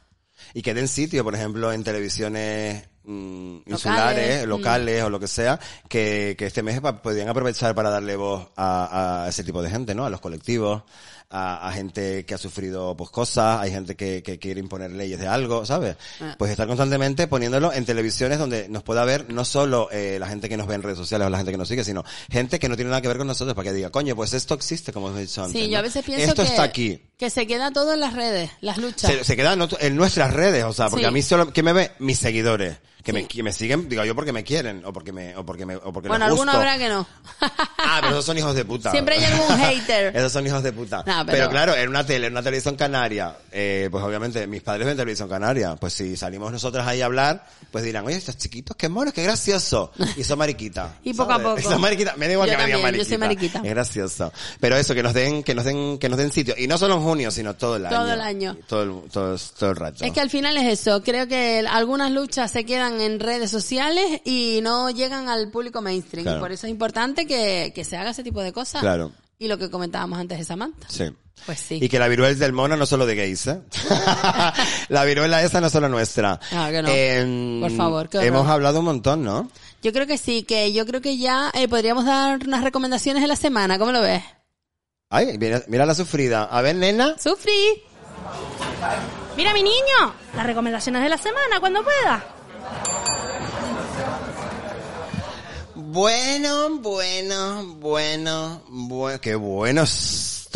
[0.53, 4.49] Y que den sitio, por ejemplo, en televisiones mm, Locales, insulares, mm.
[4.49, 9.23] locales o lo que sea, que, que este mes podrían aprovechar para darle voz a,
[9.23, 10.05] a ese tipo de gente, ¿no?
[10.05, 10.83] A los colectivos,
[11.29, 15.19] a, a gente que ha sufrido pues cosas, hay gente que, que quiere imponer leyes
[15.19, 15.95] de algo, ¿sabes?
[16.21, 16.35] Ah.
[16.37, 20.47] Pues estar constantemente poniéndolo en televisiones donde nos pueda ver no solo eh, la gente
[20.49, 22.69] que nos ve en redes sociales o la gente que nos sigue, sino gente que
[22.69, 25.07] no tiene nada que ver con nosotros para que diga, coño, pues esto existe, como
[25.07, 25.61] os he dicho antes.
[25.61, 27.01] Sí, yo a veces pienso Esto que, está aquí.
[27.17, 29.11] que se queda todo en las redes, las luchas.
[29.11, 31.07] Se, se queda en, nuestras redes, o sea, porque Sí.
[31.07, 31.91] a mí solo, ¿quién me ve?
[31.99, 32.77] Mis seguidores.
[33.05, 35.65] Que, me, que me siguen, digo yo, porque me quieren, o porque me, o porque
[35.65, 36.57] me, o porque bueno, les alguno gusto.
[36.57, 37.07] habrá que no.
[37.87, 38.89] Ah, pero esos son hijos de puta.
[38.89, 40.07] Siempre hay algún hater.
[40.17, 41.03] Esos son hijos de puta.
[41.05, 41.37] No, pero...
[41.37, 44.97] pero- claro, en una tele, en una televisión canaria, eh, pues obviamente mis padres ven
[44.97, 45.75] televisión canaria.
[45.75, 49.21] Pues si salimos nosotros ahí a hablar, pues dirán, oye, estos chiquitos, qué monos, qué
[49.23, 49.91] gracioso.
[50.17, 50.93] Y son mariquitas.
[51.03, 51.61] Y poco a poco.
[51.61, 52.17] Son mariquitas.
[52.17, 53.03] Me da igual Yo que me digan también, mariquita.
[53.03, 53.59] yo soy mariquita.
[53.59, 54.33] Es gracioso.
[54.59, 56.55] Pero eso, que nos den, que nos den, que nos den sitio.
[56.57, 57.97] Y no solo en junio, sino todo el año.
[57.97, 58.57] Todo el año.
[58.67, 60.03] Todo el, todo, todo el rato.
[60.03, 61.03] Es que al final es eso.
[61.03, 66.23] Creo que algunas luchas se quedan en redes sociales y no llegan al público mainstream.
[66.23, 66.37] Claro.
[66.39, 68.81] Y por eso es importante que, que se haga ese tipo de cosas.
[68.81, 69.11] Claro.
[69.37, 70.87] Y lo que comentábamos antes de Samantha.
[70.89, 71.11] Sí.
[71.45, 71.79] Pues sí.
[71.81, 73.61] Y que la viruela del mono no solo de gays, ¿eh?
[74.89, 76.39] la viruela esa no solo nuestra.
[76.51, 76.89] Ah, que no.
[76.89, 78.19] Em, Por favor, qué.
[78.25, 79.49] Hemos hablado un montón, ¿no?
[79.83, 83.27] Yo creo que sí, que yo creo que ya eh, podríamos dar unas recomendaciones de
[83.27, 83.77] la semana.
[83.77, 84.23] ¿Cómo lo ves?
[85.09, 86.45] Ay, mira, mira la sufrida.
[86.45, 87.15] A ver, nena.
[87.19, 87.83] Sufrí.
[89.37, 92.34] Mira, mi niño, las recomendaciones de la semana, cuando pueda.
[95.95, 99.21] Bueno, bueno, bueno, bueno.
[99.21, 99.85] Qué bueno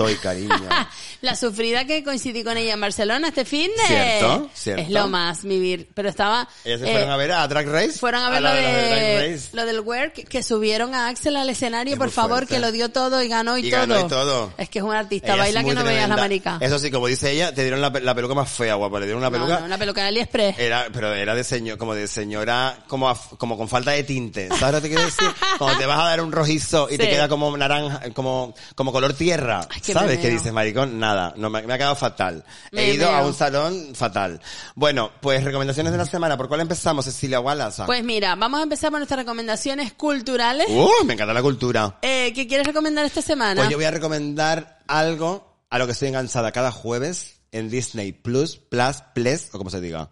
[0.08, 0.56] estoy, cariño.
[1.22, 3.88] La sufrida que coincidí con ella en Barcelona este fin de...
[3.88, 4.82] Cierto, cierto.
[4.84, 5.89] Es lo más vivir.
[5.93, 6.47] Pero estaba...
[6.64, 7.91] Ellas se eh, fueron a ver a Drag Race.
[8.00, 11.93] Fueron a ver lo, la de, lo del work que subieron a Axel al escenario,
[11.93, 12.54] Es por favor, fuerte.
[12.56, 13.82] que lo dio todo y ganó y, Y todo.
[13.82, 14.54] ganó y todo.
[14.58, 16.58] Es que es un artista, Ella baila que no veas la marica.
[16.62, 19.00] Eso sí, como dice ella, te dieron la, la peluca más fea, guapa.
[19.02, 19.60] Le dieron una peluca.
[19.60, 20.58] no, una peluca de AliExpress.
[20.58, 24.47] Era, pero era de señor, como de señora, como, a- como con falta de tinte.
[24.58, 25.28] ¿Sabes lo que te quiero decir?
[25.58, 29.14] Cuando te vas a dar un rojizo y te queda como naranja, como, como color
[29.14, 29.68] tierra.
[29.70, 31.00] Ay, qué ¿Sabes qué dices, maricón?
[31.00, 32.44] Nada, no, me, me ha quedado fatal.
[32.72, 34.40] Me He ido a un salón fatal.
[34.76, 36.38] Bueno, pues recomendaciones de la semana.
[36.38, 37.84] ¿Por cuál empezamos, Cecilia Wallace?
[37.86, 40.68] Pues mira, vamos a empezar por nuestras recomendaciones culturales.
[40.70, 41.98] Uh, me encanta la cultura.
[42.02, 43.62] Eh, ¿Qué quieres recomendar esta semana?
[43.62, 48.12] Pues yo voy a recomendar algo a lo que estoy enganchada cada jueves en Disney
[48.12, 50.10] Plus, Plus, Plus, o como se diga,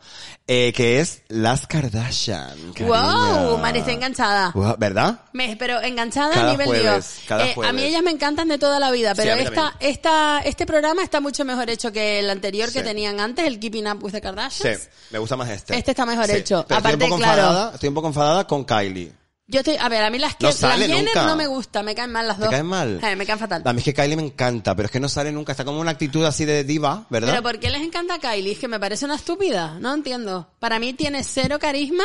[0.47, 2.73] eh, que es Las Kardashian.
[2.79, 2.91] ¡Wow!
[2.93, 3.57] cariño.
[3.59, 4.51] Mari, estoy enganchada.
[4.55, 5.19] Wow, ¿Verdad?
[5.33, 7.05] Me, pero enganchada Cada a nivel jueves, Dios.
[7.27, 9.55] cada Eh, a mí ellas me encantan de toda la vida, Sí, pero mí esta,
[9.71, 9.91] también.
[9.91, 12.85] esta, este programa está mucho mejor hecho que el anterior que Sí.
[12.85, 14.89] tenían antes, el Keeping Up with the Sí, Kardashians.
[15.11, 15.75] me gusta más este.
[15.77, 16.59] Este está mejor Sí, hecho.
[16.59, 17.41] Aparte, estoy un poco claro.
[17.41, 19.11] enfadada, estoy un poco enfadada con Kylie.
[19.49, 21.25] Yo estoy, a ver, a mí las que No sale las Jenner nunca.
[21.25, 22.51] no me gusta, me caen mal las ¿Te dos.
[22.51, 22.99] caen mal?
[23.01, 23.61] Eh, me caen fatal.
[23.63, 25.53] A mí es que Kylie me encanta, pero es que no sale nunca.
[25.53, 27.29] Está como una actitud así de diva, ¿verdad?
[27.31, 28.51] Pero ¿por qué les encanta Kylie?
[28.51, 30.51] Es que me parece una estúpida, no entiendo.
[30.59, 32.03] Para mí tiene cero carisma.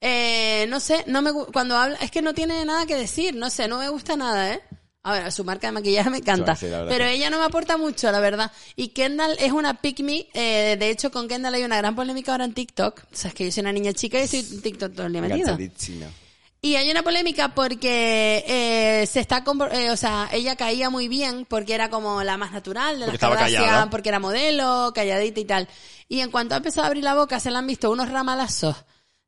[0.00, 3.50] Eh, no sé, no me cuando habla, es que no tiene nada que decir, no
[3.50, 4.62] sé, no me gusta nada, ¿eh?
[5.02, 6.54] A ver, su marca de maquillaje me encanta.
[6.54, 8.52] Sí, pero ella no me aporta mucho, la verdad.
[8.76, 10.28] Y Kendall es una pick me.
[10.34, 13.04] eh, de hecho, con Kendall hay una gran polémica ahora en TikTok.
[13.10, 15.12] O sea, es que yo soy una niña chica y estoy en TikTok todo el
[15.12, 15.56] día metida.
[16.60, 21.46] Y hay una polémica porque eh, se está, eh, o sea, ella caía muy bien
[21.48, 23.90] porque era como la más natural de Porque las estaba Kardashian, callada.
[23.90, 25.68] porque era modelo, calladita y tal.
[26.08, 28.74] Y en cuanto ha empezado a abrir la boca, se le han visto unos ramalazos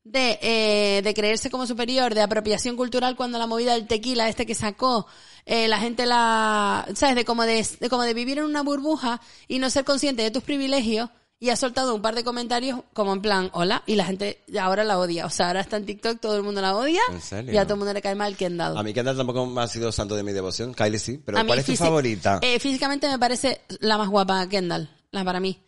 [0.02, 4.44] de, eh, de creerse como superior, de apropiación cultural cuando la movida del tequila este
[4.44, 5.06] que sacó,
[5.46, 9.20] eh, la gente la, sabes, de como de, de como de vivir en una burbuja
[9.46, 11.10] y no ser consciente de tus privilegios
[11.42, 14.84] y ha soltado un par de comentarios como en plan, hola, y la gente ahora
[14.84, 15.24] la odia.
[15.24, 17.52] O sea, ahora está en TikTok, todo el mundo la odia ¿En serio?
[17.52, 18.78] y a todo el mundo le cae mal dado.
[18.78, 20.74] A mí Kendall tampoco ha sido santo de mi devoción.
[20.74, 22.40] Kylie sí, pero A ¿cuál es tu favorita?
[22.42, 25.58] eh, físicamente me parece la más guapa Kendall, la para mí.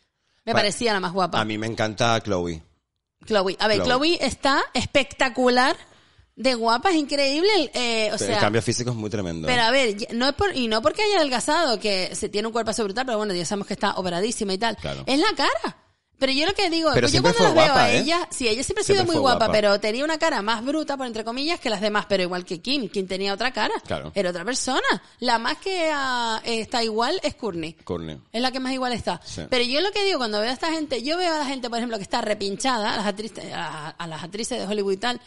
[0.45, 1.41] Me Pa- parecía la más guapa.
[1.41, 2.63] A mí me encanta Chloe.
[3.25, 3.57] Chloe.
[3.59, 3.87] A ver, Chloe.
[4.19, 5.75] Chloe, está espectacular,
[6.35, 8.35] de guapa, es increíble, eh, o Pero sea...
[8.35, 9.47] el cambio físico es muy tremendo.
[9.47, 12.53] Pero a ver, no es por, y no porque haya adelgazado, que se tiene un
[12.53, 14.77] cuerpo brutal, pero bueno, ya sabemos que está operadísima y tal.
[14.77, 15.05] Claro.
[15.07, 15.77] Es la cara.
[16.23, 17.99] Pero yo lo que digo, Pero pues yo cuando las veo a ¿eh?
[17.99, 19.53] ella, sí, ella siempre ha sido muy guapa, guapa.
[19.53, 22.61] pero tenía una cara más bruta, por entre comillas, que las demás, pero igual que
[22.63, 22.89] Kim.
[22.89, 23.75] Kim tenía otra cara.
[23.85, 24.13] Claro.
[24.15, 25.03] Era otra persona.
[25.19, 27.73] La más que ah, está igual es Courtney.
[27.73, 28.21] Courtney.
[28.31, 29.21] Es la que más igual está.
[29.25, 29.43] Sí.
[29.51, 31.69] Pero yo lo que digo, cuando veo a esta gente, yo veo a la gente,
[31.69, 34.97] por ejemplo, que está repinchada, a las actrices, a, a las actrices de Hollywood y
[34.99, 35.21] tal,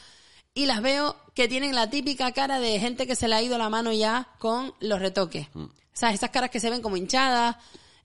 [0.56, 3.58] y las veo que tienen la típica cara de gente que se le ha ido
[3.58, 5.48] la mano ya con los retoques.
[5.54, 5.66] Mm.
[5.66, 7.58] O sea, esas caras que se ven como hinchadas,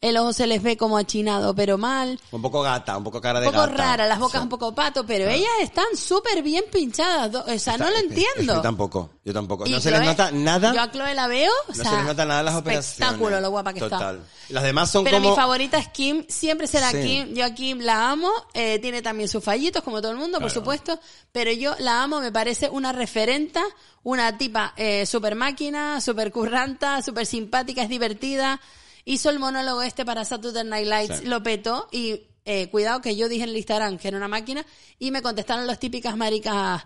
[0.02, 2.18] el ojo se les ve como achinado, pero mal.
[2.30, 3.76] Un poco gata, un poco cara Un de poco gata.
[3.76, 4.42] rara, las bocas Sí.
[4.44, 7.34] un poco pato, pero ellas están súper bien pinchadas.
[7.46, 8.54] O sea, no lo entiendo.
[8.54, 9.66] Yo tampoco, yo tampoco.
[9.66, 10.72] Y no se les nota nada.
[10.72, 12.92] Yo a Chloe la veo, o no se les nota nada las operaciones.
[12.92, 14.16] espectáculo lo guapa que Total.
[14.16, 14.54] está.
[14.54, 15.30] Las demás son Pero como...
[15.30, 17.02] mi favorita es Kim, siempre será Sí.
[17.02, 17.34] Kim.
[17.34, 20.50] Yo a Kim la amo, eh, tiene también sus fallitos, como todo el mundo, por
[20.50, 20.98] supuesto,
[21.30, 23.62] pero yo la amo, me parece una referenta,
[24.02, 28.60] una tipa eh, super máquina, super curranta, super simpática, es divertida.
[29.04, 31.26] Hizo el monólogo este para Saturday Night Lights, Sí.
[31.26, 34.64] lo petó y eh, cuidado que yo dije en el Instagram que era una máquina
[34.98, 36.84] y me contestaron las típicas maricas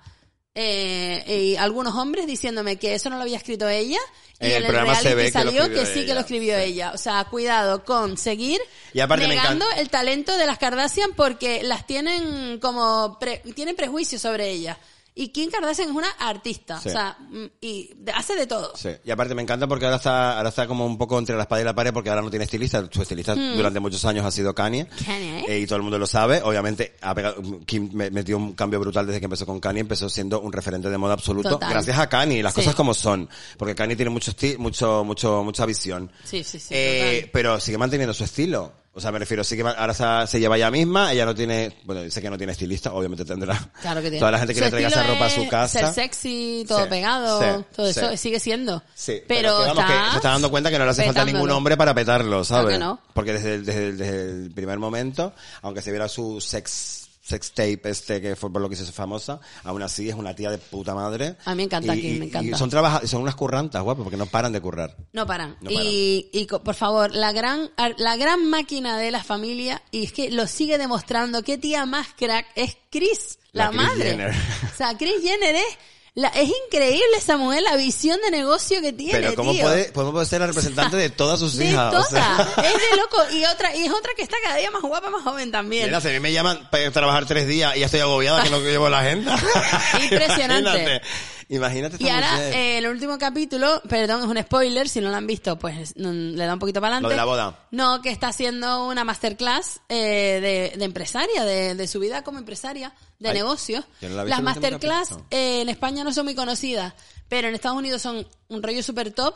[0.57, 3.99] eh, y algunos hombres diciéndome que eso no lo había escrito ella
[4.39, 6.63] y En el el, programa se ve que salió que, sí que lo escribió sí.
[6.65, 6.93] ella.
[6.95, 8.61] O sea, cuidado con seguir
[8.93, 14.23] Y aparte negando el talento de las Kardashian porque las tienen como pre- tienen prejuicios
[14.23, 14.77] sobre ellas.
[15.17, 16.89] Y Kim Kardashian es una artista, Sí.
[16.89, 18.73] o sea, mm, y hace de todo.
[18.75, 21.43] Sí, y aparte me encanta porque ahora está, ahora está como un poco entre la
[21.43, 22.85] espada y la pared porque ahora no tiene estilista.
[22.91, 23.57] Su estilista Hmm.
[23.57, 24.89] durante muchos años ha sido Kanye.
[25.07, 25.45] Kanye.
[25.47, 26.43] Eh, y todo el mundo lo sabe.
[26.43, 29.83] Obviamente, ha pegado, Kim me- metió un cambio brutal desde que empezó con Kanye.
[29.83, 31.49] Empezó siendo un referente de moda absoluto.
[31.51, 31.71] Total.
[31.71, 32.61] Gracias a Kanye, las Sí.
[32.63, 33.29] cosas como son.
[33.57, 36.11] Porque Kanye tiene mucho mucho, mucho, mucha visión.
[36.25, 36.75] Sí, sí, sí.
[36.77, 38.73] Eh, pero sigue manteniendo su estilo.
[38.97, 41.77] O sea, me refiero, sí que ahora se, se lleva ella misma, ella no tiene,
[41.85, 43.59] bueno, dice que no tiene estilista, obviamente tendrá.
[43.83, 44.21] Claro que tiene.
[44.21, 45.79] Toda la gente que Su le traiga esa ropa a su casa.
[45.81, 48.17] Ser sexy, todo Sí, pegado, sí, todo eso sí.
[48.17, 48.83] sigue siendo.
[48.95, 51.51] Sí, pero, que, vamos, que se está dando cuenta que no le hace falta ningún
[51.51, 52.77] hombre para petarlo, ¿sabes?
[52.77, 53.01] Claro que no.
[53.13, 55.33] Porque desde desde, desde el primer momento,
[55.63, 58.93] aunque se viera su sex sex tape este que fue por lo que se hizo
[58.93, 61.37] famosa, aún así es una tía de puta madre.
[61.47, 62.51] A mí me encanta Y- Kim, y- me encanta.
[62.51, 62.71] Y son
[63.09, 64.95] son unas currantas, guapo, porque no paran de currar.
[65.15, 65.57] No paran.
[65.63, 70.05] No y, y co- por favor, la gran, la gran máquina de la familia, y
[70.05, 74.11] es que lo sigue demostrando, qué tía más crack es Chris, la, La Kris madre.
[74.11, 74.31] Jenner.
[74.73, 75.79] O sea, Chris Jenner es,
[76.17, 79.63] la, es increíble esa mujer, la visión de negocio que tiene, Pero ¿cómo tío.
[79.65, 81.91] puede, cómo puede ser la representante de todas sus De hijas?
[81.91, 82.07] todas.
[82.07, 83.17] O sea, Es de loco.
[83.33, 85.87] Y otra, y es otra que está cada día más guapa, más joven también.
[85.87, 88.51] Mira, si a mí me llaman para trabajar tres días y ya estoy agobiada que
[88.51, 89.37] no llevo la agenda.
[90.03, 90.71] Impresionante.
[90.71, 91.03] Imagínate,
[91.49, 92.55] Imagínate esta Y ahora, mujer.
[92.55, 96.35] eh, el último capítulo, perdón, es un spoiler, si no lo han visto, pues mm,
[96.37, 97.05] le da un poquito para adelante.
[97.05, 97.67] Lo de la boda.
[97.71, 102.39] No, que está haciendo una masterclass eh, de, de empresaria, de, de su vida como
[102.39, 103.85] empresaria, de Ay, negocios.
[104.01, 106.95] yo no la Las masterclass eh, en España no son muy conocidas,
[107.29, 109.35] pero en Estados Unidos son un rollo super top.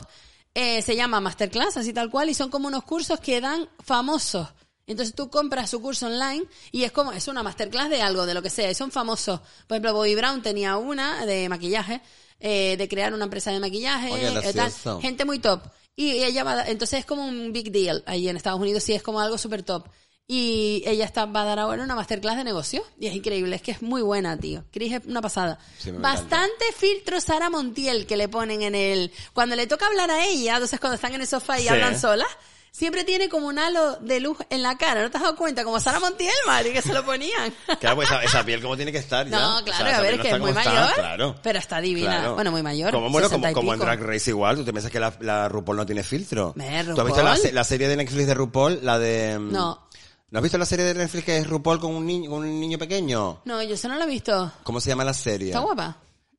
[0.54, 4.48] Eh, se llama masterclass, así tal cual, y son como unos cursos que dan famosos.
[4.88, 8.34] Entonces tú compras su curso online y es como, es una masterclass de algo, de
[8.34, 9.38] lo que sea, y son famosos.
[9.68, 12.00] Por ejemplo, Bobby Brown tenía una de maquillaje,
[12.40, 15.00] eh, de crear una empresa de maquillaje, Oye, eh, tal.
[15.00, 15.62] gente muy top.
[15.94, 18.82] Y ella va, a dar- entonces es como un big deal ahí en Estados Unidos,
[18.82, 19.86] sí es como algo súper top.
[20.30, 22.84] Y ella está, va a dar ahora una masterclass de negocio.
[23.00, 24.62] Y es increíble, es que es muy buena, tío.
[24.70, 25.58] Chris es una pasada.
[25.78, 29.10] Sí, Bastante filtro Sara Montiel que le ponen en el...
[29.32, 31.68] Cuando le toca hablar a ella, entonces cuando están en el sofá y Sí.
[31.68, 32.28] hablan solas,
[32.70, 35.02] siempre tiene como un halo de luz en la cara.
[35.02, 35.64] ¿No te has dado cuenta?
[35.64, 37.52] Como Sara Montiel, Mari, que se lo ponían.
[37.80, 39.38] Claro, pues esa, esa piel como tiene que estar ya.
[39.38, 41.34] No, O sea, claro, a ver, piel es no que es muy está, mayor, claro.
[41.42, 42.18] pero está divina.
[42.18, 42.34] Claro.
[42.34, 42.90] Bueno, muy mayor.
[42.92, 43.80] Como, bueno, 60 como, en.
[43.80, 44.56] Drag Race igual.
[44.56, 46.52] ¿Tú te piensas que la, la RuPaul no tiene filtro?
[46.56, 48.80] Me, ¿Tú has visto la, la serie de Netflix de RuPaul?
[48.82, 49.38] La de...
[49.38, 49.88] mm, No.
[50.30, 52.60] ¿No has visto la serie de Netflix que es RuPaul con un niño, con un
[52.60, 53.40] niño pequeño?
[53.46, 54.52] No, yo eso no lo he visto.
[54.62, 55.48] ¿Cómo se llama la serie?
[55.48, 55.96] Está guapa.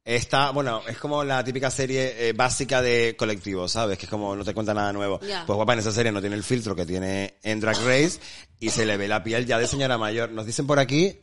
[0.09, 3.95] Está, bueno, es como la típica serie eh, básica de colectivo, ¿sabes?
[3.99, 5.19] Que es como no te cuenta nada nuevo.
[5.19, 8.19] Pues guapa, en esa serie no tiene el filtro que tiene en Drag Race
[8.59, 10.31] y se le ve la piel ya de señora mayor.
[10.31, 11.19] Nos dicen por aquí,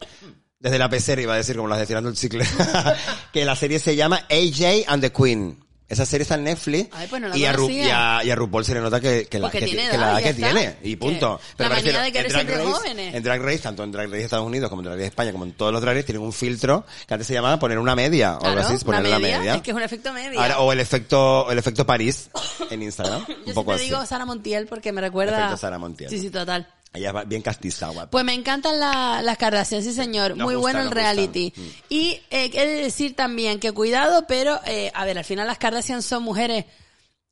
[0.61, 2.45] desde la pecera iba a decir, como las de tirando el chicle,
[3.33, 5.66] que la serie se llama AJ and the Queen.
[5.89, 8.31] Esa serie está en Netflix Ay, pues no la y, a Ru- y, a, y
[8.31, 10.29] a RuPaul se le nota que, que la, Porque que, tiene que edad, la edad
[10.29, 11.41] que tiene y punto.
[11.57, 13.15] Que la manía de querer Race- jóvenes.
[13.15, 15.09] En Drag Race, tanto en Drag Race de Estados Unidos como en Drag Race de
[15.09, 17.79] España, como en todos los Drag Race, tienen un filtro que antes se llamaba poner
[17.79, 19.39] una media o algo Claro, así, poner una la media.
[19.39, 19.55] media.
[19.55, 20.43] Es que es un efecto media.
[20.43, 22.31] Ahora, o el efecto, el efecto París
[22.71, 23.25] en Instagram.
[23.29, 23.85] Yo un poco siempre así.
[23.85, 25.39] digo Sara Montiel porque me recuerda...
[25.39, 26.11] Efecto Sara Montiel.
[26.11, 26.67] Sí, sí, total.
[26.97, 28.11] Ella es bien castiza, guapa.
[28.11, 30.37] Pues me encantan la- las Kardashian, sí señor.
[30.37, 31.53] Nos Muy bueno el reality.
[31.55, 31.63] Mm.
[31.89, 35.59] Y eh, he de decir también que cuidado, pero eh, a ver, al final las
[35.59, 36.65] Kardashian son mujeres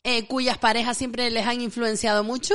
[0.04, 2.54] eh, cuyas parejas siempre les han influenciado mucho.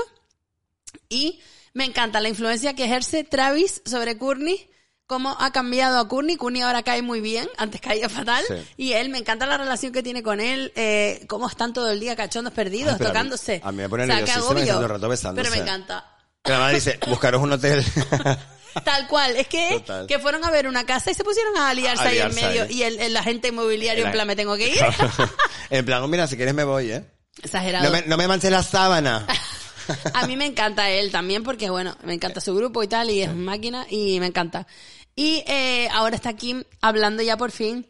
[1.07, 1.39] Y
[1.74, 4.68] me encanta la influencia que ejerce Travis sobre Courtney.
[5.07, 6.36] Cómo ha cambiado a Courtney.
[6.36, 7.49] Courtney ahora cae muy bien.
[7.57, 8.43] Antes caía fatal.
[8.47, 8.53] Sí.
[8.78, 10.72] Y él, me encanta la relación que tiene con él.
[10.76, 13.60] Eh, cómo están todo el día cachondos perdidos, Ay, pero a mí- tocándose.
[13.64, 15.49] a mí me pone O sea, el rato besándose.
[15.49, 16.16] Pero me encanta.
[16.44, 17.84] Que la madre dice, buscaros un hotel.
[18.86, 20.08] Tal cual, es que, Total.
[20.08, 22.64] que fueron a ver una casa y se pusieron a aliarse A ahí en medio
[22.64, 22.72] ahí.
[22.78, 24.80] y el, el agente inmobiliario en La- plan me tengo que ir.
[25.70, 27.04] en plan, mira, si quieres me voy, ¿eh?
[27.42, 27.86] Exagerado.
[27.86, 29.26] No me, no me manches la sábana.
[30.14, 33.24] A mí me encanta él también porque, bueno, me encanta su grupo y tal y
[33.24, 34.68] es máquina y me encanta.
[35.16, 37.88] Y eh, ahora está Kim hablando ya por fin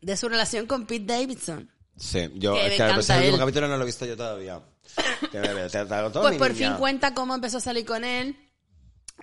[0.00, 1.70] de su relación con Pete Davidson.
[1.96, 4.04] Sí, yo, Que me es que encanta pues, el último capítulo no lo he visto
[4.04, 4.60] yo todavía.
[5.30, 6.70] Te, te, te, Pues por niña.
[6.70, 8.36] fin cuenta cómo empezó a salir con él.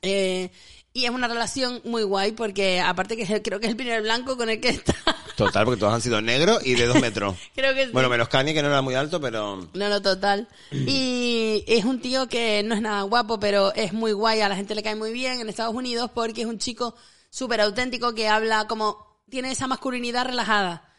[0.02, 0.50] Eh,
[0.94, 4.36] y es una relación muy guay porque aparte que creo que es el primer blanco
[4.36, 4.94] con el que está.
[5.38, 7.36] Total, porque todos han sido negros y de dos metros.
[7.56, 7.92] creo que sí.
[7.94, 9.70] Bueno, menos Kanye, que no era muy alto, pero...
[9.74, 10.48] No, no, total.
[10.72, 14.56] Y es un tío que no es nada guapo, pero es muy guay, a la
[14.56, 16.96] gente le cae muy bien en Estados Unidos porque es un chico
[17.30, 20.91] súper auténtico que habla como, tiene esa masculinidad relajada.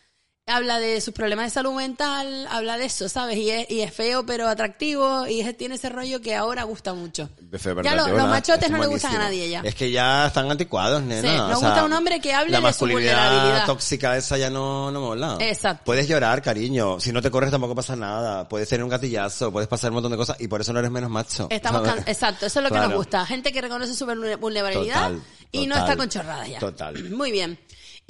[0.49, 3.37] Habla de sus problemas de salud mental, habla de eso, ¿sabes?
[3.39, 6.95] Y es, y es feo pero atractivo y es- tiene ese rollo que ahora gusta
[6.95, 7.29] mucho.
[7.41, 9.61] Verdad, ya lo- los machotes es no le gustan a nadie ya.
[9.61, 11.23] Es que ya están anticuados, nena.
[11.23, 13.67] Sí, o nos sea, gusta un hombre que hable la de su masculinidad vulnerabilidad.
[13.67, 15.37] tóxica esa ya no, no mola.
[15.39, 15.85] Exacto.
[15.85, 16.99] Puedes llorar, cariño.
[16.99, 18.49] Si no te corres tampoco pasa nada.
[18.49, 20.91] Puedes tener un gatillazo, puedes pasar un montón de cosas y por eso no eres
[20.91, 21.47] menos macho.
[21.51, 23.25] Estamos can- exacto, eso es lo que nos gusta.
[23.27, 25.23] Gente que reconoce su vulner- vulnerabilidad Total,
[25.53, 26.59] y no está con chorradas ya.
[26.59, 27.11] total.
[27.11, 27.57] Muy bien.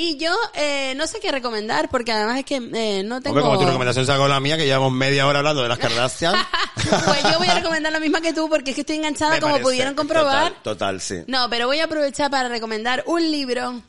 [0.02, 3.36] Y yo eh, no sé qué recomendar porque además es que eh, no tengo...
[3.36, 6.34] Hombre, como tu recomendación hago la mía, que llevamos media hora hablando de las Kardashian.
[6.74, 9.40] pues yo voy a recomendar la misma que tú porque es que estoy enganchada Me
[9.40, 9.70] como parece.
[9.70, 10.54] pudieron comprobar.
[10.54, 11.22] Total, total, sí.
[11.28, 13.80] No, pero voy a aprovechar para recomendar un libro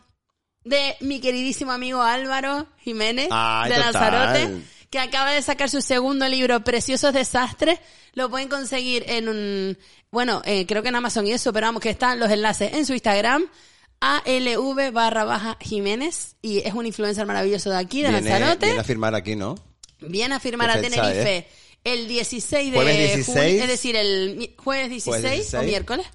[0.63, 3.93] de mi queridísimo amigo Álvaro Jiménez Ay, de total.
[3.93, 7.79] Lanzarote que acaba de sacar su segundo libro, Preciosos Desastres.
[8.13, 9.79] Lo pueden conseguir en un,
[10.11, 12.85] bueno, eh, creo que en Amazon y eso, pero vamos, que están los enlaces en
[12.85, 13.47] su Instagram,
[14.03, 18.65] ALV barra baja Jiménez, y es un influencer maravilloso de aquí, de Viene, Lanzarote.
[18.65, 19.55] viene a firmar aquí, ¿no?
[20.01, 21.47] Viene a firmar ¿Qué a fecha Tenerife
[21.83, 23.25] el 16 de Jueves 16.
[23.25, 25.53] junio, es decir, el jueves 16, Jueves 16.
[25.53, 26.05] o miércoles.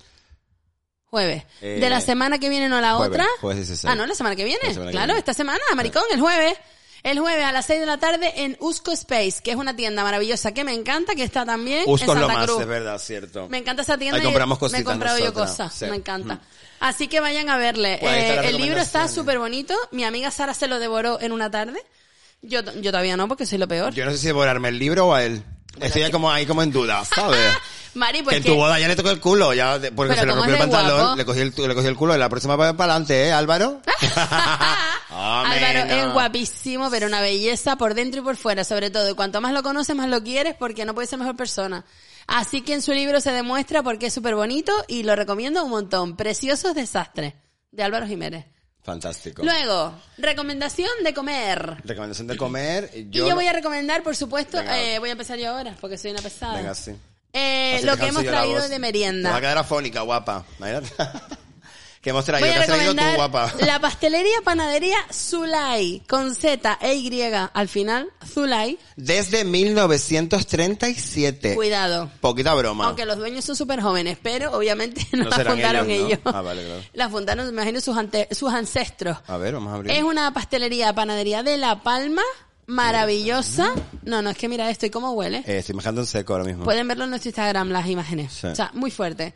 [1.07, 1.45] Jueves.
[1.63, 3.27] Eh, de la semana que viene, no la jueves, otra.
[3.41, 3.91] jueves 16.
[3.91, 4.61] Ah, no, la semana que viene.
[4.61, 5.19] Que claro, viene.
[5.19, 6.55] esta semana, maricón, el jueves.
[7.03, 10.03] El jueves a las 6 de la tarde en Usco Space, que es una tienda
[10.03, 12.59] maravillosa que me encanta, que está también Usco en es lo Santa más, Cruz.
[12.59, 13.49] de verdad, cierto.
[13.49, 15.75] Me encanta esa tienda Ahí compramos me he cositas comprado yo nosotras, cosas.
[15.75, 15.87] sí.
[15.87, 16.35] Me encanta.
[16.35, 16.41] Mm.
[16.81, 17.99] Así que vayan a verle.
[18.01, 19.75] Pues Eh, el libro está súper bonito.
[19.91, 21.81] Mi amiga Sara se lo devoró en una tarde.
[22.43, 23.93] Yo, yo todavía no, porque soy lo peor.
[23.95, 25.43] Yo no sé si devorarme el libro o a él.
[25.81, 27.39] Estoy ya como ahí como en duda, ¿sabes?
[27.99, 30.27] Mari, que pues en tu boda ya le tocó el culo, ya porque Pero se
[30.27, 31.17] le rompió el es pantalón, guapo.
[31.17, 33.81] le cogí el, le cogí el culo y la próxima vez para adelante, ¿eh, Álvaro?
[35.11, 36.13] Álvaro Amén, es no.
[36.13, 39.11] guapísimo, pero una belleza por dentro y por fuera, sobre todo.
[39.11, 41.85] Y cuanto más lo conoces, más lo quieres, porque no puede ser mejor persona.
[42.27, 45.71] Así que en su libro se demuestra porque es súper bonito y lo recomiendo un
[45.71, 46.17] montón.
[46.17, 47.35] Preciosos desastres,
[47.73, 48.45] de Álvaro Jiménez.
[48.83, 49.43] Fantástico.
[49.43, 51.77] Luego, recomendación de comer.
[51.85, 52.91] Recomendación de comer.
[52.95, 55.99] y Yo, yo voy a recomendar, por supuesto, eh, voy a empezar yo ahora, porque
[55.99, 56.57] soy una pesada.
[56.57, 56.93] Venga, sí.
[57.33, 59.31] Eh, lo te que hemos traído de Te merienda.
[59.31, 60.45] va a quedar afónica, guapa.
[62.01, 63.53] Que hemos traído, Voy que has traído tú, guapa.
[63.59, 67.23] la pastelería panadería Zulay, con Z e Y
[67.53, 68.79] al final, Zulay.
[68.95, 71.57] Desde 1937.
[71.57, 72.09] Cuidado.
[72.21, 72.87] Poquita broma.
[72.87, 76.21] Aunque los dueños son súper jóvenes, pero obviamente no, No la fundaron ellos, ellos.
[76.25, 76.31] ¿no?
[76.35, 76.83] Ah, vale, claro.
[76.93, 79.19] La fundaron, me imagino, sus, ante- sus ancestros.
[79.27, 79.91] A ver, vamos a abrir.
[79.93, 82.23] Es una pastelería, panadería de La Palma,
[82.69, 83.75] maravillosa.
[84.05, 85.39] No, no, es que mira esto y cómo huele.
[85.39, 86.65] Eh, estoy dejando en seco ahora mismo.
[86.65, 88.33] Pueden verlo en nuestro Instagram, las imágenes.
[88.33, 88.47] Sí.
[88.47, 89.35] O sea, muy fuerte.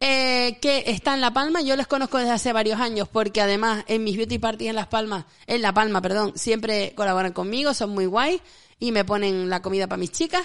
[0.00, 3.84] Eh, que está en La Palma, yo les conozco desde hace varios años, porque además
[3.86, 7.90] en mis beauty parties en Las Palmas, en La Palma, perdón, siempre colaboran conmigo, son
[7.90, 8.40] muy guay,
[8.78, 10.42] y me ponen la comida para mis chicas.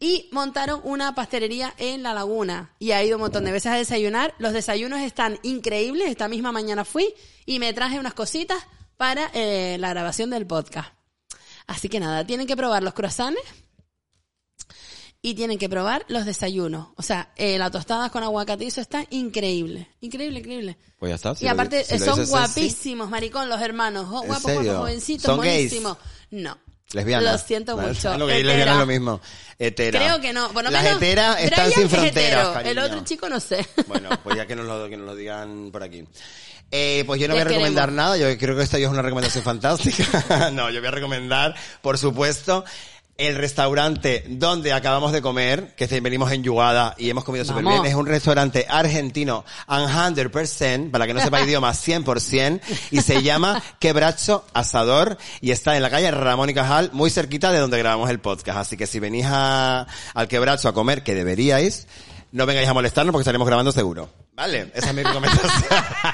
[0.00, 2.74] Y montaron una pastelería en La Laguna.
[2.78, 4.34] Y ha ido un montón de veces a desayunar.
[4.38, 6.08] Los desayunos están increíbles.
[6.08, 7.14] Esta misma mañana fui
[7.46, 8.58] y me traje unas cositas
[8.96, 10.92] para eh, la grabación del podcast.
[11.66, 13.40] Así que nada, tienen que probar los croissants
[15.24, 16.88] y tienen que probar los desayunos.
[16.96, 19.88] O sea, eh, las tostadas con aguacate, eso está increíble.
[20.02, 20.76] Increíble, increíble.
[20.98, 21.34] Pues ya está.
[21.34, 24.06] si y lo aparte, si son guapísimos, maricón, los hermanos.
[24.10, 25.70] Oh, ¿En guapos, guapos, jovencitos, ¿Son gays?
[25.70, 25.96] buenísimos.
[26.30, 26.58] No.
[26.92, 27.32] Lesbianas.
[27.32, 28.18] Lo siento mucho.
[28.18, 29.20] Lo lesbianas es lo mismo.
[29.58, 29.98] Hetera.
[29.98, 30.52] Creo que no.
[30.52, 32.70] Lo Las heteras están Brian sin es fronteras, hetero.
[32.70, 33.66] El otro chico no sé.
[33.86, 36.04] Bueno, pues ya que nos lo, que nos lo digan por aquí.
[36.76, 38.04] Eh, pues yo no Les voy a recomendar queremos.
[38.04, 40.50] nada, yo creo que esta ya es una recomendación fantástica.
[40.52, 42.64] no, yo voy a recomendar, por supuesto,
[43.16, 47.86] el restaurante donde acabamos de comer, que venimos en Yugada y hemos comido súper bien.
[47.86, 52.60] Es un restaurante argentino, 100%, para que no sepa idioma, 100%,
[52.90, 57.52] y se llama Quebracho Asador, y está en la calle Ramón y Cajal, muy cerquita
[57.52, 58.58] de donde grabamos el podcast.
[58.58, 61.86] Así que si venís a, al Quebracho a comer, que deberíais,
[62.32, 64.23] no vengáis a molestarnos porque estaremos grabando seguro.
[64.36, 65.52] Vale, esa es mi recomendación.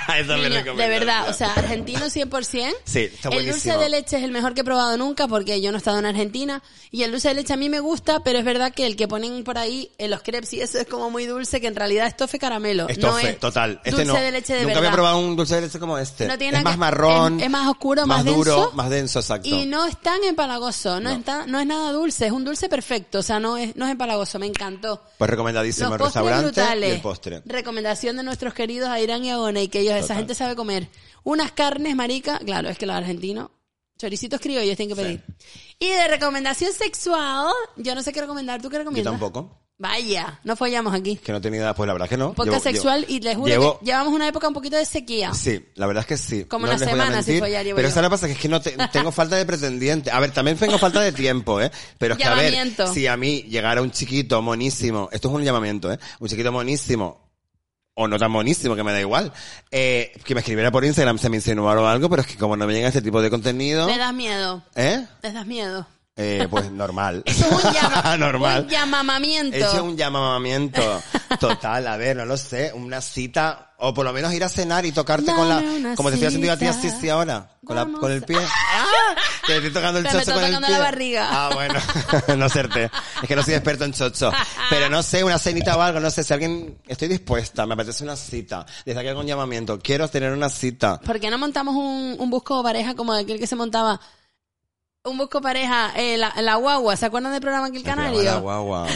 [0.08, 0.76] esa es mi recomendación.
[0.76, 2.74] de verdad, o sea, argentino 100%.
[2.84, 3.78] Sí, está El dulce buenísimo.
[3.78, 6.06] de leche es el mejor que he probado nunca porque yo no he estado en
[6.06, 6.62] Argentina.
[6.90, 9.08] Y el dulce de leche a mí me gusta, pero es verdad que el que
[9.08, 12.06] ponen por ahí en los crepes y eso es como muy dulce, que en realidad
[12.08, 12.84] es tofe caramelo.
[12.84, 13.80] no Estofe, es total.
[13.84, 14.14] Este dulce no.
[14.14, 14.78] de leche de Nunca verdad.
[14.86, 16.26] había probado un dulce de leche como este.
[16.26, 17.38] No tiene es más que- marrón.
[17.40, 18.72] es- es más oscuro, más duro, denso.
[18.74, 19.48] más denso, exacto.
[19.48, 21.16] Y no es tan empalagoso, no, No.
[21.16, 23.86] Es tan- no es nada dulce, es un dulce perfecto, o sea, no es, no
[23.86, 25.02] es empalagoso, me encantó.
[25.16, 26.88] Pues recomendadísimo Los el restaurante brutales.
[26.90, 27.42] y el postre.
[27.46, 30.88] Recomendación de nuestros queridos Airán y Agone, y que ellos, esa gente sabe comer.
[31.24, 33.50] Unas carnes, marica, claro, es que los argentinos,
[33.98, 35.24] choricitos criollos tienen que pedir.
[35.78, 39.12] Y de recomendación sexual, yo no sé qué recomendar, ¿tú qué Yo recomiendas?
[39.12, 39.56] tampoco.
[39.82, 41.16] Vaya, no follamos aquí.
[41.16, 42.34] Que no tenía idea, pues la verdad que no.
[42.34, 44.84] Podcast Llevo- sexual llevo- y les juro llevo- que llevamos una época un poquito de
[44.84, 45.32] sequía.
[45.32, 46.44] Sí, la verdad es que sí.
[46.44, 47.92] Como no una semana sin mentir, follar llevo Pero yo.
[47.92, 50.10] eso lo pasa que es que no te- tengo falta de pretendiente.
[50.10, 51.70] A ver, también tengo falta de tiempo, ¿eh?
[51.96, 55.44] Pero es que a ver, si a mí llegara un chiquito monísimo, esto es un
[55.44, 55.98] llamamiento, ¿eh?
[56.18, 57.29] Un chiquito monísimo,
[58.00, 59.32] o no tan monísimo, que me da igual,
[59.70, 62.56] eh, que me escribiera por Instagram, se me insinuara o algo, pero es que como
[62.56, 65.06] no me llega este tipo de contenido, Les das miedo, ¿eh?
[65.22, 65.86] les das miedo.
[66.16, 67.22] Eh, pues normal.
[67.26, 68.62] Eso es un, llama, normal.
[68.64, 69.56] un llamamamiento.
[69.56, 71.02] Hecho un llamamiento
[71.38, 74.84] total, a ver, no lo sé, una cita, o por lo menos ir a cenar
[74.84, 77.08] y tocarte con Dame la, una como te estoy haciendo yo a ti así, sí,
[77.08, 78.38] ahora, con, la, con el pie.
[78.74, 79.14] ¡Ah!
[79.46, 80.76] Te estoy tocando el me chocho con el tocando pie.
[80.76, 81.28] la barriga.
[81.30, 81.74] Ah, bueno,
[82.36, 82.90] no acerté.
[83.22, 84.30] Es que no soy experto en chocho.
[84.68, 88.04] Pero no sé, una cenita o algo, no sé, si alguien, estoy dispuesta, me apetece
[88.04, 88.66] una cita.
[88.84, 91.00] Desde aquí hago un llamamiento, quiero tener una cita.
[91.00, 94.00] ¿Por qué no montamos un, un busco pareja como aquel que se montaba?
[95.02, 98.22] Un busco pareja, eh, la, la guagua, ¿se acuerdan del programa Aquel El Canario?
[98.22, 98.86] La guagua.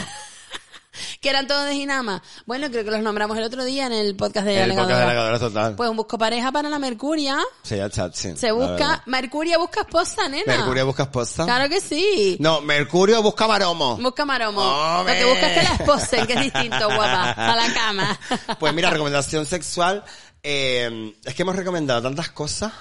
[1.19, 2.21] que eran todos de Ginama.
[2.45, 5.31] Bueno, creo que los nombramos el otro día en el podcast de El podcast de
[5.31, 5.75] la total.
[5.75, 7.39] Pues un busco pareja para la Mercuria.
[7.63, 8.37] Sí, ya chat, sí.
[8.37, 9.01] Se la busca.
[9.07, 10.43] Mercuria busca esposa, nena.
[10.45, 11.43] Mercurio busca esposa.
[11.43, 12.37] Claro que sí.
[12.39, 13.97] No, Mercurio busca maromo.
[13.97, 14.61] Busca maromo.
[14.61, 15.19] Hombre.
[15.19, 17.31] Lo que busca es que la esposen, que es distinto, guapa.
[17.31, 18.19] A la cama.
[18.59, 20.03] Pues mira, recomendación sexual.
[20.43, 22.71] eh, es que hemos recomendado tantas cosas,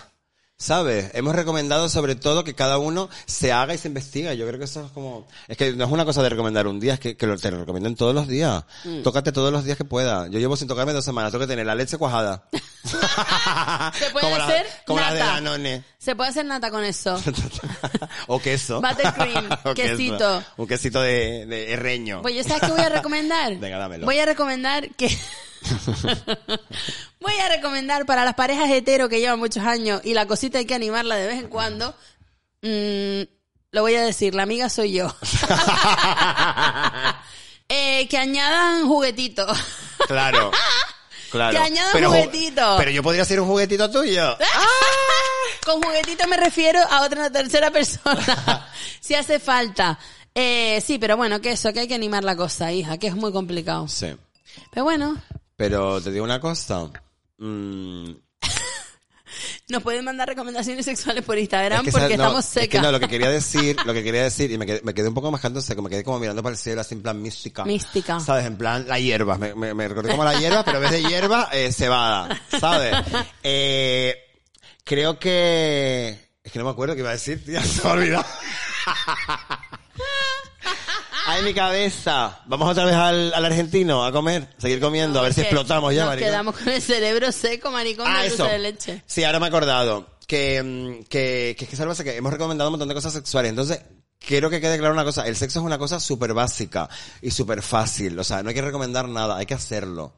[0.57, 1.11] ¿sabes?
[1.15, 4.35] Hemos recomendado sobre todo que cada uno se haga y se investiga.
[4.35, 5.27] Yo creo que eso es como...
[5.49, 7.51] Es que no es una cosa de recomendar un día, es que, que lo- te
[7.51, 8.65] lo recomienden todos los días.
[8.85, 9.03] Mm.
[9.03, 10.29] Tócate todos los días que pueda.
[10.29, 11.33] Yo llevo sin tocarme dos semanas.
[11.33, 12.49] Tengo que tener la leche cuajada.
[13.95, 15.33] Se puede como hacer la, como la de nata.
[15.35, 15.85] Danone.
[15.99, 17.21] Se puede hacer nata con eso.
[18.27, 18.81] o queso.
[18.81, 19.97] Buttercream, O queso.
[19.97, 20.43] quesito.
[20.57, 22.23] Un quesito de, de herreño.
[22.23, 23.57] Pues yo sabes qué voy a recomendar.
[23.59, 24.05] Venga, dámelo.
[24.07, 25.17] Voy a recomendar que
[27.21, 30.67] voy a recomendar para las parejas hetero que llevan muchos años y la cosita hay
[30.67, 31.95] que animarla de vez en cuando.
[32.63, 33.23] mm,
[33.73, 35.15] lo voy a decir, la amiga soy yo.
[37.69, 39.59] Eh, que añadan juguetitos.
[40.07, 40.51] Claro.
[41.31, 41.51] Claro.
[41.59, 42.75] Que añadan ju- juguetito.
[42.79, 44.37] Pero yo podría ser un juguetito tuyo.
[45.65, 48.69] Con juguetito me refiero a otra tercera persona.
[49.01, 49.99] si hace falta.
[50.35, 53.15] Eh, sí, pero bueno, que eso, que hay que animar la cosa, hija, que es
[53.17, 53.89] muy complicado.
[53.89, 54.15] Sí.
[54.71, 55.17] Pero bueno,
[55.57, 56.91] Pero te digo una cosa.
[57.39, 58.11] Mm,
[59.69, 62.83] nos pueden mandar recomendaciones sexuales por Instagram es que porque no, estamos es que secas.
[62.83, 65.15] no, lo que quería decir, lo que quería decir, y me quedé, me quedé un
[65.15, 67.65] poco mascando seco, me quedé como mirando para el cielo, así en plan mística.
[67.65, 68.21] Mística.
[68.21, 68.47] ¿Sabes?
[68.47, 69.39] En plan, la hierba.
[69.39, 72.41] Me, me, me recordé como la hierba, pero en vez de hierba, eh, cebada.
[72.59, 72.95] ¿Sabes?
[73.43, 74.17] Eh,
[74.85, 76.25] creo que...
[76.43, 78.27] Es que no me acuerdo qué iba a decir, tía, se me ha olvidado.
[81.27, 82.41] ¡Ay, mi cabeza!
[82.47, 86.03] Vamos otra vez al, al argentino a comer, seguir comiendo, a ver si explotamos ya,
[86.03, 86.29] Nos maricón.
[86.31, 88.37] quedamos con el cerebro seco, maricón, Ah, de eso.
[88.39, 89.03] dulce de leche.
[89.07, 90.07] Sí, ahora me he acordado.
[90.27, 92.01] Que, mm, que, que es que ¿sabes?
[92.03, 93.51] que hemos recomendado un montón de cosas sexuales.
[93.51, 93.81] Entonces,
[94.19, 95.27] quiero que quede claro una cosa.
[95.27, 96.89] El sexo es una cosa súper básica
[97.23, 98.19] y súper fácil.
[98.19, 100.15] O sea, no hay que recomendar nada, hay que hacerlo.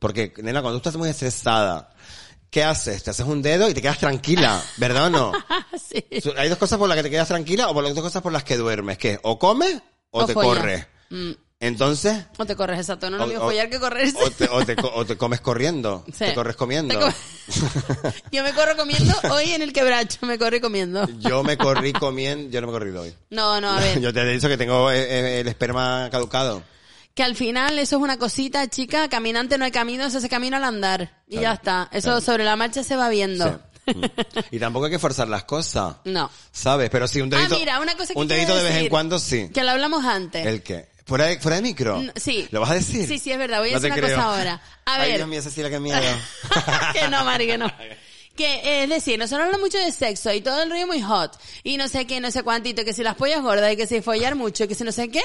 [0.00, 1.90] Porque, nena, cuando tú estás muy estresada,
[2.50, 3.02] ¿qué haces?
[3.04, 5.32] Te haces un dedo y te quedas tranquila, ¿verdad o no?
[5.88, 6.04] sí.
[6.36, 8.32] Hay dos cosas por las que te quedas tranquila o por las dos cosas por
[8.32, 8.98] las que duermes.
[8.98, 9.80] que O comes
[10.10, 10.58] o, O te follas.
[10.58, 10.86] corres.
[11.10, 11.30] Mm.
[11.60, 14.16] Entonces, O te corres exacto, no es lo mismo follar que correrse.
[14.22, 16.04] o te, o te o te comes corriendo.
[16.06, 16.26] Sí.
[16.26, 16.96] Te corres comiendo.
[16.96, 17.12] Te
[18.32, 21.08] Yo me corro comiendo, hoy en el quebracho me corrí comiendo.
[21.18, 23.12] Yo me corrí comiendo, yo no me he corrido hoy.
[23.30, 24.00] No, no, a ver.
[24.00, 26.62] Yo te he dicho que tengo eh, eh, el esperma caducado.
[27.14, 30.56] Que al final eso es una cosita, chica, caminante no hay camino, se hace camino
[30.56, 31.22] al andar.
[31.26, 31.88] Y Claro, ya está.
[31.90, 32.20] Eso claro.
[32.20, 33.48] sobre la marcha se va viendo.
[33.48, 33.77] Sí.
[33.94, 34.04] Mm.
[34.50, 35.96] Y tampoco hay que forzar las cosas.
[36.04, 36.30] No.
[36.52, 36.90] ¿Sabes?
[36.90, 37.54] Pero sí, un dedito.
[37.54, 39.50] ah, mira, una cosa que Un dedito de vez en cuando sí.
[39.52, 40.46] Que lo hablamos antes.
[40.46, 40.88] ¿El qué?
[41.06, 42.02] ¿Fuera de, fuera de micro?
[42.02, 42.46] No, sí.
[42.50, 43.06] ¿Lo vas a decir?
[43.08, 43.60] Sí, sí, es verdad.
[43.60, 44.16] Voy a No decir una creo.
[44.16, 44.62] cosa ahora.
[44.84, 45.16] A Ay, ver.
[45.18, 45.98] Dios mío, Cecilia, qué miedo.
[46.92, 47.72] que no, Mari, que no.
[48.36, 51.36] Que, eh, es decir, nosotros hablamos mucho de sexo y todo el rollo muy hot.
[51.64, 54.00] Y no sé qué, no sé cuántito, que si las pollas gordas y que si
[54.02, 55.22] follar mucho y que si no sé qué.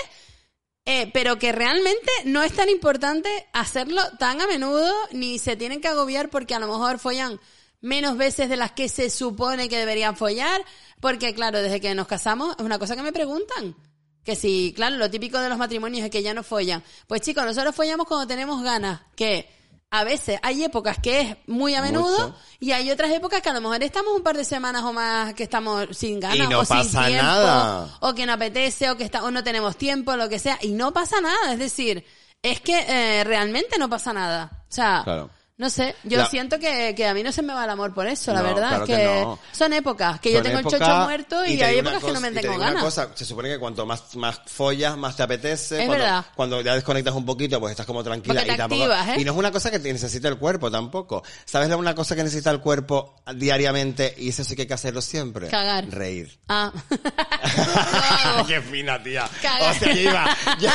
[0.85, 5.79] Eh, pero que realmente no es tan importante hacerlo tan a menudo ni se tienen
[5.79, 7.39] que agobiar porque a lo mejor follan
[7.83, 10.59] menos veces de las que se supone que deberían follar.
[10.99, 13.75] Porque claro, desde que nos casamos es una cosa que me preguntan.
[14.23, 16.81] Que si, claro, lo típico de los matrimonios es que ya no follan.
[17.07, 19.01] Pues chicos, nosotros follamos cuando tenemos ganas.
[19.15, 19.47] Que
[19.91, 22.35] a veces hay épocas que es muy a menudo Mucho.
[22.59, 25.33] y hay otras épocas que a lo mejor estamos un par de semanas o más
[25.35, 27.97] que estamos sin ganas Y no o sin pasa tiempo nada.
[27.99, 30.69] o que no apetece o que está, o no tenemos tiempo, lo que sea, y
[30.71, 32.03] no pasa nada, es decir,
[32.41, 34.63] es que eh, realmente no pasa nada.
[34.67, 35.29] O sea, Claro.
[35.55, 37.93] No sé, yo La- siento que, que a mí no se me va el amor
[37.93, 39.39] por eso, la No, verdad, claro que, que no.
[39.51, 42.29] son épocas, que yo tengo el chocho muerto y, te hay épocas que no me
[42.29, 42.83] y te tengo digo una ganas.
[42.83, 45.79] cosa, se supone que cuanto más, más follas, más te apetece.
[45.81, 46.25] Es cuando, verdad.
[46.35, 48.33] Cuando ya desconectas un poquito, pues estás como tranquila.
[48.33, 49.21] Porque te y, tampoco- activas, ¿eh?
[49.21, 51.23] y no es una cosa que te necesita el cuerpo tampoco.
[51.45, 54.13] ¿Sabes la- una cosa que necesita el cuerpo diariamente?
[54.17, 55.49] Y eso sí que hay que hacerlo siempre.
[55.49, 55.87] Cagar.
[55.89, 56.35] Reír.
[56.49, 56.71] Ah.
[58.47, 59.29] Qué fina, tía.
[59.41, 59.75] Cagar.
[59.75, 60.73] O sea, iba, ya,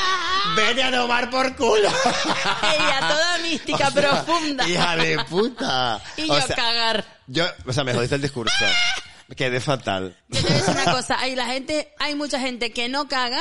[0.56, 1.88] vete a tomar por culo.
[1.88, 4.68] Ella, toda mística, O sea, profunda.
[4.68, 6.00] Hija de puta.
[6.16, 7.04] Y O yo sea, cagar.
[7.26, 8.64] Yo, o sea, me jodiste el discurso.
[9.36, 10.16] Quedé fatal.
[10.28, 13.06] Yo te voy a decir una cosa, hay la gente, hay mucha gente que no
[13.06, 13.40] caga,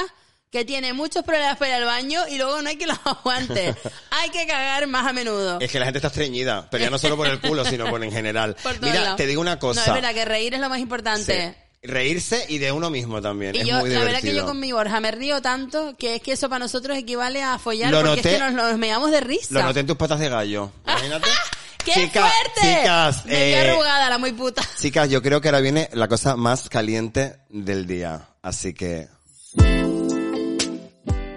[0.51, 3.73] que tiene muchos problemas para ir al baño y luego no hay que los aguante.
[4.11, 5.59] hay que cagar más a menudo.
[5.59, 8.03] Es que la gente está estreñida, pero ya no solo por el culo, sino por
[8.03, 8.55] en general.
[8.63, 9.85] Por Mira, te digo una No, cosa.
[9.85, 11.49] es verdad que reír es lo más importante.
[11.55, 11.68] Sí.
[11.81, 13.55] Reírse y de uno mismo también.
[13.55, 16.15] Y es yo, muy la verdad que yo con mi Borja me río tanto que
[16.15, 18.77] es que eso para nosotros equivale a follar Lo porque noté- es que nos, nos
[18.77, 19.47] meamos de risa.
[19.53, 20.71] Lo noté en tus patas de gallo.
[20.85, 21.29] Imagínate.
[21.85, 22.79] ¡Qué Chica- fuerte!
[22.81, 24.61] Chicas, me eh, arrugada la muy puta.
[24.77, 28.27] chicas, yo creo que ahora viene la cosa más caliente del día.
[28.41, 29.07] Así que...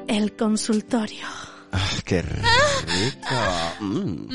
[0.09, 1.27] El consultorio.
[1.71, 3.37] ah, ¡Qué rico!
[3.81, 4.29] Mm.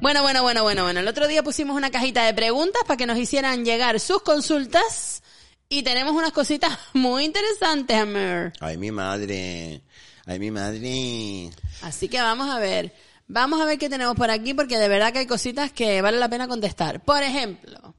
[0.00, 1.00] Bueno, bueno, bueno, bueno, bueno.
[1.00, 5.22] El otro día pusimos una cajita de preguntas para que nos hicieran llegar sus consultas
[5.68, 8.52] y tenemos unas cositas muy interesantes, Amir.
[8.60, 9.82] Ay, mi madre.
[10.26, 11.50] Ay, mi madre.
[11.82, 12.92] Así que vamos a ver.
[13.28, 16.18] Vamos a ver qué tenemos por aquí porque de verdad que hay cositas que vale
[16.18, 17.02] la pena contestar.
[17.02, 17.94] Por ejemplo,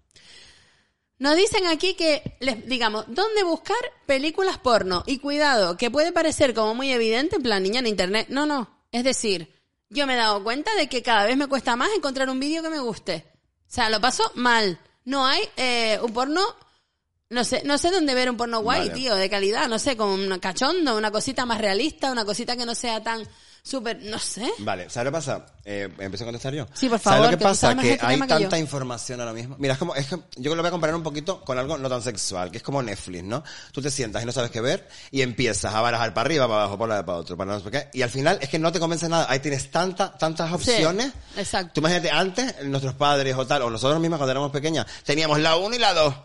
[1.18, 5.04] nos dicen aquí que, les digamos, ¿dónde buscar películas porno?
[5.08, 8.28] Y cuidado, que puede parecer como muy evidente, en plan niña en internet.
[8.30, 8.70] No, no.
[8.92, 9.54] Es decir,
[9.90, 12.64] yo me he dado cuenta de que cada vez me cuesta más encontrar un vídeo
[12.64, 13.26] que me guste.
[13.62, 14.80] O sea, lo paso mal.
[15.06, 16.42] No hay eh, un porno
[17.34, 18.94] no sé, no sé dónde ver un porno guay, Vale.
[18.94, 22.66] tío, de calidad, no sé, con un cachondo, una cosita más realista, una cosita que
[22.66, 23.28] no sea tan
[23.64, 24.52] súper, no sé.
[24.60, 25.46] Vale, ¿sabes lo que pasa?
[25.66, 26.68] Eh, ¿Empiezo a contestar yo?
[26.74, 27.68] Sí, por ¿Sabes favor, lo que pasa?
[27.70, 29.56] sabes Que este hay que tanta información ahora mismo.
[29.58, 31.90] Mira, es como, es que yo lo voy a comparar un poquito con algo no
[31.90, 33.44] tan sexual, que es como Netflix, ¿no?
[33.72, 36.62] Tú te sientas y no sabes qué ver y empiezas a barajar para arriba, para
[36.64, 37.90] abajo, para lado, para otro, para no sé qué.
[37.94, 39.28] Y al final es que no te convence nada.
[39.30, 41.14] Ahí tienes tanta, tantas opciones.
[41.38, 41.72] exacto.
[41.76, 45.56] Tú imagínate, antes, nuestros padres o tal, o nosotros mismos cuando éramos pequeñas, teníamos la
[45.56, 46.16] 1 y la 2.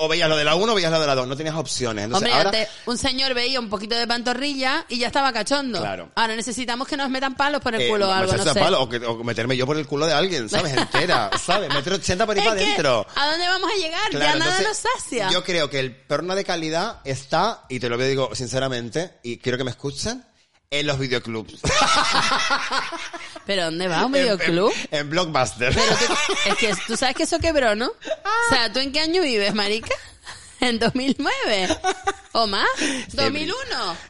[0.00, 1.26] O veías lo de la 1 o veías lo de la 2.
[1.26, 2.04] No tenías opciones.
[2.04, 5.80] Entonces, Hombre, ahora, antes un señor veía un poquito de pantorrilla y ya estaba cachondo.
[5.80, 6.10] Claro.
[6.14, 8.60] Ahora necesitamos que nos metan palos por el eh, culo o algo, no sé.
[8.60, 10.72] palo, o, que- o meterme yo por el culo de alguien, ¿sabes?
[10.72, 11.68] Entera, ¿sabes?
[11.74, 13.06] Meter 80 por ahí para adentro.
[13.16, 14.02] ¿A dónde vamos a llegar?
[14.12, 15.30] ya Claro, nada entonces, nos sacia.
[15.32, 19.58] Yo creo que el porno de calidad está, y te lo digo sinceramente, y quiero
[19.58, 20.24] que me escuchen,
[20.70, 21.60] en los videoclubs.
[23.46, 24.04] ¿Pero dónde va?
[24.04, 24.72] ¿Un En- videoclub?
[24.90, 25.74] En, en Blockbuster.
[25.74, 26.14] Pero tú-
[26.50, 27.86] es que tú sabes que eso quebró, ¿no?
[27.86, 29.94] O sea, ¿tú en qué año vives, marica?
[30.60, 31.68] ¿En 2009?
[32.32, 32.66] ¿O más?
[33.12, 33.52] ¿2001?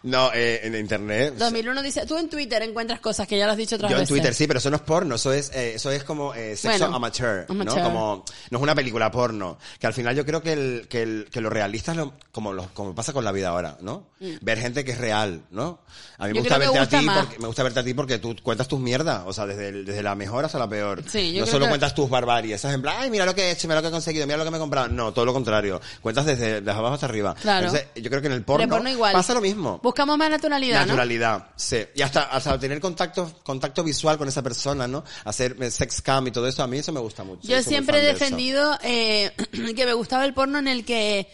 [0.03, 1.35] No, eh, en internet.
[1.39, 4.03] 2001 dice, tú en Twitter encuentras cosas que ya lo has dicho otras Yo en
[4.03, 4.09] veces.
[4.15, 6.79] Twitter sí, pero eso no es porno, eso es, eh, eso es como eh, sexo
[6.81, 7.75] Bueno, amateur, ¿no?
[7.83, 9.59] Como, no es una película porno.
[9.79, 12.53] Que al final yo creo que el, que el, que lo realista es lo, como
[12.53, 14.07] lo, como pasa con la vida ahora, ¿no?
[14.41, 15.81] Ver gente que es real, ¿no?
[16.19, 16.43] A mí me Mm.
[16.43, 17.19] Yo gusta creo que verte a ti más.
[17.25, 19.85] porque, me gusta verte a ti porque tú cuentas tus mierdas, o sea, desde, el-
[19.85, 21.03] desde la mejor hasta la peor.
[21.09, 22.75] Sí, yo no creo solo que- cuentas tus barbaries, ¿sabes?
[22.75, 24.45] En plan, ay, mira lo que he hecho, mira lo que he conseguido, mira lo
[24.45, 24.89] que me he comprado.
[24.89, 25.81] No, todo lo contrario.
[26.01, 27.35] Cuentas desde, desde abajo hasta arriba.
[27.35, 27.67] Claro.
[27.67, 29.13] Entonces, yo creo que en el porno, en porno igual.
[29.13, 29.81] pasa lo mismo.
[29.83, 30.87] Buscamos más naturalidad, ¿no?
[30.87, 31.85] Naturalidad, sí.
[31.95, 35.05] Y hasta, hasta tener contacto, contacto visual con esa persona, ¿no?
[35.25, 37.47] Hacer sex cam y todo eso, a mí eso me gusta mucho.
[37.47, 39.33] Yo siempre he de defendido eh,
[39.77, 41.29] que me gustaba el porno en el que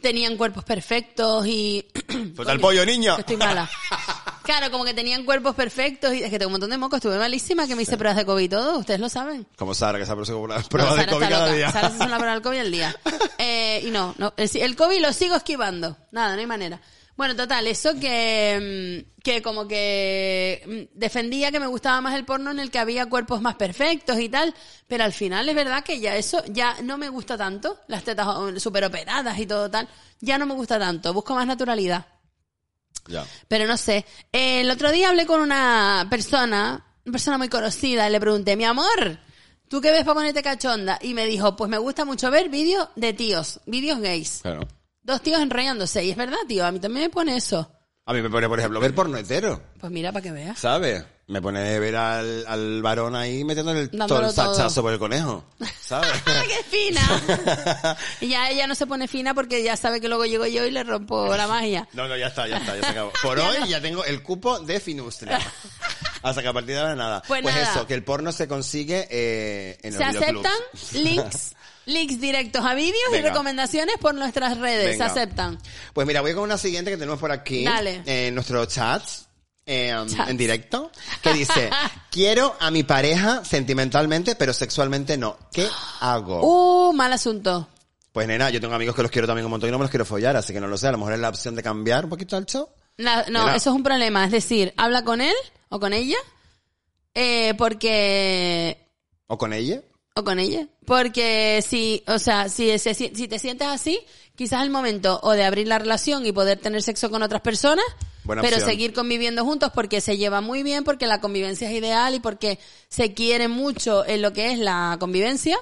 [0.00, 1.86] tenían cuerpos perfectos y...
[2.36, 3.14] Pues al pollo, niña.
[3.14, 3.68] Que estoy mala.
[4.46, 6.98] Claro, como que tenían cuerpos perfectos y es que tengo un montón de mocos.
[6.98, 8.78] Estuve malísima que me hice pruebas de COVID y todo.
[8.78, 9.44] Ustedes lo saben.
[9.56, 11.72] Como Sara, que se ha puesto una prueba No, de COVID cada día.
[11.72, 12.96] Sara se hace una prueba del COVID al día.
[13.38, 14.32] Eh, y no, no.
[14.38, 15.96] El, el COVID lo sigo esquivando.
[16.10, 16.80] Nada, no hay manera.
[17.16, 22.26] Bueno, total, eso que, mm, que como que mm, defendía que me gustaba más el
[22.26, 24.54] porno en el que había cuerpos más perfectos y tal,
[24.86, 28.26] pero al final es verdad que ya eso ya no me gusta tanto, las tetas
[28.28, 29.88] oh, super operadas y todo tal,
[30.20, 32.06] ya no me gusta tanto, busco más naturalidad.
[33.08, 33.24] Ya.
[33.48, 34.04] Pero no sé.
[34.32, 38.64] El otro día hablé con una persona, una persona muy conocida, y le pregunté, mi
[38.64, 39.18] amor,
[39.68, 40.98] ¿tú qué ves para ponerte cachonda?
[41.00, 44.40] Y me dijo, pues me gusta mucho ver vídeos de tíos, vídeos gays.
[44.42, 44.66] Claro.
[45.02, 46.04] Dos tíos enrollándose.
[46.04, 47.70] Y es verdad, tío, a mí también me pone eso.
[48.04, 50.58] A mí me pone, por ejemplo, ver porno hetero, Pues mira, para que veas.
[50.58, 51.04] ¿sabes?
[51.28, 55.44] Me pone ver al, al varón ahí metiéndole el, todo el sachazo por el conejo,
[55.82, 56.08] ¿sabes?
[56.24, 57.96] ¡Qué fina!
[58.20, 60.70] y ya ella no se pone fina porque ya sabe que luego llego yo y
[60.70, 61.88] le rompo la magia.
[61.94, 63.10] No, no, ya está, ya está, ya se acabó.
[63.24, 65.40] Por hoy ya tengo el cupo de Finustria.
[66.22, 67.22] Hasta que a partir de ahora nada.
[67.26, 67.72] Pues nada.
[67.72, 70.52] eso, que el porno se consigue eh, en Se los aceptan
[70.92, 74.90] links, links directos a vídeos y recomendaciones por nuestras redes.
[74.90, 75.06] Venga.
[75.06, 75.58] Se aceptan.
[75.92, 77.64] Pues mira, voy con una siguiente que tenemos por aquí.
[77.64, 78.02] Dale.
[78.06, 79.02] En nuestro chat.
[79.66, 80.30] Eh, Chats.
[80.30, 80.90] en directo.
[81.22, 81.68] Que dice,
[82.10, 85.36] quiero a mi pareja sentimentalmente, pero sexualmente no.
[85.52, 85.68] ¿Qué
[86.00, 86.88] hago?
[86.88, 87.68] Uh, mal asunto.
[88.12, 89.90] Pues nena, yo tengo amigos que los quiero también un montón y no me los
[89.90, 90.86] quiero follar, así que no lo sé.
[90.88, 92.66] A lo mejor es la opción de cambiar un poquito el show.
[92.96, 94.24] No, eso es un problema.
[94.24, 95.34] Es decir, habla con él
[95.68, 96.16] o con ella.
[97.14, 98.78] Eh, porque.
[99.26, 99.82] ¿O con ella?
[100.14, 100.66] O con ella.
[100.86, 104.00] Porque si, o sea, si, se- si, si te sientes así,
[104.34, 107.84] quizás el momento o de abrir la relación y poder tener sexo con otras personas,
[108.26, 108.70] Buena pero opción.
[108.70, 112.58] seguir conviviendo juntos porque se lleva muy bien, porque la convivencia es ideal y porque
[112.88, 115.56] se quiere mucho en lo que es la convivencia,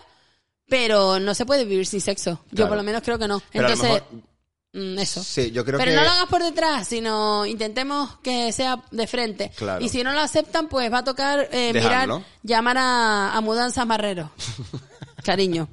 [0.68, 2.40] pero no se puede vivir sin sexo.
[2.50, 2.68] Yo Claro.
[2.70, 3.42] por lo menos creo que no.
[3.52, 4.22] Pero a lo Entonces, mejor-
[4.94, 5.22] mm, eso.
[5.22, 5.96] Sí, yo creo Pero que...
[5.96, 9.50] no lo hagas por detrás, sino intentemos que sea de frente.
[9.56, 9.84] Claro.
[9.84, 12.08] Y si no lo aceptan, pues va a tocar eh, mirar,
[12.42, 14.30] llamar a, a Mudanzas Marrero.
[15.24, 15.68] Cariño.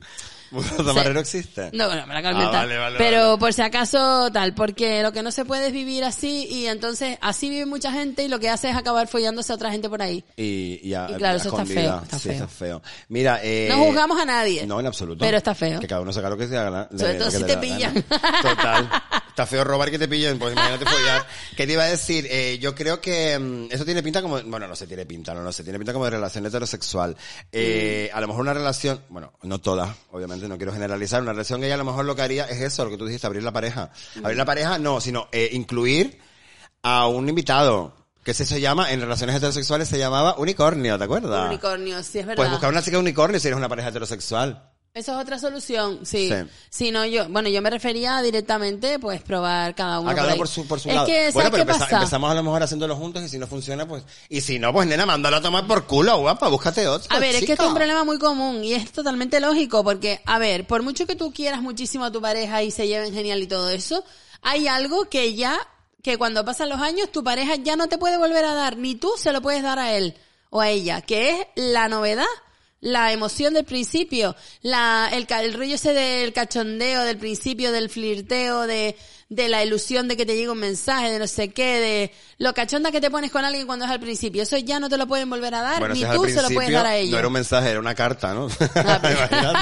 [0.52, 0.84] ¿Mudanza Sí.
[0.94, 1.70] Marrero existe?
[1.74, 3.38] No, bueno, me la acabo de Ah, vale, vale, Pero vale.
[3.40, 7.18] por si acaso tal, porque lo que no se puede es vivir así y entonces
[7.22, 10.02] así vive mucha gente y lo que hace es acabar follándose a otra gente por
[10.02, 10.24] ahí.
[10.36, 12.34] Y, y, a- Y claro, eso está feo, está sí, feo.
[12.34, 12.82] está feo.
[13.10, 13.68] Mira, eh...
[13.70, 14.66] No juzgamos a nadie.
[14.68, 15.24] No, en absoluto.
[15.24, 15.80] Pero está feo.
[15.80, 16.90] Que cada uno saca lo que se haga.
[16.96, 17.94] Sobre todo si te pillan.
[18.42, 18.90] Total.
[19.32, 21.26] Está feo robar que te pillen, pues imagínate follar.
[21.58, 22.28] ¿Qué te iba a decir?
[22.30, 25.42] Eh, yo creo que mm, eso tiene pinta como, bueno, no se tiene pinta, no,
[25.42, 27.16] no se tiene pinta como de relación heterosexual.
[27.52, 28.18] Eh, Mm.
[28.18, 31.68] A lo mejor una relación, bueno, no todas, obviamente, no quiero generalizar, una relación que
[31.68, 33.52] ella a lo mejor lo que haría es eso, lo que tú dijiste, abrir la
[33.52, 33.92] pareja.
[34.16, 34.26] Mm.
[34.26, 36.20] Abrir la pareja, no, sino eh, incluir
[36.84, 38.00] a un invitado.
[38.24, 41.48] Que se llama, en relaciones heterosexuales se llamaba unicornio, ¿te acuerdas?
[41.48, 42.36] Unicornio, sí, es verdad.
[42.36, 44.71] Pues buscar una chica unicornio si eres una pareja heterosexual.
[44.94, 46.28] Eso es otra solución, sí.
[46.30, 46.36] Sí.
[46.70, 50.10] Si no, yo, bueno, yo me refería directamente, pues, probar cada uno.
[50.10, 51.08] A cada uno por su, por su es lado.
[51.08, 51.98] que, ¿sabes bueno, pero qué empeza- pasa?
[52.00, 54.04] empezamos a lo mejor haciéndolo juntos y si no funciona, pues...
[54.28, 57.36] Y si no, pues nena, mándalo a tomar por culo, guapa, búscate otro, A ver,
[57.36, 60.68] es que esto es un problema muy común y es totalmente lógico porque, a ver,
[60.68, 63.70] por mucho que tú quieras muchísimo a tu pareja y se lleven genial y todo
[63.70, 64.04] eso,
[64.42, 65.58] hay algo que ya,
[66.04, 68.96] que cuando pasan los años, tu pareja ya no te puede volver a dar, ni
[68.96, 70.18] tú se lo puedes dar a él
[70.50, 72.26] o a ella, que es la novedad.
[72.82, 77.90] La emoción del principio, la, el, ca- el rollo ese del cachondeo, del principio, del
[77.92, 78.98] flirteo, de,
[79.30, 82.56] de la ilusión de que te llega un mensaje, de no sé qué, de lo
[82.56, 84.42] cachonda que te pones con alguien cuando es al principio.
[84.42, 86.50] Eso ya no te lo pueden volver a dar, Bueno, ni si tú se lo
[86.50, 87.12] puedes dar a ellos.
[87.12, 88.48] No era un mensaje, era una carta, ¿no?
[88.74, 89.60] Ah, Imagínate.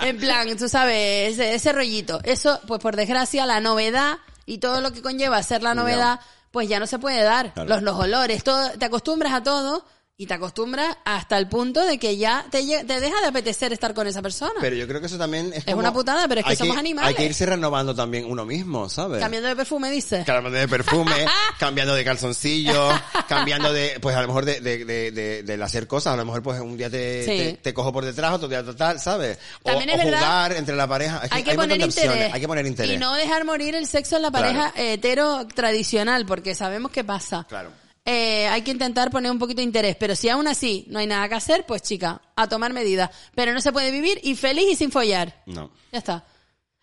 [0.08, 2.20] en plan, tú sabes, ese, ese rollito.
[2.22, 6.20] Eso, pues por desgracia, la novedad y todo lo que conlleva ser la novedad,
[6.52, 7.52] pues ya no se puede dar.
[7.54, 7.68] Claro.
[7.70, 9.84] Los, los olores, todo, te acostumbras a todo
[10.18, 13.92] y te acostumbras hasta el punto de que ya te, te deja de apetecer estar
[13.92, 14.54] con esa persona.
[14.62, 16.56] Pero yo creo que eso también es Es como- una putada, pero es que hay
[16.56, 17.10] somos animales.
[17.10, 19.20] Hay que irse renovando también uno mismo, ¿sabes?
[19.20, 20.24] Cambiando de perfume, dices.
[20.24, 21.12] Cambiando de perfume,
[21.58, 22.88] cambiando de calzoncillo,
[23.28, 26.42] cambiando de, pues a lo mejor de, de, de, de, hacer cosas, a lo mejor
[26.42, 27.26] pues un día te, Sí.
[27.36, 29.38] te, te cojo por detrás, otro día total, ¿sabes?
[29.64, 31.20] O, También es o verdad- jugar entre la pareja.
[31.24, 32.32] Es hay que montón poner interés.
[32.32, 32.94] Hay que poner interés.
[32.94, 34.46] Y no dejar morir el sexo en la Claro.
[34.46, 37.44] pareja hetero tradicional, porque sabemos qué pasa.
[37.50, 37.68] Claro.
[38.08, 41.08] Eh, hay que intentar poner un poquito de interés, pero si aún así no hay
[41.08, 43.10] nada que hacer, pues chica, a tomar medidas.
[43.34, 45.42] Pero no se puede vivir y feliz y sin follar.
[45.44, 45.72] No.
[45.90, 46.24] Ya está.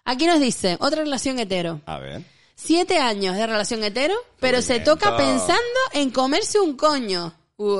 [0.04, 1.80] Aquí nos dice, otra relación hetero.
[1.86, 2.24] A ver.
[2.56, 7.34] Siete años de relación hetero, pero se toca pensando en comerse un coño.
[7.56, 7.80] ¡Wow!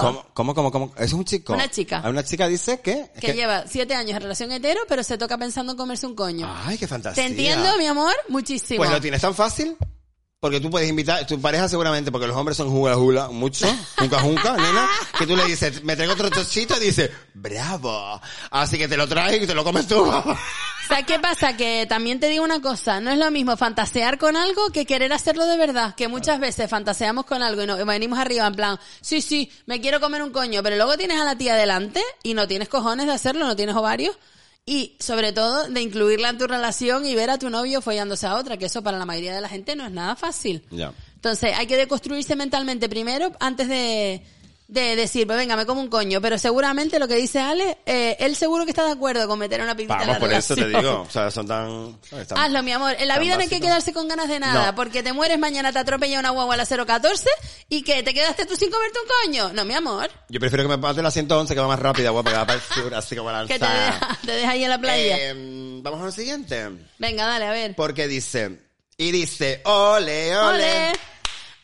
[0.00, 0.94] ¿Cómo, cómo, cómo, cómo?
[0.96, 1.52] ¿Es un chico?
[1.52, 2.00] Una chica.
[2.02, 3.10] Ah, Una chica dice que...
[3.20, 6.50] Que lleva siete años de relación hetero, pero se toca pensando en comerse un coño.
[6.64, 7.22] Ay, qué fantasía.
[7.22, 8.14] ¿Te entiendo, mi amor?
[8.28, 8.78] Muchísimo.
[8.78, 9.76] Pues lo tienes tan fácil.
[10.44, 13.66] Porque tú puedes invitar, tu pareja seguramente, porque los hombres son jula mucho,
[13.96, 14.86] junca junca, nena,
[15.18, 18.20] que tú le dices, me traigo otro tochito y dice, bravo.
[18.50, 20.04] Así que te lo traes y te lo comes tú.
[20.86, 21.56] ¿Sabes qué pasa?
[21.56, 25.14] Que también te digo una cosa, no es lo mismo fantasear con algo que querer
[25.14, 28.54] hacerlo de verdad, que muchas veces fantaseamos con algo y, no, y venimos arriba en
[28.54, 32.02] plan, sí, sí, me quiero comer un coño, pero luego tienes a la tía delante
[32.22, 34.14] y no tienes cojones de hacerlo, no tienes ovarios.
[34.66, 38.36] Y sobre todo de incluirla en tu relación y ver a tu novio follándose a
[38.36, 40.64] otra, que eso para la mayoría de la gente no es nada fácil.
[40.70, 40.92] Ya.
[41.16, 44.22] Entonces hay que deconstruirse mentalmente primero antes de,
[44.66, 46.20] de decir, pues venga, me como un coño.
[46.20, 49.60] Pero seguramente lo que dice Ale, eh, él seguro que está de acuerdo con meter
[49.60, 50.82] una pipita en Vamos, la por eso te relación.
[50.92, 51.02] digo.
[51.02, 51.98] O sea, son tan...
[52.36, 52.96] Hazlo, mi amor.
[52.98, 54.74] En la vida no hay que quedarse con ganas de nada, No.
[54.74, 57.28] porque te mueres mañana, te atropella una guagua a la 014
[57.68, 59.52] y que te quedaste tú sin comerte un coño.
[59.52, 60.10] No, mi amor.
[60.28, 62.58] Yo prefiero que me mate la 111 que va más rápida, guapa, que va para
[62.58, 63.30] el sur, así como.
[63.46, 65.16] Que te deja, te deja ahí en la playa.
[65.20, 66.70] Eh, Vamos a lo siguiente.
[66.98, 67.74] Venga, dale, a ver.
[67.76, 68.58] Porque dice,
[68.96, 70.46] y dice, ole, ole.
[70.90, 70.92] Ole.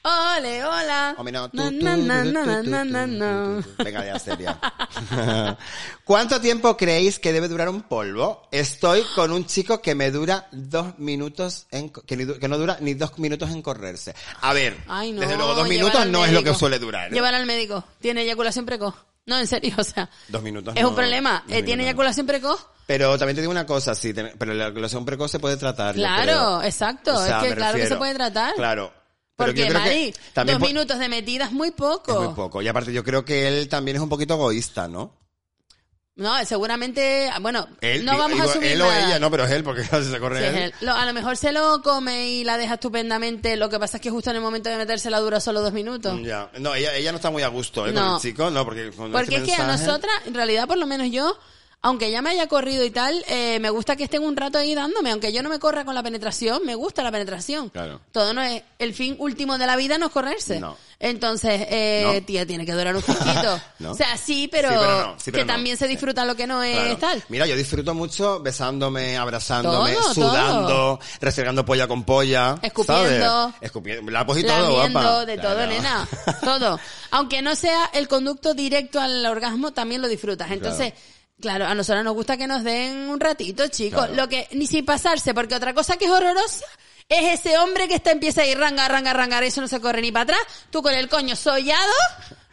[0.02, 1.14] Ole, hola.
[1.18, 3.62] O mira, tú, Na, na, na.
[3.78, 4.58] Venga, ya, seria.
[6.04, 8.48] ¿Cuánto tiempo creéis que debe durar un polvo?
[8.50, 12.78] Estoy con un chico que me dura dos minutos en, que, ni que no dura
[12.80, 14.14] ni dos minutos en correrse.
[14.40, 15.20] A ver, Ay, no.
[15.20, 17.08] desde luego dos minutos no es lo que suele durar.
[17.10, 17.14] ¿eh?
[17.14, 17.84] Llévala al médico.
[18.00, 18.94] Tiene eyaculación precoz.
[19.26, 20.08] No, en serio, o sea.
[20.28, 21.44] Dos minutos Es no, un problema.
[21.46, 21.88] Eh, ¿Tiene no.
[21.88, 22.66] eyaculación precoz?
[22.86, 25.94] Pero también te digo una cosa, sí, pero la eyaculación precoz se puede tratar.
[25.94, 28.54] Claro, exacto, es que claro que se puede tratar.
[28.54, 28.99] Claro.
[29.40, 32.12] Pero Porque, yo creo que Mari, también dos minutos de metida es muy poco.
[32.12, 32.62] Es muy poco.
[32.62, 35.18] Y aparte yo creo que él también es un poquito egoísta, ¿no?
[36.16, 38.90] No, seguramente, bueno, Él, no digo- vamos a asumir él nada.
[38.90, 40.54] o ella, no, pero es él, porque casi se corre Sí, él.
[40.64, 40.74] él.
[40.82, 43.56] Lo- a lo mejor se lo come y la deja estupendamente.
[43.56, 45.72] Lo que pasa es que justo en el momento de meterse la dura solo dos
[45.72, 46.20] minutos.
[46.22, 46.50] Ya.
[46.58, 47.94] No, ella, ella no está muy a gusto, ¿eh?
[47.94, 50.86] Con el chico, no, porque con Porque es que a nosotras, en realidad, por lo
[50.86, 51.38] menos yo,
[51.82, 54.74] aunque ya me haya corrido y tal, eh, me gusta que estén un rato ahí
[54.74, 55.10] dándome.
[55.12, 57.70] Aunque yo no me corra con la penetración, me gusta la penetración.
[57.70, 58.00] Claro.
[58.12, 60.60] Todo no es, el fin último de la vida no es correrse.
[60.60, 60.76] No.
[60.98, 62.26] Entonces, eh, No.
[62.26, 63.60] tía, tiene que durar un poquito.
[63.78, 63.92] No.
[63.92, 66.46] O sea, sí, pero, Sí, pero no, sí, pero que también se disfruta lo que
[66.46, 66.98] no es Claro.
[66.98, 67.24] tal.
[67.30, 71.00] Mira, yo disfruto mucho besándome, abrazándome, Todo, sudando, todo.
[71.22, 72.56] restregando polla con polla.
[72.60, 73.24] Escupiendo.
[73.26, 73.54] ¿sabes?
[73.62, 74.10] Escupiendo.
[74.10, 75.24] La y todo, guapa.
[75.24, 75.66] de todo, Claro.
[75.72, 76.08] nena.
[76.44, 76.78] Todo.
[77.12, 80.50] Aunque no sea el conducto directo al orgasmo, también lo disfrutas.
[80.50, 81.04] Entonces, claro,
[81.48, 84.06] a nosotros nos gusta que nos den un ratito, chicos.
[84.06, 84.14] Claro.
[84.14, 86.66] Lo que, ni sin pasarse, porque otra cosa que es horrorosa
[87.08, 90.00] es ese hombre que está empieza a ir ranga, ranga, ranga, eso no se corre
[90.00, 90.40] ni para atrás.
[90.70, 91.92] Tú con el coño sollado,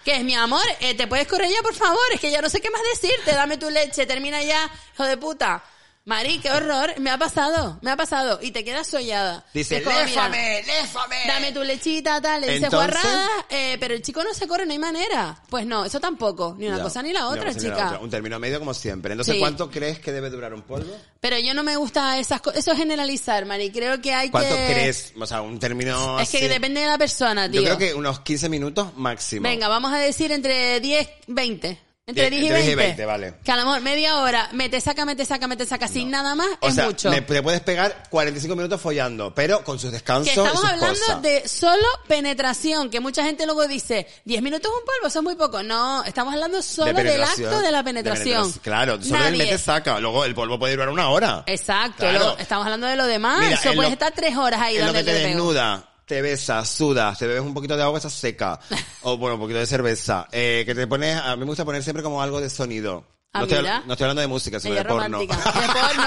[0.03, 2.49] que es mi amor, eh, te puedes correr ya, por favor, es que ya no
[2.49, 5.63] sé qué más decirte, dame tu leche, termina ya, hijo de puta.
[6.07, 6.97] Mari, qué horror.
[7.01, 8.39] Me ha pasado, me ha pasado.
[8.41, 9.43] Y te quedas sollada.
[9.53, 11.15] Dice, léfame, léfame.
[11.27, 14.71] Dame tu lechita, tal, le dice guarrada, eh, pero el chico no se corre, no
[14.71, 15.37] hay manera.
[15.49, 16.83] Pues no, eso tampoco, ni una Ya.
[16.83, 17.85] cosa ni la otra, ni la chica.
[17.87, 17.99] otra.
[17.99, 19.11] Un término medio como siempre.
[19.11, 19.39] Entonces, Sí.
[19.41, 20.95] ¿cuánto crees que debe durar un polvo?
[21.19, 24.55] Pero yo no me gusta esas cosas, eso es generalizar, Mari, creo que hay ¿Cuánto
[24.55, 24.65] que...
[24.71, 25.11] crees?
[25.19, 26.47] O sea, un término Es que así.
[26.47, 27.59] depende de la persona, tío.
[27.59, 29.43] Yo creo que unos 15 minutos máximo.
[29.43, 31.81] Venga, vamos a decir entre 10, 20.
[32.09, 32.63] Entre 10 Die- y entre 20.
[32.63, 33.33] 10 y 20, vale.
[33.43, 35.89] Que a lo mejor media hora, me te saca, me te saca, me te saca,
[35.89, 37.09] sin nada más, O es sea, mucho.
[37.09, 40.69] me- te puedes pegar 45 minutos follando, pero con sus descansos Que y estamos sus
[40.69, 41.21] hablando cosas.
[41.21, 45.35] de solo penetración, que mucha gente luego dice, 10 minutos un polvo, eso es muy
[45.35, 45.61] poco.
[45.63, 48.25] No, estamos hablando solo De del acto de la de penetración.
[48.25, 48.61] penetración.
[48.63, 49.99] Claro, solo el Nadie- mete saca.
[49.99, 51.43] Luego el polvo puede durar una hora.
[51.45, 52.19] Exacto, Claro.
[52.19, 54.93] luego estamos hablando de lo demás, Mira, eso lo- estar tres horas ahí en lo
[54.93, 55.27] que te de pego.
[55.27, 58.59] desnuda, te besas, sudas, te bebes un poquito de agua, estás seca.
[59.03, 60.27] o bueno, un poquito de cerveza.
[60.31, 63.16] Eh, que te pones, a mí me gusta poner siempre como algo de sonido.
[63.37, 63.83] Ah, no, estoy, mira.
[63.85, 65.17] no estoy hablando de música, sino de porno.
[65.19, 65.35] romántica.
[65.37, 66.03] De porno.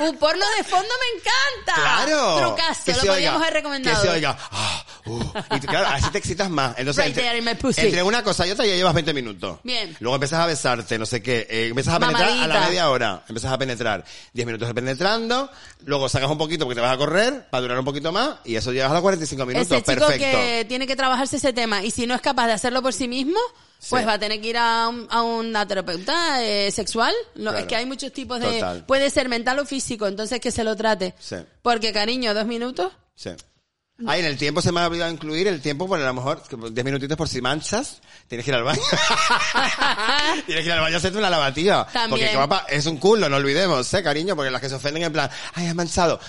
[0.10, 1.74] Un porno de fondo me encanta.
[1.74, 2.36] Claro.
[2.38, 4.00] Trucazo, Que lo podríamos haber recomendado.
[4.02, 4.36] Que se oiga.
[4.52, 5.20] ah, uh,
[5.56, 6.78] y claro, así te excitas más.
[6.78, 7.18] Entonces, Right
[7.78, 9.58] entre, una cosa y otra ya llevas 20 minutos.
[9.62, 9.96] Bien.
[10.00, 11.46] Luego empiezas a besarte, no sé qué.
[11.50, 13.22] eh, empiezas a penetrar a la media hora.
[13.28, 14.04] Empiezas a penetrar.
[14.32, 15.50] 10 minutos penetrando.
[15.84, 18.36] Luego sacas un poquito porque te vas a correr para durar un poquito más.
[18.44, 19.66] Y eso llegas a los 45 minutos.
[19.72, 20.38] Ese chico Perfecto.
[20.38, 23.08] que tiene que trabajarse ese tema y si no es capaz de hacerlo por sí
[23.08, 23.38] mismo,
[23.90, 24.06] pues Sí.
[24.06, 27.14] va a tener que ir a, un- a una terapeuta eh, sexual.
[27.34, 27.58] Lo- Claro.
[27.58, 28.52] Es que hay muchos tipos de...
[28.54, 28.84] Total.
[28.86, 31.14] Puede ser mental o físico, entonces que se lo trate.
[31.18, 31.36] Sí.
[31.62, 32.92] Porque, cariño, dos minutos.
[33.14, 33.30] Sí.
[34.06, 36.12] Ah, y en el tiempo se me ha olvidado incluir el tiempo, por a lo
[36.12, 38.82] mejor 10 minutitos por si manchas, tienes que ir al baño.
[40.46, 41.86] tienes que ir al baño a hacerte una lavativa.
[41.92, 42.10] También.
[42.10, 44.36] Porque guapa, es un culo, no olvidemos, ¿eh, cariño?
[44.36, 46.20] Porque las que se ofenden en plan, ay, has manchado.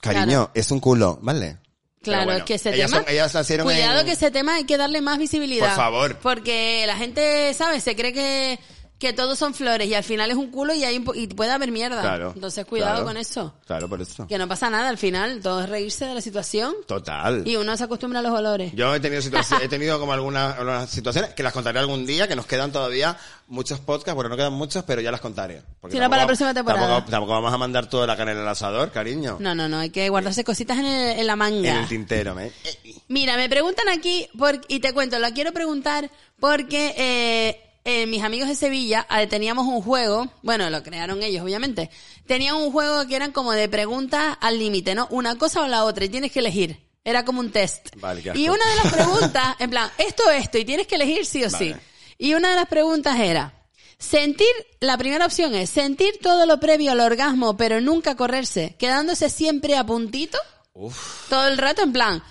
[0.00, 0.50] Cariño, Claro.
[0.54, 1.58] es un culo, ¿vale?
[2.04, 3.02] Claro, bueno, es que ese ellas tema...
[3.04, 5.66] son- ellas nacieron cuidado en- que ese tema hay que darle más visibilidad.
[5.68, 6.16] Por favor.
[6.22, 7.82] Porque la gente, ¿sabes?
[7.82, 8.58] Se cree que,
[9.04, 11.26] que todos son flores y al final es un culo y, hay un po- y
[11.26, 12.00] puede haber mierda.
[12.00, 12.32] Claro.
[12.34, 13.04] Entonces cuidado claro.
[13.06, 13.54] con eso.
[13.66, 14.26] Claro, por eso.
[14.26, 17.46] Que no pasa nada al final, todo es reírse de la situación Total.
[17.46, 18.72] y uno se acostumbra a los olores.
[18.74, 19.20] Yo he tenido
[19.62, 23.16] he tenido como algunas, algunas situaciones que las contaré algún día, que nos quedan todavía
[23.46, 25.62] muchos podcasts, bueno, no quedan muchos, pero ya las contaré.
[25.90, 26.86] Si no, para la próxima temporada.
[26.88, 29.36] Tampoco, tampoco vamos a mandar toda la carne en el asador, cariño.
[29.38, 31.80] No, no, no, hay que guardarse cositas en, el- en la En manga.
[31.80, 32.50] el tintero, ¿me?
[33.08, 36.10] Mira, me preguntan aquí, por- y te cuento, la quiero preguntar
[36.40, 41.42] porque eh, eh, mis amigos de Sevilla eh, teníamos un juego, bueno, lo crearon ellos,
[41.42, 41.90] obviamente.
[42.26, 45.06] Tenían un juego que eran como de preguntas al límite, ¿no?
[45.10, 46.80] Una cosa o la otra, y tienes que elegir.
[47.04, 47.90] Era como un test.
[47.96, 48.40] Vale, qué asco.
[48.40, 51.44] y una de las preguntas, en plan, esto o esto, y tienes que elegir sí
[51.44, 51.74] o sí.
[52.16, 53.52] Y una de las preguntas era,
[53.98, 54.48] sentir,
[54.80, 59.76] la primera opción es, sentir todo lo previo al orgasmo, pero nunca correrse, quedándose siempre
[59.76, 60.38] a puntito.
[61.28, 62.22] Todo el rato en plan,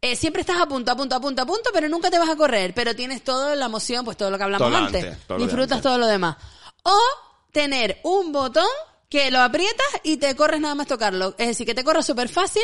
[0.00, 2.28] eh, siempre estás a punto, a punto, a punto, a punto, pero nunca te vas
[2.28, 5.04] a correr, pero tienes toda la emoción, pues todo lo que hablamos Todo lo antes.
[5.04, 5.82] antes, todo lo de Disfrutas antes.
[5.82, 6.36] todo lo demás.
[6.84, 6.98] O
[7.52, 8.66] tener un botón
[9.08, 11.34] que lo aprietas y te corres nada más tocarlo.
[11.38, 12.62] Es decir, que te corras súper fácil,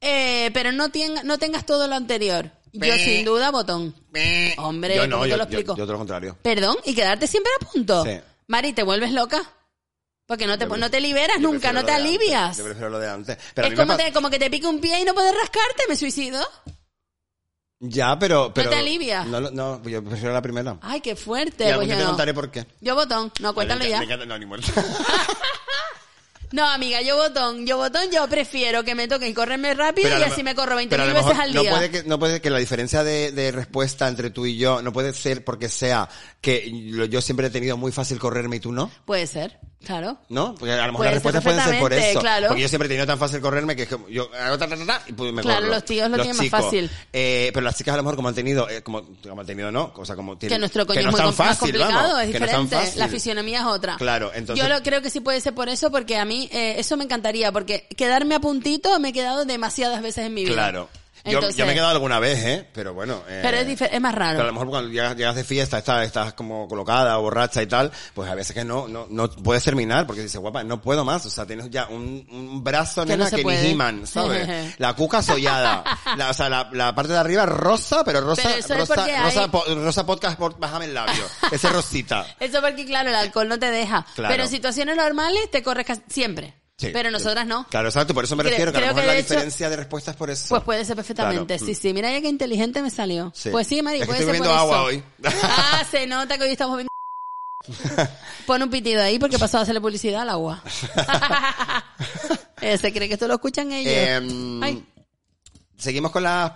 [0.00, 2.50] eh, pero no, tenga- no tengas todo lo anterior.
[2.72, 3.94] Yo sin duda botón.
[4.56, 5.76] Hombre, yo ¿cómo no, te yo, lo yo- explico?
[5.76, 6.38] yo todo lo contrario.
[6.40, 8.04] Perdón, y quedarte siempre a punto.
[8.04, 8.18] Sí.
[8.46, 9.42] Mari, ¿te vuelves loca?
[10.26, 12.56] Porque no te, no te liberas Yo nunca, no te alivias.
[12.56, 13.36] Yo prefiero lo de antes.
[13.54, 15.82] Pero Es como, pa- te- como que te pique un pie y no puedes rascarte,
[15.88, 16.40] me suicido.
[17.80, 18.54] Ya, pero...
[18.54, 19.24] pero te alivia?
[19.24, 20.78] No, no, yo prefiero la primera.
[20.82, 21.64] Ay, qué fuerte.
[21.64, 22.10] y algún pues día yo te no.
[22.10, 22.64] contaré por qué.
[22.80, 23.98] Yo botón, no, cuéntalo Vale, ya.
[24.16, 24.70] me no, ni muerto.
[26.52, 30.20] No, amiga, yo botón, yo botón, yo prefiero que me toque y correrme rápido Pero
[30.20, 31.70] y así me- corro 20 pero a mil veces al no día.
[31.70, 34.92] puede que no puede que la diferencia de, de respuesta entre tú y yo no
[34.92, 36.10] puede ser porque sea
[36.42, 36.70] que
[37.08, 40.18] yo siempre he tenido muy fácil correrme y tú no Puede ser, claro.
[40.28, 40.54] ¿no?
[40.54, 42.20] Porque a lo mejor las ser respuestas pueden ser por eso.
[42.20, 42.48] claro.
[42.48, 44.76] Porque yo siempre he tenido tan fácil correrme que es que yo hago ta, ta,
[44.76, 45.72] ta, ta, y pues me Claro, corro.
[45.74, 46.90] los tíos lo tienen más chicos, fácil.
[47.12, 49.70] eh, pero las chicas a lo mejor como han tenido, eh, como, como han tenido
[49.70, 51.58] no, o sea, como tienen, Que nuestro coño que no es muy tan más fácil,
[51.76, 52.92] complicado, vamos, es no diferente.
[52.96, 53.96] la fisionomía es otra.
[53.96, 56.74] Claro, entonces- Yo lo creo que sí puede ser por eso, porque a mí eh,
[56.78, 60.54] eso me encantaría, porque quedarme a puntito me he quedado demasiadas veces en mi vida.
[60.54, 60.88] Claro.
[61.24, 62.68] Yo, Entonces- yo me he quedado alguna vez, ¿eh?
[62.72, 63.22] Pero bueno.
[63.28, 64.32] eh, Pero es, más raro.
[64.38, 67.62] Pero a lo mejor cuando llegas, llegas de fiesta, estás, estás como colocada o borracha
[67.62, 70.82] y tal, pues a veces que no, no, no puedes terminar porque dices, guapa, no
[70.82, 71.24] puedo más.
[71.26, 73.62] O sea, tienes ya un, un brazo, Que no nena, que puede.
[73.62, 74.74] ni He-Man, ¿sabes?
[74.78, 75.84] la cuca sollada.
[76.16, 79.64] La, o sea, la, la parte de arriba rosa, pero rosa, Pero rosa, rosa, po-
[79.74, 81.24] rosa podcast por bájame el labio.
[81.50, 82.26] Ese rosita.
[82.40, 84.04] Eso porque, claro, el alcohol no te deja.
[84.16, 84.32] Claro.
[84.32, 86.54] Pero en situaciones normales te corres siempre.
[86.86, 86.90] Sí.
[86.92, 87.66] Pero nosotras no.
[87.68, 89.70] Claro, exacto, por eso me Creo- refiero que a lo mejor que la hecho- diferencia
[89.70, 90.46] de respuesta es por eso.
[90.50, 91.56] Pues puede ser perfectamente.
[91.56, 91.64] Claro.
[91.66, 91.92] Sí, sí.
[91.94, 93.32] Mira ya qué inteligente me salió.
[93.34, 93.50] Sí.
[93.50, 94.74] Pues sí, Mari, Es que puede estoy ser por bebiendo eso.
[94.74, 95.02] agua hoy.
[95.42, 96.92] Ah, se nota que hoy estamos bebiendo.
[98.46, 100.62] Pon un pitido ahí porque pasó a hacerle publicidad al agua.
[102.60, 103.92] Eh, ¿Se cree que esto lo escuchan ellos?
[103.92, 104.84] Em, Ay,
[105.76, 106.52] Seguimos con las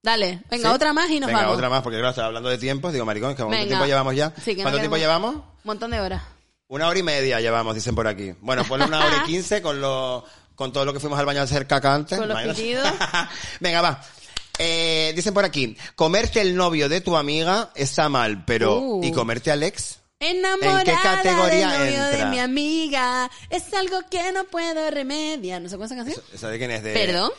[0.00, 0.74] dale, venga, ¿Sí?
[0.74, 1.56] otra más y nos Venga, vamos.
[1.56, 2.92] otra más, porque claro, estaba hablando de tiempos.
[2.92, 3.66] Digo, maricón, ¿cuánto Venga.
[3.66, 4.32] tiempo llevamos ya?
[4.36, 5.34] Sí, que no ¿Cuánto tiempo llevamos?
[5.34, 6.22] Un montón de horas.
[6.72, 8.32] Una hora y media llevamos, dicen por aquí.
[8.40, 10.24] Bueno, ponle una hora y quince con lo,
[10.54, 12.18] con todo lo que fuimos al baño a hacer caca antes.
[12.18, 12.88] Con los pitidos.
[13.60, 14.02] Venga, va.
[14.58, 19.04] Eh, dicen por aquí, comerte el novio de tu amiga está mal, pero Uh.
[19.04, 19.98] ¿y comerte al ex?
[20.18, 22.30] Enamorada ¿En qué categoría del novio de entra?
[22.30, 23.30] mi amiga.
[23.50, 25.60] Es algo que no puedo remediar.
[25.60, 26.24] ¿No cuál es esa canción?
[26.32, 26.82] ¿Esa de quién es?
[26.82, 27.32] De, ¿Perdón?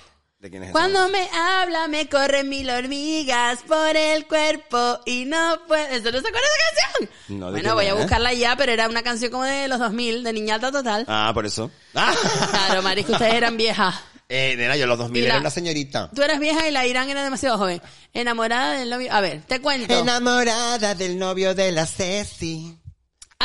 [0.43, 0.71] ¿De quién es?
[0.73, 5.81] Cuando me habla me corren mil hormigas por el cuerpo y no puedo...
[5.85, 6.35] ¿Eso no se acuerda de
[6.75, 7.39] esa canción?
[7.39, 10.21] No, ¿de bueno, voy a buscarla ya, pero era una canción como de los 2000,
[10.21, 11.05] de niñata total.
[11.07, 11.71] Ah, por eso.
[11.95, 12.13] Ah.
[12.51, 13.95] Claro, Maris, que ustedes eran viejas.
[14.27, 16.09] Eh, nena, yo los 2000 Y la- era una señorita.
[16.13, 17.81] Tú eras vieja y la Irán era demasiado joven.
[18.13, 19.13] Enamorada del novio...
[19.13, 19.93] A ver, te cuento.
[19.97, 22.77] Enamorada del novio de la Ceci.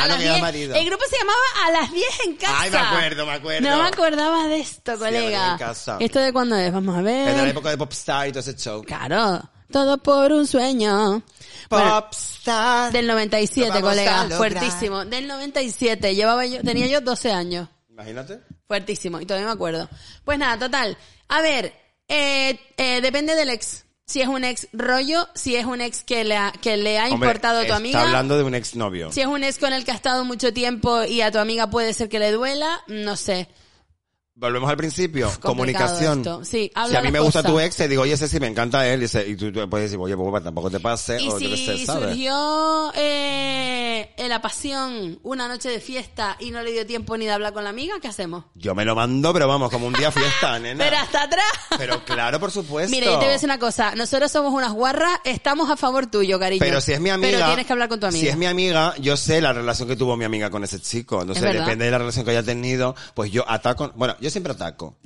[0.03, 0.75] A las que era 10, marido.
[0.75, 2.55] el grupo se llamaba A las 10 en casa.
[2.59, 3.69] Ay, me acuerdo, me acuerdo.
[3.69, 5.51] No me acordaba de esto, Sí, A las 10 colega.
[5.51, 5.97] en casa.
[5.99, 6.71] ¿Esto de cuándo es?
[6.73, 7.47] Vamos a Es de la ver.
[7.49, 8.83] época de Popstar y todo ese show.
[8.83, 9.41] Claro.
[9.71, 11.21] Todo por un sueño.
[11.69, 12.91] Bueno, Popstar.
[12.91, 14.23] del 97, Lo vamos a colega.
[14.23, 14.37] lograr.
[14.37, 15.05] Fuertísimo.
[15.05, 16.15] Del 97.
[16.15, 17.67] Llevaba yo, tenía yo 12 años.
[17.89, 18.39] Imagínate.
[18.67, 19.19] Fuertísimo.
[19.21, 19.87] Y todavía me acuerdo.
[20.25, 20.97] Pues nada, total.
[21.27, 21.71] A ver,
[22.07, 23.85] eh, eh, depende del ex.
[24.09, 27.09] Si es un ex rollo, si es un ex que le ha, que le ha
[27.09, 28.01] Hombre, importado a tu está amiga.
[28.01, 29.11] hablando de un exnovio.
[29.11, 31.69] Si es un ex con el que ha estado mucho tiempo y a tu amiga
[31.69, 33.47] puede ser que le duela, no sé.
[34.39, 35.29] Volvemos al principio.
[35.41, 36.19] Comunicación.
[36.19, 36.45] esto.
[36.45, 38.87] Sí, si a mí me gusta tu ex, te digo, oye, ese sí me encanta
[38.87, 39.03] él.
[39.03, 41.21] Y, se- y tú, tú puedes decir, oye, pues tampoco te pase.
[41.21, 42.05] Y o si sé, ¿sabes?
[42.09, 47.31] surgió eh, la pasión una noche de fiesta y no le dio tiempo ni de
[47.31, 48.45] hablar con la amiga, ¿qué hacemos?
[48.55, 50.85] Yo me lo mando, pero vamos, como un día fiesta, nena.
[50.85, 51.45] Pero hasta atrás.
[51.77, 52.91] Pero claro, por supuesto.
[52.91, 53.93] Mira, yo te voy a decir una cosa.
[53.95, 56.59] Nosotros somos unas guarras, estamos a favor tuyo, cariño.
[56.61, 57.31] Pero si es mi amiga.
[57.39, 58.21] Pero tienes que hablar con tu amiga.
[58.21, 61.19] Si es mi amiga, yo sé la relación que tuvo mi amiga con ese chico.
[61.21, 63.91] Entonces, depende de la relación que haya tenido, pues yo ataco.
[63.95, 64.97] Bueno, yo siempre ataco.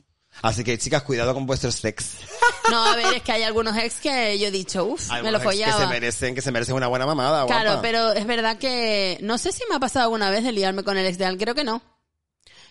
[0.42, 2.14] Así que, chicas, cuidado con vuestros sex.
[2.72, 5.40] No, a ver, es que hay algunos ex que yo he dicho, uff, me lo
[5.42, 5.76] follaba.
[5.76, 7.82] Que se merecen, que se merecen una buena mamada, Claro, guapa.
[7.82, 10.98] pero es verdad que no sé si me ha pasado alguna vez de liarme con
[10.98, 11.82] el ex de alguien, creo que no.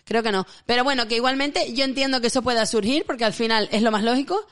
[0.04, 0.46] Creo que no.
[0.64, 3.90] Pero bueno, que igualmente yo entiendo que eso pueda surgir porque al final es lo
[3.90, 4.46] más lógico.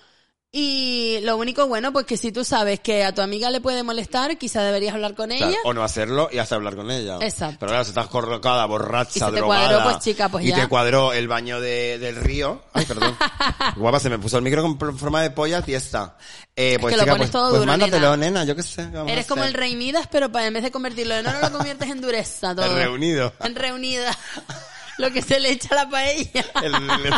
[0.52, 3.84] Y lo único bueno, pues que si tú sabes que a tu amiga le puede
[3.84, 5.56] molestar, quizá deberías hablar con ella.
[5.62, 7.18] o no hacerlo y hasta hablar con ella.
[7.20, 7.58] Exacto.
[7.60, 9.68] Pero claro, si estás colocada, borracha, Y se te drogada.
[9.68, 10.56] cuadró, pues, chica, pues y ya.
[10.56, 12.62] te cuadró el baño de, del río.
[12.72, 13.16] Ay, perdón.
[13.76, 16.16] Guapa, se me puso el micro con forma de polla tiesta.
[16.56, 18.40] Eh, pues, que lo chica, pones pues, todo pues duro, mándatelo, nena.
[18.40, 18.44] nena.
[18.44, 18.82] yo qué sé.
[18.90, 21.28] ¿qué vamos a Eres como el rey Midas, pero para, en vez de convertirlo en
[21.28, 22.66] oro, lo conviertes en dureza todo.
[22.66, 23.32] El reunido.
[23.38, 24.18] En reunida.
[24.98, 26.44] Lo que se le echa a la paella.
[26.62, 27.14] El- el-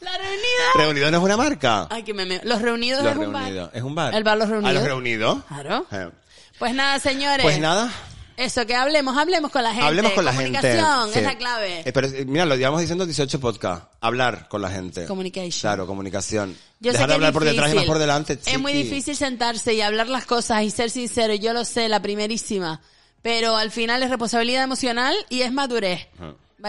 [0.00, 0.72] La reunida.
[0.76, 1.86] reunido no es una marca.
[1.90, 2.40] Ay, que me meo.
[2.44, 3.70] Los reunidos Los es un bar.
[3.74, 4.14] Es un bar.
[4.14, 4.74] El bar Los ¿A Reunidos.
[4.74, 5.44] los reunidos?
[5.48, 5.86] Claro.
[5.92, 6.10] Eh.
[6.58, 7.42] Pues nada, señores.
[7.44, 7.92] Pues nada.
[8.36, 9.86] Eso, que hablemos, hablemos con la gente.
[9.86, 10.58] Hablemos con la gente.
[10.58, 11.18] Comunicación Sí.
[11.18, 11.80] es la clave.
[11.84, 13.92] Eh, pero eh, mira, lo llevamos diciendo 18 podcast.
[14.00, 15.04] Hablar con la gente.
[15.04, 15.60] Communication.
[15.60, 16.56] Claro, comunicación.
[16.80, 18.72] Yo Dejar sé de que hablar es por detrás y más por delante, Es muy
[18.72, 21.34] difícil sentarse y hablar las cosas y ser sincero.
[21.34, 22.80] Yo lo sé, la primerísima.
[23.20, 26.08] Pero al final es responsabilidad emocional y es madurez.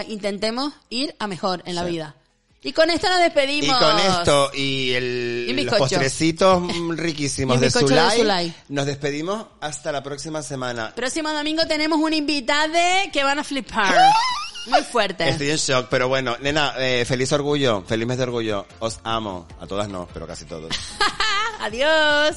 [0.08, 2.16] Intentemos ir a mejor en la vida.
[2.64, 3.76] Y con esto nos despedimos.
[3.76, 6.62] Y con esto y, el, Y los postrecitos
[6.96, 8.54] riquísimos de bizcocho de Zulay, Zulay.
[8.68, 10.92] nos despedimos hasta la próxima semana.
[10.94, 12.72] Próximo domingo tenemos un invitado
[13.12, 13.94] que van a flipar.
[14.66, 15.28] Muy fuerte.
[15.28, 18.64] Estoy en shock, pero bueno, nena, eh, feliz orgullo, feliz mes de orgullo.
[18.78, 19.48] Os amo.
[19.60, 20.72] A todas no, pero casi todos.
[21.60, 22.36] Adiós.